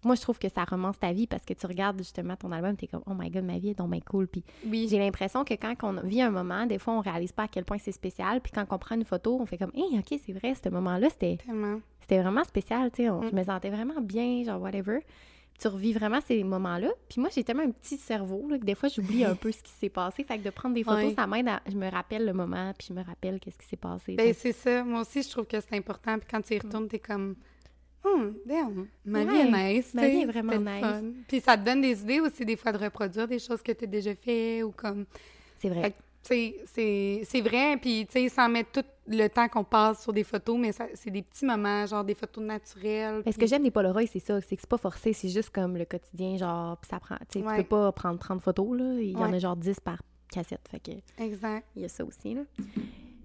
moi, 0.05 0.14
je 0.17 0.21
trouve 0.21 0.38
que 0.38 0.51
ça 0.51 0.64
romance 0.64 0.99
ta 0.99 1.12
vie 1.12 1.27
parce 1.27 1.47
que 1.47 1.55
tu 1.55 1.67
regardes 1.67 1.97
justement 1.97 2.37
ton 2.37 2.53
album, 2.53 2.77
t'es 2.77 2.87
comme, 2.87 3.03
oh 3.07 3.14
my 3.19 3.31
god, 3.31 3.45
ma 3.45 3.59
vie 3.59 3.71
est 3.71 3.79
donc 3.79 3.90
bien 3.90 4.01
cool. 4.01 4.29
Puis 4.29 4.45
Oui. 4.67 4.87
j'ai 4.90 4.99
l'impression 4.99 5.45
que 5.45 5.55
quand 5.55 5.75
on 5.83 6.07
vit 6.07 6.21
un 6.21 6.31
moment, 6.31 6.67
des 6.67 6.79
fois, 6.79 6.93
on 6.93 7.01
réalise 7.01 7.33
pas 7.33 7.45
à 7.45 7.49
quel 7.49 7.64
point 7.64 7.79
c'est 7.79 7.93
spécial, 7.93 8.40
puis 8.43 8.53
quand 8.53 8.67
on 8.71 8.79
prend 8.79 8.97
une 8.97 9.05
photo, 9.05 9.38
on 9.40 9.47
fait 9.47 9.57
comme, 9.57 9.73
hey, 9.75 9.99
ok, 9.99 10.21
c'est 10.25 10.33
vrai, 10.35 10.55
ce 10.62 10.69
moment-là, 10.69 11.09
c'était 11.09 11.38
vraiment 12.11 12.45
spécial, 12.45 12.90
tu 12.90 13.05
sais. 13.05 13.11
Mm. 13.11 13.31
Je 13.31 13.35
me 13.35 13.45
sentais 13.45 13.71
vraiment 13.71 14.01
bien, 14.03 14.45
genre 14.45 14.61
whatever. 14.61 14.99
Tu 15.59 15.69
revis 15.69 15.93
vraiment 15.93 16.21
ces 16.21 16.43
moments-là. 16.43 16.88
Puis 17.09 17.21
moi, 17.21 17.31
j'ai 17.33 17.45
tellement 17.45 17.62
un 17.62 17.71
petit 17.71 17.97
cerveau 17.97 18.49
là, 18.49 18.59
que 18.59 18.64
des 18.64 18.75
fois, 18.75 18.88
j'oublie 18.88 19.25
un 19.25 19.35
peu 19.37 19.53
ce 19.53 19.62
qui 19.62 19.71
s'est 19.73 19.88
passé. 19.88 20.25
Fait 20.25 20.38
que 20.38 20.43
de 20.45 20.51
prendre 20.51 20.75
des 20.75 20.83
photos, 20.85 21.14
ça 21.14 21.27
m'aide 21.27 21.49
à... 21.49 21.61
Je 21.71 21.77
me 21.77 21.88
rappelle 21.88 22.25
le 22.27 22.33
moment, 22.33 22.73
puis 22.77 22.88
je 22.88 22.93
me 22.95 23.03
rappelle 23.05 23.38
qu'est-ce 23.38 23.59
qui 23.59 23.67
s'est 23.67 23.77
passé. 23.77 24.14
Ben, 24.17 24.35
c'est 24.35 24.53
ça. 24.53 24.83
Moi 24.83 25.01
aussi, 25.03 25.23
je 25.23 25.31
trouve 25.31 25.47
que 25.47 25.61
c'est 25.61 25.77
important. 25.77 26.19
Puis 26.19 26.27
quand 26.31 26.43
tu 26.43 26.55
y 26.55 26.59
retournes, 26.59 26.88
t'es 26.88 26.99
comme, 26.99 27.37
hmm, 28.05 28.31
damn, 28.45 28.87
ma 29.05 29.25
vie 29.25 29.31
Ouais, 29.31 29.49
est 29.71 29.75
nice. 29.77 29.95
ma 29.95 30.09
vie 30.09 30.23
est 30.23 30.27
vraiment 30.27 30.59
nice. 30.59 30.81
fun. 30.81 31.03
Puis 31.29 31.40
ça 31.40 31.57
te 31.57 31.64
donne 31.64 31.81
des 31.81 32.01
idées 32.03 32.21
aussi, 32.21 32.45
des 32.45 32.57
fois, 32.57 32.73
de 32.73 32.79
reproduire 32.79 33.29
des 33.29 33.38
choses 33.38 33.62
que 33.62 33.73
tu 33.73 33.85
as 33.85 33.87
déjà 33.87 34.14
fait 34.17 34.62
ou 34.64 34.73
comme. 34.73 35.07
c'est 35.61 35.69
vrai. 35.69 35.83
Fait 35.83 35.95
c'est 36.25 37.41
vrai, 37.43 37.77
puis 37.81 38.07
tu 38.07 38.13
sais, 38.13 38.29
sans 38.29 38.49
mettre 38.49 38.73
tout 38.73 38.85
le 39.07 39.29
temps 39.29 39.49
qu'on 39.49 39.65
passe 39.65 40.03
sur 40.03 40.13
des 40.13 40.25
photos, 40.25 40.59
mais 40.59 40.73
c'est 40.95 41.11
des 41.11 41.23
petits 41.23 41.45
moments, 41.45 41.85
genre 41.87 42.05
des 42.05 42.15
photos 42.15 42.43
naturelles. 42.45 43.23
Mais 43.27 43.33
ce 43.33 43.37
que 43.37 43.41
puis- 43.43 43.49
j'aime 43.49 43.63
des 43.63 43.71
Polaroids, 43.71 44.07
c'est 44.07 44.19
ça, 44.21 44.41
c'est 44.41 44.57
que 44.57 44.63
c'est 44.63 44.69
pas 44.71 44.79
forcé, 44.79 45.13
c'est 45.13 45.29
juste 45.29 45.51
comme 45.51 45.77
le 45.77 45.85
quotidien, 45.85 46.37
genre, 46.37 46.77
puis 46.79 46.89
ça 46.91 46.99
prend, 46.99 47.17
tu 47.31 47.41
sais, 47.41 47.45
Ouais. 47.47 47.57
tu 47.59 47.63
peux 47.65 47.69
pas 47.69 47.93
prendre 47.93 48.19
30 48.19 48.41
photos, 48.41 48.79
là, 48.79 48.95
il 49.01 49.11
y 49.13 49.17
en 49.17 49.33
a 49.33 49.39
genre 49.39 49.57
10 49.57 49.79
par 49.81 50.01
cassette, 50.31 50.67
fait 50.71 50.81
que 50.81 51.23
Exact. 51.23 51.67
il 51.77 51.83
y 51.83 51.85
a 51.85 51.89
ça 51.89 52.05
aussi, 52.05 52.35
là. 52.35 52.43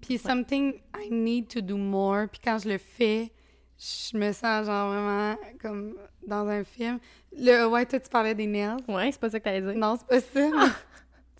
Puis 0.01 0.17
something 0.17 0.73
I 1.01 1.09
need 1.11 1.47
to 1.49 1.61
do 1.61 1.77
more, 1.77 2.27
puis 2.29 2.39
quand 2.43 2.57
je 2.57 2.69
le 2.69 2.77
fais, 2.77 3.31
je 3.77 4.17
me 4.17 4.31
sens 4.33 4.65
genre 4.65 4.89
vraiment 4.89 5.35
comme 5.61 5.95
dans 6.27 6.45
un 6.47 6.63
film. 6.65 6.99
Le, 7.37 7.65
ouais, 7.67 7.85
toi, 7.85 7.99
tu 7.99 8.09
parlais 8.09 8.35
des 8.35 8.45
nails. 8.47 8.77
Ouais, 8.89 9.09
c'est 9.11 9.19
pas 9.21 9.29
ça 9.29 9.39
que 9.39 9.43
t'allais 9.45 9.61
dire. 9.61 9.75
Non, 9.75 9.97
c'est 9.97 10.07
pas 10.07 10.19
ça. 10.19 10.49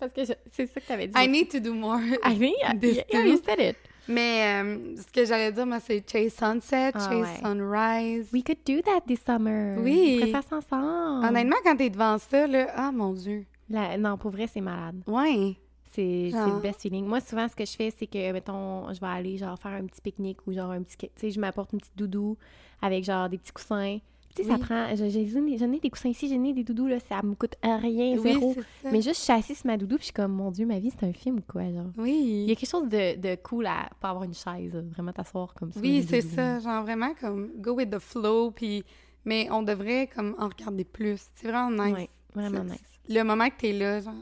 Parce 0.00 0.12
que 0.12 0.24
c'est 0.24 0.66
ça 0.66 0.80
que 0.80 0.86
t'avais 0.86 1.06
dit. 1.08 1.14
I 1.16 1.28
need 1.28 1.48
to 1.50 1.60
do 1.60 1.74
more. 1.74 2.00
I 2.24 2.36
This 2.80 2.96
yeah, 2.96 3.04
yeah, 3.12 3.26
you 3.26 3.40
said 3.44 3.60
it. 3.60 3.76
Mais 4.08 4.62
euh, 4.64 4.96
ce 4.96 5.12
que 5.12 5.24
j'allais 5.24 5.52
dire, 5.52 5.66
moi, 5.66 5.78
c'est 5.78 6.02
Chase 6.10 6.34
Sunset, 6.34 6.90
Ah, 6.94 6.98
Chase 6.98 7.12
ouais. 7.12 7.40
Sunrise. 7.42 8.28
We 8.32 8.42
could 8.42 8.58
do 8.66 8.80
that 8.82 9.02
this 9.06 9.20
summer. 9.24 9.76
Oui. 9.78 10.14
On 10.16 10.18
pourrait 10.26 10.32
faire 10.32 10.42
ça 10.42 10.56
ensemble. 10.56 11.26
Honnêtement, 11.26 11.56
quand 11.62 11.76
t'es 11.76 11.90
devant 11.90 12.18
ça, 12.18 12.46
là, 12.46 12.66
ah 12.74 12.90
mon 12.90 13.12
Dieu. 13.12 13.44
La- 13.68 13.96
non, 13.96 14.16
pour 14.16 14.32
vrai, 14.32 14.48
c'est 14.52 14.60
malade. 14.60 15.00
Ouais. 15.06 15.54
C'est 15.92 16.30
le 16.32 16.60
best 16.60 16.80
feeling. 16.82 17.04
Moi, 17.04 17.20
souvent, 17.20 17.46
ce 17.48 17.54
que 17.54 17.64
je 17.64 17.72
fais, 17.76 17.92
c'est 17.96 18.06
que, 18.06 18.32
mettons, 18.32 18.92
je 18.92 19.00
vais 19.00 19.06
aller, 19.06 19.36
genre, 19.36 19.58
faire 19.58 19.72
un 19.72 19.84
petit 19.86 20.00
pique-nique 20.00 20.38
ou, 20.46 20.52
genre, 20.52 20.70
un 20.70 20.82
petit... 20.82 20.96
Tu 20.96 21.08
sais, 21.16 21.30
je 21.30 21.38
m'apporte 21.38 21.72
une 21.72 21.78
petite 21.80 21.96
doudou 21.96 22.36
avec, 22.80 23.04
genre, 23.04 23.28
des 23.28 23.38
petits 23.38 23.52
coussins. 23.52 23.98
Tu 24.34 24.42
sais, 24.42 24.48
ça 24.48 24.54
Oui. 24.54 24.60
prend... 24.60 24.86
j'en 24.94 25.72
ai- 25.72 25.80
des 25.80 25.90
coussins 25.90 26.08
ici, 26.08 26.28
j'en 26.28 26.42
ai 26.44 26.52
des 26.52 26.62
doudous, 26.64 26.86
là, 26.86 27.00
ça 27.00 27.20
me 27.22 27.34
coûte 27.34 27.56
rien, 27.62 28.16
Oui, 28.16 28.20
zéro. 28.22 28.54
Mais 28.84 29.02
juste, 29.02 29.16
je 29.20 29.24
suis 29.24 29.32
assise 29.32 29.58
sur 29.58 29.66
ma 29.66 29.76
doudou, 29.76 29.96
puis 29.96 30.02
je 30.02 30.04
suis 30.06 30.12
comme, 30.14 30.32
mon 30.32 30.50
Dieu, 30.50 30.66
ma 30.66 30.78
vie, 30.78 30.90
c'est 30.90 31.04
un 31.06 31.12
film, 31.12 31.40
quoi, 31.42 31.62
genre? 31.72 31.86
Il 31.98 32.00
y 32.00 32.44
Oui. 32.46 32.52
a 32.52 32.54
quelque 32.54 32.68
chose 32.68 32.88
de, 32.88 33.16
de 33.16 33.34
cool 33.42 33.66
à 33.66 33.90
pas 34.00 34.10
avoir 34.10 34.24
une 34.24 34.34
chaise, 34.34 34.74
vraiment 34.92 35.12
t'asseoir 35.12 35.52
comme 35.54 35.72
ça. 35.72 35.80
Oui, 35.80 36.04
c'est 36.08 36.20
ça. 36.20 36.58
Genre 36.60 36.82
vraiment 36.82 37.12
comme 37.20 37.50
go 37.56 37.72
with 37.72 37.90
the 37.90 37.98
flow, 37.98 38.50
puis... 38.50 38.84
Mais 39.26 39.48
on 39.50 39.62
devrait 39.62 40.06
comme 40.06 40.34
en 40.38 40.48
regarder 40.48 40.84
plus. 40.84 41.28
C'est 41.34 41.48
vraiment 41.48 41.70
nice. 41.84 41.94
Ouais, 41.94 42.08
vraiment 42.34 42.64
nice. 42.64 42.82
Le 43.08 43.22
moment 43.22 43.48
que 43.50 43.56
t'es 43.58 43.72
là, 43.72 44.00
genre... 44.00 44.14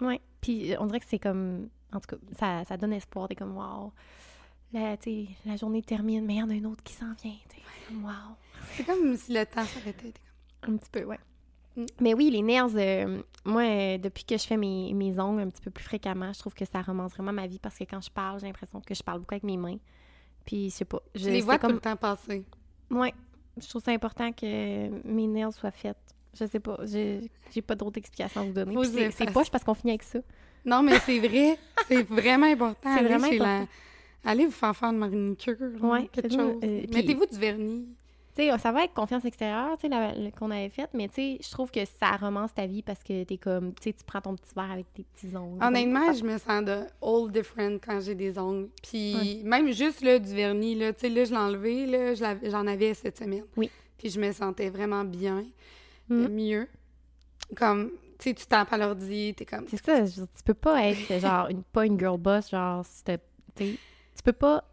Ouais. 0.00 0.18
Puis 0.40 0.72
euh, 0.72 0.76
on 0.80 0.86
dirait 0.86 1.00
que 1.00 1.06
c'est 1.06 1.18
comme. 1.18 1.68
En 1.92 2.00
tout 2.00 2.16
cas, 2.16 2.22
ça, 2.38 2.64
ça 2.64 2.78
donne 2.78 2.94
espoir. 2.94 3.28
T'es 3.28 3.34
comme, 3.34 3.54
wow. 3.54 3.92
La, 4.72 4.96
la 5.46 5.56
journée 5.56 5.82
termine, 5.82 6.24
mais 6.24 6.34
il 6.34 6.38
y 6.38 6.42
en 6.42 6.50
a 6.50 6.54
une 6.54 6.66
autre 6.66 6.82
qui 6.82 6.92
s'en 6.92 7.12
vient. 7.22 7.34
wow. 8.02 8.10
C'est 8.72 8.84
comme 8.84 9.16
si 9.16 9.32
le 9.32 9.44
temps 9.44 9.64
s'arrêtait. 9.64 10.12
Un 10.62 10.76
petit 10.76 10.90
peu, 10.90 11.04
ouais. 11.04 11.18
Mm. 11.76 11.86
Mais 12.00 12.14
oui, 12.14 12.30
les 12.30 12.42
nails, 12.42 12.72
euh, 12.76 13.22
moi, 13.44 13.62
euh, 13.62 13.98
depuis 13.98 14.24
que 14.24 14.36
je 14.36 14.46
fais 14.46 14.56
mes, 14.56 14.92
mes 14.94 15.18
ongles 15.18 15.40
un 15.42 15.48
petit 15.48 15.62
peu 15.62 15.70
plus 15.70 15.84
fréquemment, 15.84 16.32
je 16.32 16.38
trouve 16.38 16.54
que 16.54 16.64
ça 16.64 16.82
romance 16.82 17.12
vraiment 17.12 17.32
ma 17.32 17.46
vie 17.46 17.58
parce 17.58 17.76
que 17.78 17.84
quand 17.84 18.00
je 18.00 18.10
parle, 18.10 18.40
j'ai 18.40 18.46
l'impression 18.46 18.80
que 18.80 18.94
je 18.94 19.02
parle 19.02 19.20
beaucoup 19.20 19.34
avec 19.34 19.44
mes 19.44 19.56
mains. 19.56 19.78
Puis, 20.44 20.70
je 20.70 20.76
sais 20.76 20.84
pas. 20.84 21.00
Je 21.14 21.28
les 21.30 21.40
vois 21.40 21.54
tout 21.58 21.66
comme... 21.66 21.74
le 21.74 21.80
temps 21.80 21.96
passer. 21.96 22.44
Ouais. 22.90 23.14
Je 23.60 23.68
trouve 23.68 23.82
ça 23.82 23.90
important 23.90 24.32
que 24.32 24.88
mes 25.06 25.26
nails 25.26 25.52
soient 25.52 25.70
faites. 25.70 26.14
Je 26.38 26.46
sais 26.46 26.60
pas. 26.60 26.78
J'ai 26.84 27.62
pas 27.66 27.74
d'autres 27.74 27.98
explications 27.98 28.42
à 28.42 28.44
vous 28.44 28.52
donner. 28.52 28.76
C'est 29.10 29.32
poche 29.32 29.50
parce 29.50 29.64
qu'on 29.64 29.74
finit 29.74 29.92
avec 29.92 30.02
ça. 30.04 30.20
Non, 30.64 30.82
mais 30.82 30.98
c'est 31.00 31.18
vrai. 31.18 31.58
c'est 31.88 32.02
vraiment 32.02 32.46
important. 32.46 32.94
C'est 32.96 33.02
vraiment 33.02 33.28
chez 33.28 33.38
la- 33.38 33.56
important. 33.56 33.72
Allez 34.24 34.44
vous 34.46 34.52
faire 34.52 34.76
faire 34.76 34.90
une 34.90 34.98
manicure. 34.98 35.56
Ouais, 35.80 36.08
quelque 36.08 36.32
chose. 36.32 36.56
euh, 36.62 36.82
Mettez-vous 36.92 37.26
du 37.26 37.38
vernis. 37.38 37.86
Tu 38.36 38.42
sais, 38.44 38.58
ça 38.58 38.70
va 38.70 38.80
avec 38.80 38.94
confiance 38.94 39.24
extérieure, 39.24 39.76
tu 39.76 39.88
sais, 39.88 40.32
qu'on 40.38 40.50
avait 40.52 40.68
faite, 40.68 40.90
mais 40.94 41.08
tu 41.08 41.14
sais, 41.14 41.38
je 41.42 41.50
trouve 41.50 41.70
que 41.72 41.84
ça 41.84 42.12
romance 42.16 42.54
ta 42.54 42.64
vie 42.64 42.80
parce 42.82 43.02
que 43.02 43.24
t'es 43.24 43.36
comme, 43.38 43.74
tu 43.74 43.82
sais, 43.84 43.92
tu 43.92 44.04
prends 44.04 44.20
ton 44.20 44.36
petit 44.36 44.54
verre 44.54 44.70
avec 44.70 44.86
tes 44.94 45.02
petits 45.02 45.36
ongles. 45.36 45.62
Honnêtement, 45.62 46.12
je 46.12 46.22
me 46.22 46.38
sens 46.38 46.64
de 46.64 46.84
all 47.02 47.32
different 47.32 47.80
quand 47.84 47.98
j'ai 48.00 48.14
des 48.14 48.38
ongles. 48.38 48.68
Puis 48.88 49.42
même 49.44 49.72
juste 49.72 50.00
là, 50.02 50.18
du 50.20 50.32
vernis, 50.32 50.76
là, 50.76 50.92
tu 50.92 51.00
sais, 51.00 51.08
là, 51.08 51.24
je 51.24 51.30
l'ai 51.32 51.36
enlevé, 51.38 51.86
là, 51.86 52.14
j'en 52.14 52.66
avais 52.68 52.94
cette 52.94 53.18
semaine. 53.18 53.44
Oui. 53.56 53.68
Puis 53.98 54.10
je 54.10 54.20
me 54.20 54.30
sentais 54.32 54.70
vraiment 54.70 55.04
bien, 55.04 55.44
Mhm. 56.08 56.24
euh, 56.24 56.28
mieux. 56.28 56.68
Comme, 57.56 57.90
tu 58.18 58.28
sais, 58.30 58.34
tu 58.34 58.46
tapes 58.46 58.72
à 58.72 58.78
l'ordi, 58.78 59.34
t'es 59.36 59.44
comme... 59.44 59.66
C'est 59.68 59.84
ça, 59.84 60.04
tu 60.06 60.42
peux 60.44 60.54
pas 60.54 60.86
être, 60.86 61.18
genre, 61.18 61.48
une, 61.48 61.64
pas 61.64 61.84
une 61.84 61.98
girl 61.98 62.16
boss, 62.18 62.50
genre, 62.50 62.84
si 62.86 63.02
tu 64.20 64.24
peux 64.24 64.32
pas 64.32 64.64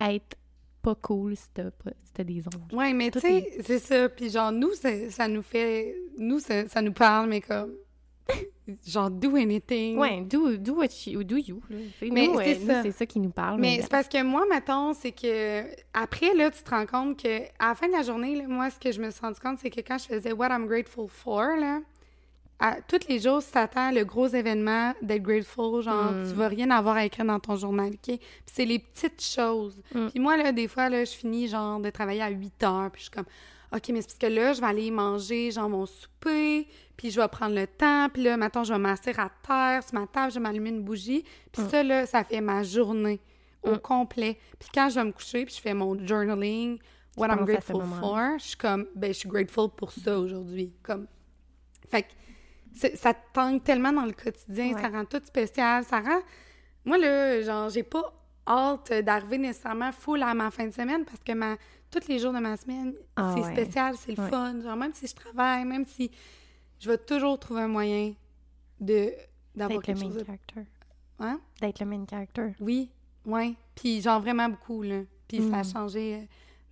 être 0.00 0.36
pas 0.82 0.94
cool 0.96 1.34
si 1.34 1.46
t'as, 1.54 1.70
si 2.02 2.24
des 2.24 2.42
ongles. 2.46 2.76
Ouais, 2.76 2.92
mais 2.92 3.10
tu 3.10 3.20
sais, 3.20 3.58
c'est 3.64 3.78
ça. 3.78 4.08
Puis 4.10 4.28
genre, 4.28 4.52
nous, 4.52 4.74
ça, 4.74 4.90
ça 5.08 5.28
nous 5.28 5.40
fait... 5.40 5.96
Nous, 6.18 6.40
ça, 6.40 6.68
ça 6.68 6.82
nous 6.82 6.92
parle, 6.92 7.30
mais 7.30 7.40
comme... 7.40 7.72
genre, 8.86 9.10
do 9.10 9.36
anything. 9.36 9.96
Ouais, 9.96 10.20
do, 10.20 10.58
do 10.58 10.74
what 10.74 10.88
you, 11.06 11.24
do 11.24 11.36
you, 11.36 11.62
Mais 12.02 12.28
c'est 12.44 12.58
euh, 12.58 12.66
ça. 12.66 12.82
c'est 12.82 12.92
ça 12.92 13.06
qui 13.06 13.18
nous 13.18 13.30
parle. 13.30 13.60
Mais 13.60 13.78
c'est 13.80 13.90
parce 13.90 14.08
que 14.08 14.22
moi, 14.22 14.44
mettons, 14.50 14.92
c'est 14.92 15.12
que 15.12 15.64
après, 15.94 16.34
là, 16.34 16.50
tu 16.50 16.62
te 16.62 16.70
rends 16.70 16.86
compte 16.86 17.22
que 17.22 17.42
à 17.58 17.68
la 17.68 17.74
fin 17.74 17.88
de 17.88 17.92
la 17.92 18.02
journée, 18.02 18.36
là, 18.36 18.44
moi, 18.46 18.68
ce 18.68 18.78
que 18.78 18.92
je 18.92 19.00
me 19.00 19.10
suis 19.10 19.20
rendu 19.20 19.40
compte, 19.40 19.58
c'est 19.58 19.70
que 19.70 19.80
quand 19.80 19.98
je 19.98 20.04
faisais 20.04 20.32
What 20.32 20.48
I'm 20.50 20.66
Grateful 20.66 21.08
For, 21.08 21.56
là, 21.56 21.80
à, 22.64 22.80
tous 22.80 23.08
les 23.08 23.18
jours, 23.18 23.42
si 23.42 23.50
t'attends 23.50 23.90
le 23.90 24.04
gros 24.04 24.28
événement 24.28 24.94
d'être 25.02 25.22
grateful, 25.22 25.82
genre, 25.82 26.12
Mm. 26.12 26.28
tu 26.28 26.34
vas 26.36 26.46
rien 26.48 26.70
avoir 26.70 26.96
à 26.96 27.04
écrire 27.04 27.24
dans 27.24 27.40
ton 27.40 27.56
journal, 27.56 27.88
OK? 27.88 27.98
Puis 28.04 28.20
c'est 28.46 28.64
les 28.64 28.78
petites 28.78 29.20
choses. 29.22 29.82
Mm. 29.94 30.06
Puis 30.10 30.20
moi, 30.20 30.36
là, 30.36 30.52
des 30.52 30.68
fois, 30.68 30.88
là, 30.88 31.04
je 31.04 31.10
finis, 31.10 31.48
genre, 31.48 31.80
de 31.80 31.90
travailler 31.90 32.22
à 32.22 32.28
8 32.30 32.62
heures, 32.62 32.90
puis 32.92 33.00
je 33.00 33.04
suis 33.04 33.10
comme, 33.10 33.26
OK, 33.74 33.88
mais 33.88 34.00
c'est 34.02 34.06
parce 34.08 34.18
que 34.18 34.26
là, 34.26 34.52
je 34.52 34.60
vais 34.60 34.66
aller 34.66 34.90
manger, 34.92 35.50
genre, 35.50 35.68
mon 35.68 35.86
souper, 35.86 36.68
puis 36.96 37.10
je 37.10 37.20
vais 37.20 37.26
prendre 37.28 37.54
le 37.54 37.66
temps, 37.66 38.08
puis 38.12 38.22
là, 38.22 38.36
maintenant, 38.36 38.62
je 38.64 38.72
vais 38.72 38.78
m'asseoir 38.78 39.18
à 39.18 39.30
terre, 39.44 39.82
sur 39.82 39.98
ma 39.98 40.06
table, 40.06 40.30
je 40.30 40.34
vais 40.34 40.40
m'allumer 40.42 40.70
une 40.70 40.82
bougie, 40.84 41.24
puis 41.50 41.62
Mm. 41.62 41.68
ça, 41.68 41.82
là, 41.82 42.06
ça 42.06 42.22
fait 42.22 42.40
ma 42.40 42.62
journée 42.62 43.18
au 43.64 43.72
Mm. 43.72 43.78
complet. 43.78 44.38
Puis 44.60 44.68
quand 44.72 44.88
je 44.88 44.96
vais 44.96 45.04
me 45.04 45.12
coucher, 45.12 45.44
puis 45.46 45.54
je 45.56 45.60
fais 45.60 45.74
mon 45.74 45.98
journaling, 46.06 46.78
what 47.16 47.26
I'm 47.28 47.44
grateful 47.44 47.82
for, 48.00 48.38
je 48.38 48.44
suis 48.48 48.56
comme, 48.56 48.86
ben, 48.94 49.08
je 49.12 49.18
suis 49.18 49.28
grateful 49.28 49.68
pour 49.76 49.90
ça 49.90 50.18
aujourd'hui. 50.18 50.72
Comme, 50.82 51.06
fait 51.90 52.02
que 52.02 52.08
ça 52.74 53.14
te 53.14 53.20
tangue 53.32 53.62
tellement 53.62 53.92
dans 53.92 54.04
le 54.06 54.12
quotidien, 54.12 54.74
Ouais. 54.74 54.80
ça 54.80 54.88
rend 54.88 55.04
tout 55.04 55.20
spécial, 55.24 55.84
ça 55.84 56.00
rend... 56.00 56.20
Moi, 56.84 56.98
là, 56.98 57.40
genre, 57.42 57.68
j'ai 57.68 57.82
pas 57.82 58.12
hâte 58.46 58.92
d'arriver 59.04 59.38
nécessairement 59.38 59.92
full 59.92 60.22
à 60.22 60.34
ma 60.34 60.50
fin 60.50 60.66
de 60.66 60.72
semaine 60.72 61.04
parce 61.04 61.20
que 61.22 61.32
ma... 61.32 61.56
tous 61.90 62.08
les 62.08 62.18
jours 62.18 62.32
de 62.32 62.38
ma 62.40 62.56
semaine, 62.56 62.94
Ah 63.16 63.34
c'est 63.36 63.42
ouais. 63.44 63.52
spécial, 63.52 63.94
c'est 63.96 64.16
le 64.16 64.22
Ouais. 64.22 64.30
fun. 64.30 64.60
Genre, 64.60 64.76
même 64.76 64.92
si 64.94 65.06
je 65.06 65.14
travaille, 65.14 65.64
même 65.64 65.86
si... 65.86 66.10
Je 66.80 66.88
vais 66.90 66.98
toujours 66.98 67.38
trouver 67.38 67.60
un 67.62 67.68
moyen 67.68 68.14
de 68.80 69.12
d'avoir 69.54 69.80
D'être 69.80 69.88
le 69.88 69.94
quelque 69.94 70.08
main 70.08 70.18
de... 70.20 70.24
character. 70.24 70.60
Hein? 71.20 71.40
D'être 71.60 71.78
le 71.80 71.86
main 71.86 72.04
character. 72.08 72.54
Oui, 72.58 72.90
ouais. 73.26 73.54
Puis 73.76 74.00
genre 74.00 74.20
vraiment 74.20 74.48
beaucoup, 74.48 74.82
là. 74.82 75.02
Puis 75.28 75.38
ça 75.50 75.58
a 75.58 75.62
Mm. 75.62 75.72
changé 75.72 76.14
euh, 76.16 76.24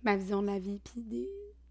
ma 0.03 0.17
vision 0.17 0.41
de 0.41 0.47
la 0.47 0.59
vie, 0.59 0.79
puis 0.83 1.01
des, 1.03 1.29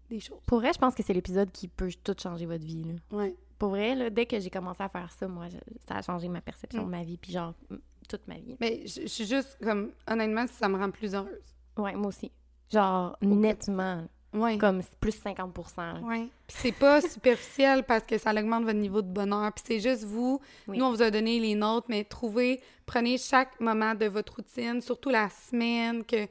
des 0.09 0.19
choses. 0.19 0.39
Pour 0.47 0.59
vrai, 0.59 0.71
je 0.73 0.79
pense 0.79 0.95
que 0.95 1.03
c'est 1.03 1.13
l'épisode 1.13 1.51
qui 1.51 1.67
peut 1.67 1.91
tout 2.03 2.15
changer 2.17 2.45
votre 2.47 2.63
vie, 2.65 2.83
là. 2.83 2.93
Ouais. 3.17 3.35
Pour 3.61 3.69
vrai, 3.69 3.93
là, 3.93 4.09
dès 4.09 4.25
que 4.25 4.39
j'ai 4.39 4.49
commencé 4.49 4.81
à 4.81 4.89
faire 4.89 5.11
ça, 5.11 5.27
moi, 5.27 5.47
je- 5.47 5.57
ça 5.87 5.97
a 5.97 6.01
changé 6.01 6.27
ma 6.27 6.41
perception 6.41 6.81
Mm. 6.81 6.85
de 6.85 6.89
ma 6.89 7.03
vie, 7.03 7.17
puis 7.17 7.31
genre, 7.31 7.53
toute 8.09 8.27
ma 8.27 8.33
vie. 8.39 8.57
Mais 8.59 8.81
je 8.87 9.01
je 9.01 9.07
suis 9.07 9.25
juste 9.27 9.55
comme, 9.63 9.91
honnêtement, 10.09 10.47
ça 10.47 10.67
me 10.67 10.79
rend 10.79 10.89
plus 10.89 11.13
heureuse. 11.13 11.53
Ouais, 11.77 11.93
moi 11.93 12.07
aussi. 12.07 12.31
Genre, 12.73 13.15
nettement. 13.21 14.03
Ouais. 14.33 14.57
Comme 14.57 14.81
plus 14.99 15.11
50 15.11 15.53
là. 15.77 15.99
Ouais. 16.01 16.27
Puis 16.47 16.57
c'est 16.57 16.71
pas 16.71 17.01
superficiel 17.19 17.83
parce 17.83 18.03
que 18.05 18.17
ça 18.17 18.31
augmente 18.31 18.63
votre 18.63 18.79
niveau 18.79 19.03
de 19.03 19.07
bonheur. 19.13 19.51
Puis 19.53 19.63
c'est 19.67 19.79
juste 19.79 20.05
vous. 20.05 20.39
Oui. 20.67 20.79
Nous, 20.79 20.85
on 20.85 20.89
vous 20.89 21.01
a 21.03 21.11
donné 21.11 21.39
les 21.39 21.53
nôtres, 21.53 21.85
mais 21.89 22.03
trouvez, 22.03 22.61
prenez 22.87 23.19
chaque 23.19 23.59
moment 23.59 23.93
de 23.93 24.05
votre 24.07 24.37
routine, 24.37 24.81
surtout 24.81 25.09
la 25.11 25.29
semaine 25.29 26.03
que, 26.03 26.23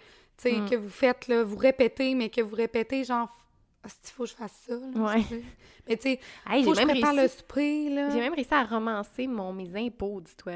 Mm. 0.44 0.68
que 0.68 0.74
vous 0.76 0.88
faites, 0.88 1.28
là, 1.28 1.44
vous 1.44 1.56
répétez, 1.56 2.14
mais 2.16 2.28
que 2.30 2.40
vous 2.40 2.56
répétez, 2.56 3.04
genre, 3.04 3.28
il 3.84 4.10
faut 4.10 4.24
que 4.24 4.28
je 4.30 4.34
fasse 4.34 4.64
ça. 4.66 4.74
Là, 4.74 5.14
Ouais. 5.14 5.22
Mais 5.88 5.96
tu 5.96 6.02
sais, 6.02 6.20
Hey, 6.48 6.62
faut 6.64 6.74
j'ai 6.74 6.76
que 6.76 6.80
je 6.82 6.86
même, 6.86 6.96
prépare 6.96 7.14
réussi... 7.14 7.34
le 7.34 7.38
souper, 7.40 7.88
là. 7.90 8.10
j'ai 8.10 8.20
même 8.20 8.34
réussi 8.34 8.52
à 8.54 8.64
romancer 8.64 9.26
mon, 9.26 9.52
mes 9.52 9.70
impôts, 9.86 10.20
dis-toi. 10.20 10.52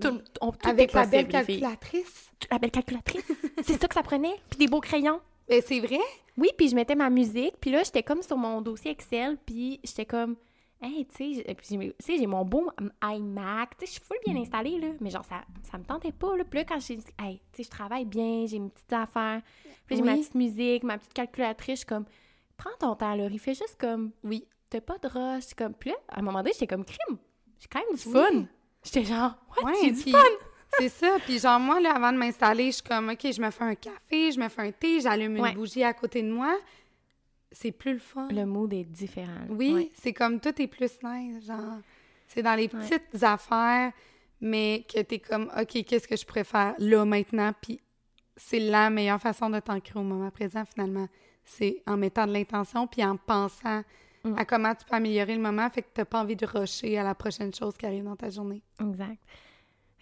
Tout, 0.00 0.20
on- 0.40 0.52
tout 0.52 0.68
Avec 0.68 0.90
est 0.90 0.94
la 0.94 1.06
belle 1.06 1.28
calculatrice. 1.28 2.30
La 2.50 2.58
belle 2.58 2.70
calculatrice. 2.70 3.24
c'est 3.64 3.80
ça 3.80 3.88
que 3.88 3.94
ça 3.94 4.02
prenait. 4.02 4.36
Puis 4.48 4.58
des 4.58 4.66
beaux 4.68 4.80
crayons. 4.80 5.20
Ben, 5.48 5.60
c'est 5.66 5.80
vrai? 5.80 5.98
Oui, 6.36 6.48
puis 6.56 6.68
je 6.68 6.74
mettais 6.76 6.94
ma 6.94 7.10
musique, 7.10 7.54
puis 7.60 7.70
là, 7.72 7.82
j'étais 7.82 8.04
comme 8.04 8.22
sur 8.22 8.36
mon 8.36 8.60
dossier 8.62 8.92
Excel, 8.92 9.36
puis 9.44 9.80
j'étais 9.82 10.06
comme, 10.06 10.36
hey, 10.80 11.04
tu 11.06 11.16
sais, 11.16 11.42
j'ai- 11.46 11.54
puis 11.54 11.66
j'ai- 11.70 11.78
tu 11.78 11.94
sais, 12.06 12.18
j'ai 12.18 12.26
mon 12.28 12.44
beau 12.44 12.70
iMac, 13.02 13.76
tu 13.76 13.80
sais, 13.80 13.86
je 13.86 13.90
suis 13.92 14.00
full 14.00 14.16
bien 14.24 14.40
installée, 14.40 14.78
là, 14.78 14.88
mais 15.00 15.10
genre, 15.10 15.24
ça, 15.24 15.42
ça 15.70 15.76
me 15.76 15.82
tentait 15.84 16.12
pas, 16.12 16.36
là. 16.36 16.44
Puis 16.44 16.60
là, 16.60 16.64
quand 16.64 16.78
j'ai 16.78 16.96
dit, 16.96 17.04
hey, 17.20 17.40
tu 17.52 17.56
sais, 17.58 17.62
je 17.64 17.70
travaille 17.70 18.04
bien, 18.04 18.46
j'ai 18.46 18.60
mes 18.60 18.68
petites 18.70 18.92
affaires, 18.92 19.42
puis 19.86 19.96
j'ai 19.96 20.02
ma 20.02 20.14
petite 20.14 20.36
musique, 20.36 20.84
ma 20.84 20.98
petite 20.98 21.14
calculatrice, 21.14 21.70
je 21.70 21.76
suis 21.78 21.86
comme, 21.86 22.04
prends 22.62 22.76
ton 22.78 22.94
temps, 22.94 23.14
il 23.14 23.38
fait 23.38 23.54
juste 23.54 23.76
comme, 23.78 24.10
Oui. 24.22 24.46
t'as 24.68 24.80
pas 24.80 24.98
de 24.98 25.08
rush, 25.08 25.54
comme, 25.56 25.74
puis 25.74 25.90
là, 25.90 25.96
à 26.08 26.18
un 26.18 26.22
moment 26.22 26.38
donné, 26.40 26.52
j'étais 26.52 26.66
comme, 26.66 26.84
crime, 26.84 27.18
j'ai 27.58 27.68
quand 27.68 27.80
même 27.80 27.96
du 27.96 28.06
Oui. 28.08 28.12
fun. 28.12 28.46
J'étais 28.84 29.04
genre, 29.04 29.34
what, 29.56 29.64
Ouais, 29.70 29.74
j'ai 29.82 29.90
du 29.92 30.10
fun. 30.10 30.18
c'est 30.78 30.88
ça. 30.88 31.16
Puis 31.24 31.38
genre, 31.38 31.58
moi, 31.60 31.80
là, 31.80 31.94
avant 31.94 32.12
de 32.12 32.18
m'installer, 32.18 32.66
je 32.66 32.76
suis 32.76 32.82
comme, 32.82 33.08
OK, 33.10 33.20
je 33.32 33.40
me 33.40 33.50
fais 33.50 33.64
un 33.64 33.74
café, 33.74 34.30
je 34.32 34.38
me 34.40 34.48
fais 34.48 34.62
un 34.62 34.72
thé, 34.72 35.00
j'allume 35.00 35.36
une 35.36 35.54
bougie 35.54 35.82
à 35.84 35.92
côté 35.92 36.22
de 36.22 36.30
moi. 36.32 36.56
C'est 37.52 37.72
plus 37.72 37.94
le 37.94 37.98
fun. 37.98 38.28
Le 38.30 38.44
mood 38.46 38.72
est 38.72 38.84
différent. 38.84 39.44
Oui, 39.48 39.72
Ouais. 39.74 39.90
c'est 40.00 40.12
comme 40.12 40.38
tout 40.40 40.60
est 40.62 40.68
plus 40.68 40.92
nice, 41.02 41.44
genre. 41.46 41.78
C'est 42.28 42.42
dans 42.42 42.54
les 42.54 42.70
Ouais. 42.72 42.88
petites 42.88 43.22
affaires, 43.24 43.92
mais 44.40 44.86
que 44.88 45.00
tu 45.02 45.16
es 45.16 45.18
comme, 45.18 45.50
OK, 45.60 45.84
qu'est-ce 45.84 46.06
que 46.06 46.16
je 46.16 46.24
préfère 46.24 46.74
là, 46.78 47.04
maintenant? 47.04 47.52
Puis 47.60 47.80
c'est 48.36 48.60
la 48.60 48.88
meilleure 48.88 49.20
façon 49.20 49.50
de 49.50 49.58
t'ancrer 49.58 49.98
au 49.98 50.04
moment 50.04 50.30
présent, 50.30 50.64
finalement. 50.64 51.08
C'est 51.44 51.82
en 51.86 51.96
mettant 51.96 52.26
de 52.26 52.32
l'intention, 52.32 52.86
puis 52.86 53.04
en 53.04 53.16
pensant 53.16 53.82
Mm. 54.22 54.34
à 54.36 54.44
comment 54.44 54.74
tu 54.74 54.84
peux 54.84 54.94
améliorer 54.96 55.34
le 55.34 55.40
moment, 55.40 55.70
fait 55.70 55.80
que 55.80 55.88
t'as 55.94 56.04
pas 56.04 56.20
envie 56.20 56.36
de 56.36 56.44
rusher 56.44 56.98
à 56.98 57.02
la 57.02 57.14
prochaine 57.14 57.54
chose 57.54 57.74
qui 57.78 57.86
arrive 57.86 58.04
dans 58.04 58.16
ta 58.16 58.28
journée. 58.28 58.60
Exact. 58.78 59.16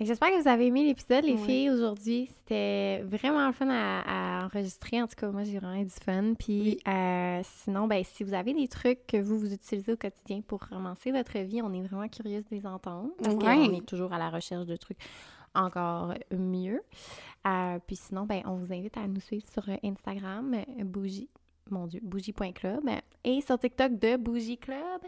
J'espère 0.01 0.31
que 0.31 0.43
vous 0.43 0.49
avez 0.49 0.67
aimé 0.67 0.85
l'épisode, 0.85 1.25
les 1.25 1.35
Ouais. 1.35 1.39
filles, 1.47 1.71
aujourd'hui. 1.71 2.29
C'était 2.33 3.01
vraiment 3.03 3.47
le 3.47 3.53
fun 3.53 3.69
à, 3.69 4.41
à 4.41 4.45
enregistrer. 4.47 5.01
En 5.03 5.07
tout 5.07 5.15
cas, 5.17 5.29
moi, 5.31 5.45
j'ai 5.45 5.59
vraiment 5.59 5.81
eu 5.81 5.85
du 5.85 5.91
fun. 6.05 6.35
Puis, 6.39 6.79
euh, 6.89 7.41
sinon, 7.45 7.87
ben, 7.89 8.03
si 8.05 8.23
vous 8.25 8.35
avez 8.35 8.55
des 8.55 8.67
trucs 8.69 9.07
que 9.07 9.17
vous, 9.17 9.39
vous 9.39 9.53
utilisez 9.53 9.93
au 9.93 9.97
quotidien 9.97 10.41
pour 10.41 10.61
romancer 10.69 11.11
votre 11.13 11.39
vie, 11.39 11.63
on 11.63 11.73
est 11.73 11.83
vraiment 11.83 12.09
curieuse 12.09 12.45
de 12.51 12.57
les 12.57 12.67
entendre. 12.67 13.11
Parce 13.23 13.35
Ouais. 13.37 13.41
qu'on 13.57 13.73
est 13.75 13.87
toujours 13.87 14.13
à 14.13 14.19
la 14.19 14.31
recherche 14.31 14.67
de 14.67 14.77
trucs 14.77 14.99
encore 15.55 16.15
mieux. 16.33 16.81
Euh, 17.49 17.79
puis 17.87 17.97
sinon, 17.97 18.25
ben, 18.27 18.43
on 18.45 18.57
vous 18.57 18.73
invite 18.73 18.97
à 18.97 19.07
nous 19.07 19.21
suivre 19.21 19.47
sur 19.51 19.65
Instagram, 19.83 20.55
euh, 20.55 20.85
bougie, 20.85 21.29
mon 21.71 21.87
Dieu, 21.87 22.01
bougie.club, 22.03 22.83
et 23.25 23.41
sur 23.41 23.59
TikTok 23.59 23.99
de 23.99 24.17
Bougie 24.17 24.59
Club. 24.59 25.01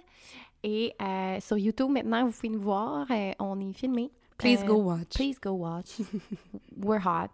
Et 0.62 0.94
euh, 1.00 1.38
sur 1.40 1.59
YouTube, 1.59 1.90
maintenant, 1.90 2.24
vous 2.26 2.33
pouvez 2.33 2.48
nous 2.50 2.61
voir. 2.61 3.07
euh, 3.11 3.33
on 3.38 3.59
est 3.61 3.72
filmé. 3.72 4.11
Please 4.38 4.62
Euh, 4.62 4.66
go 4.66 4.74
watch. 4.76 5.14
Please 5.14 5.38
go 5.42 5.50
watch. 5.53 6.00
We're 6.76 7.00
hot. 7.05 7.31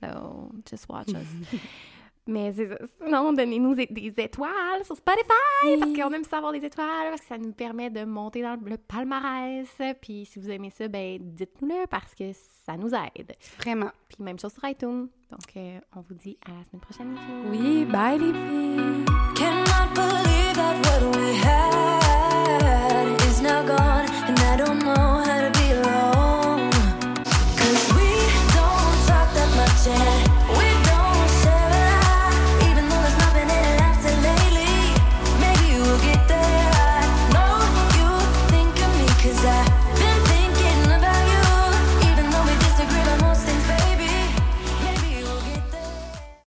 So, 0.00 0.50
just 0.70 0.88
watch 0.88 1.08
us. 1.10 1.26
Mais 2.26 2.52
sinon, 3.00 3.32
donnez-nous 3.32 3.74
des 3.74 4.14
étoiles 4.18 4.84
sur 4.84 4.96
Spotify 4.96 5.78
parce 5.80 5.92
qu'on 5.92 6.12
aime 6.12 6.24
savoir 6.24 6.52
des 6.52 6.64
étoiles, 6.64 7.08
parce 7.10 7.20
que 7.20 7.26
ça 7.26 7.38
nous 7.38 7.52
permet 7.52 7.90
de 7.90 8.04
monter 8.04 8.42
dans 8.42 8.56
le 8.64 8.76
palmarès. 8.76 9.68
Puis 10.00 10.26
si 10.26 10.38
vous 10.38 10.50
aimez 10.50 10.70
ça, 10.70 10.86
ben 10.88 11.18
dites-nous-le 11.20 11.86
parce 11.88 12.14
que 12.14 12.32
ça 12.32 12.76
nous 12.76 12.90
aide. 12.94 13.34
Vraiment. 13.58 13.90
Puis 14.08 14.22
même 14.22 14.38
chose 14.38 14.52
sur 14.52 14.64
iTunes. 14.68 15.08
Donc, 15.30 15.56
euh, 15.56 15.80
on 15.96 16.00
vous 16.00 16.14
dit 16.14 16.36
à 16.46 16.50
la 16.50 16.64
semaine 16.64 16.80
prochaine, 16.80 17.14
les 17.14 17.18
filles. 17.18 17.44
Oui, 17.50 17.84
bye 17.86 18.18
les 18.18 18.32
filles! 18.32 19.02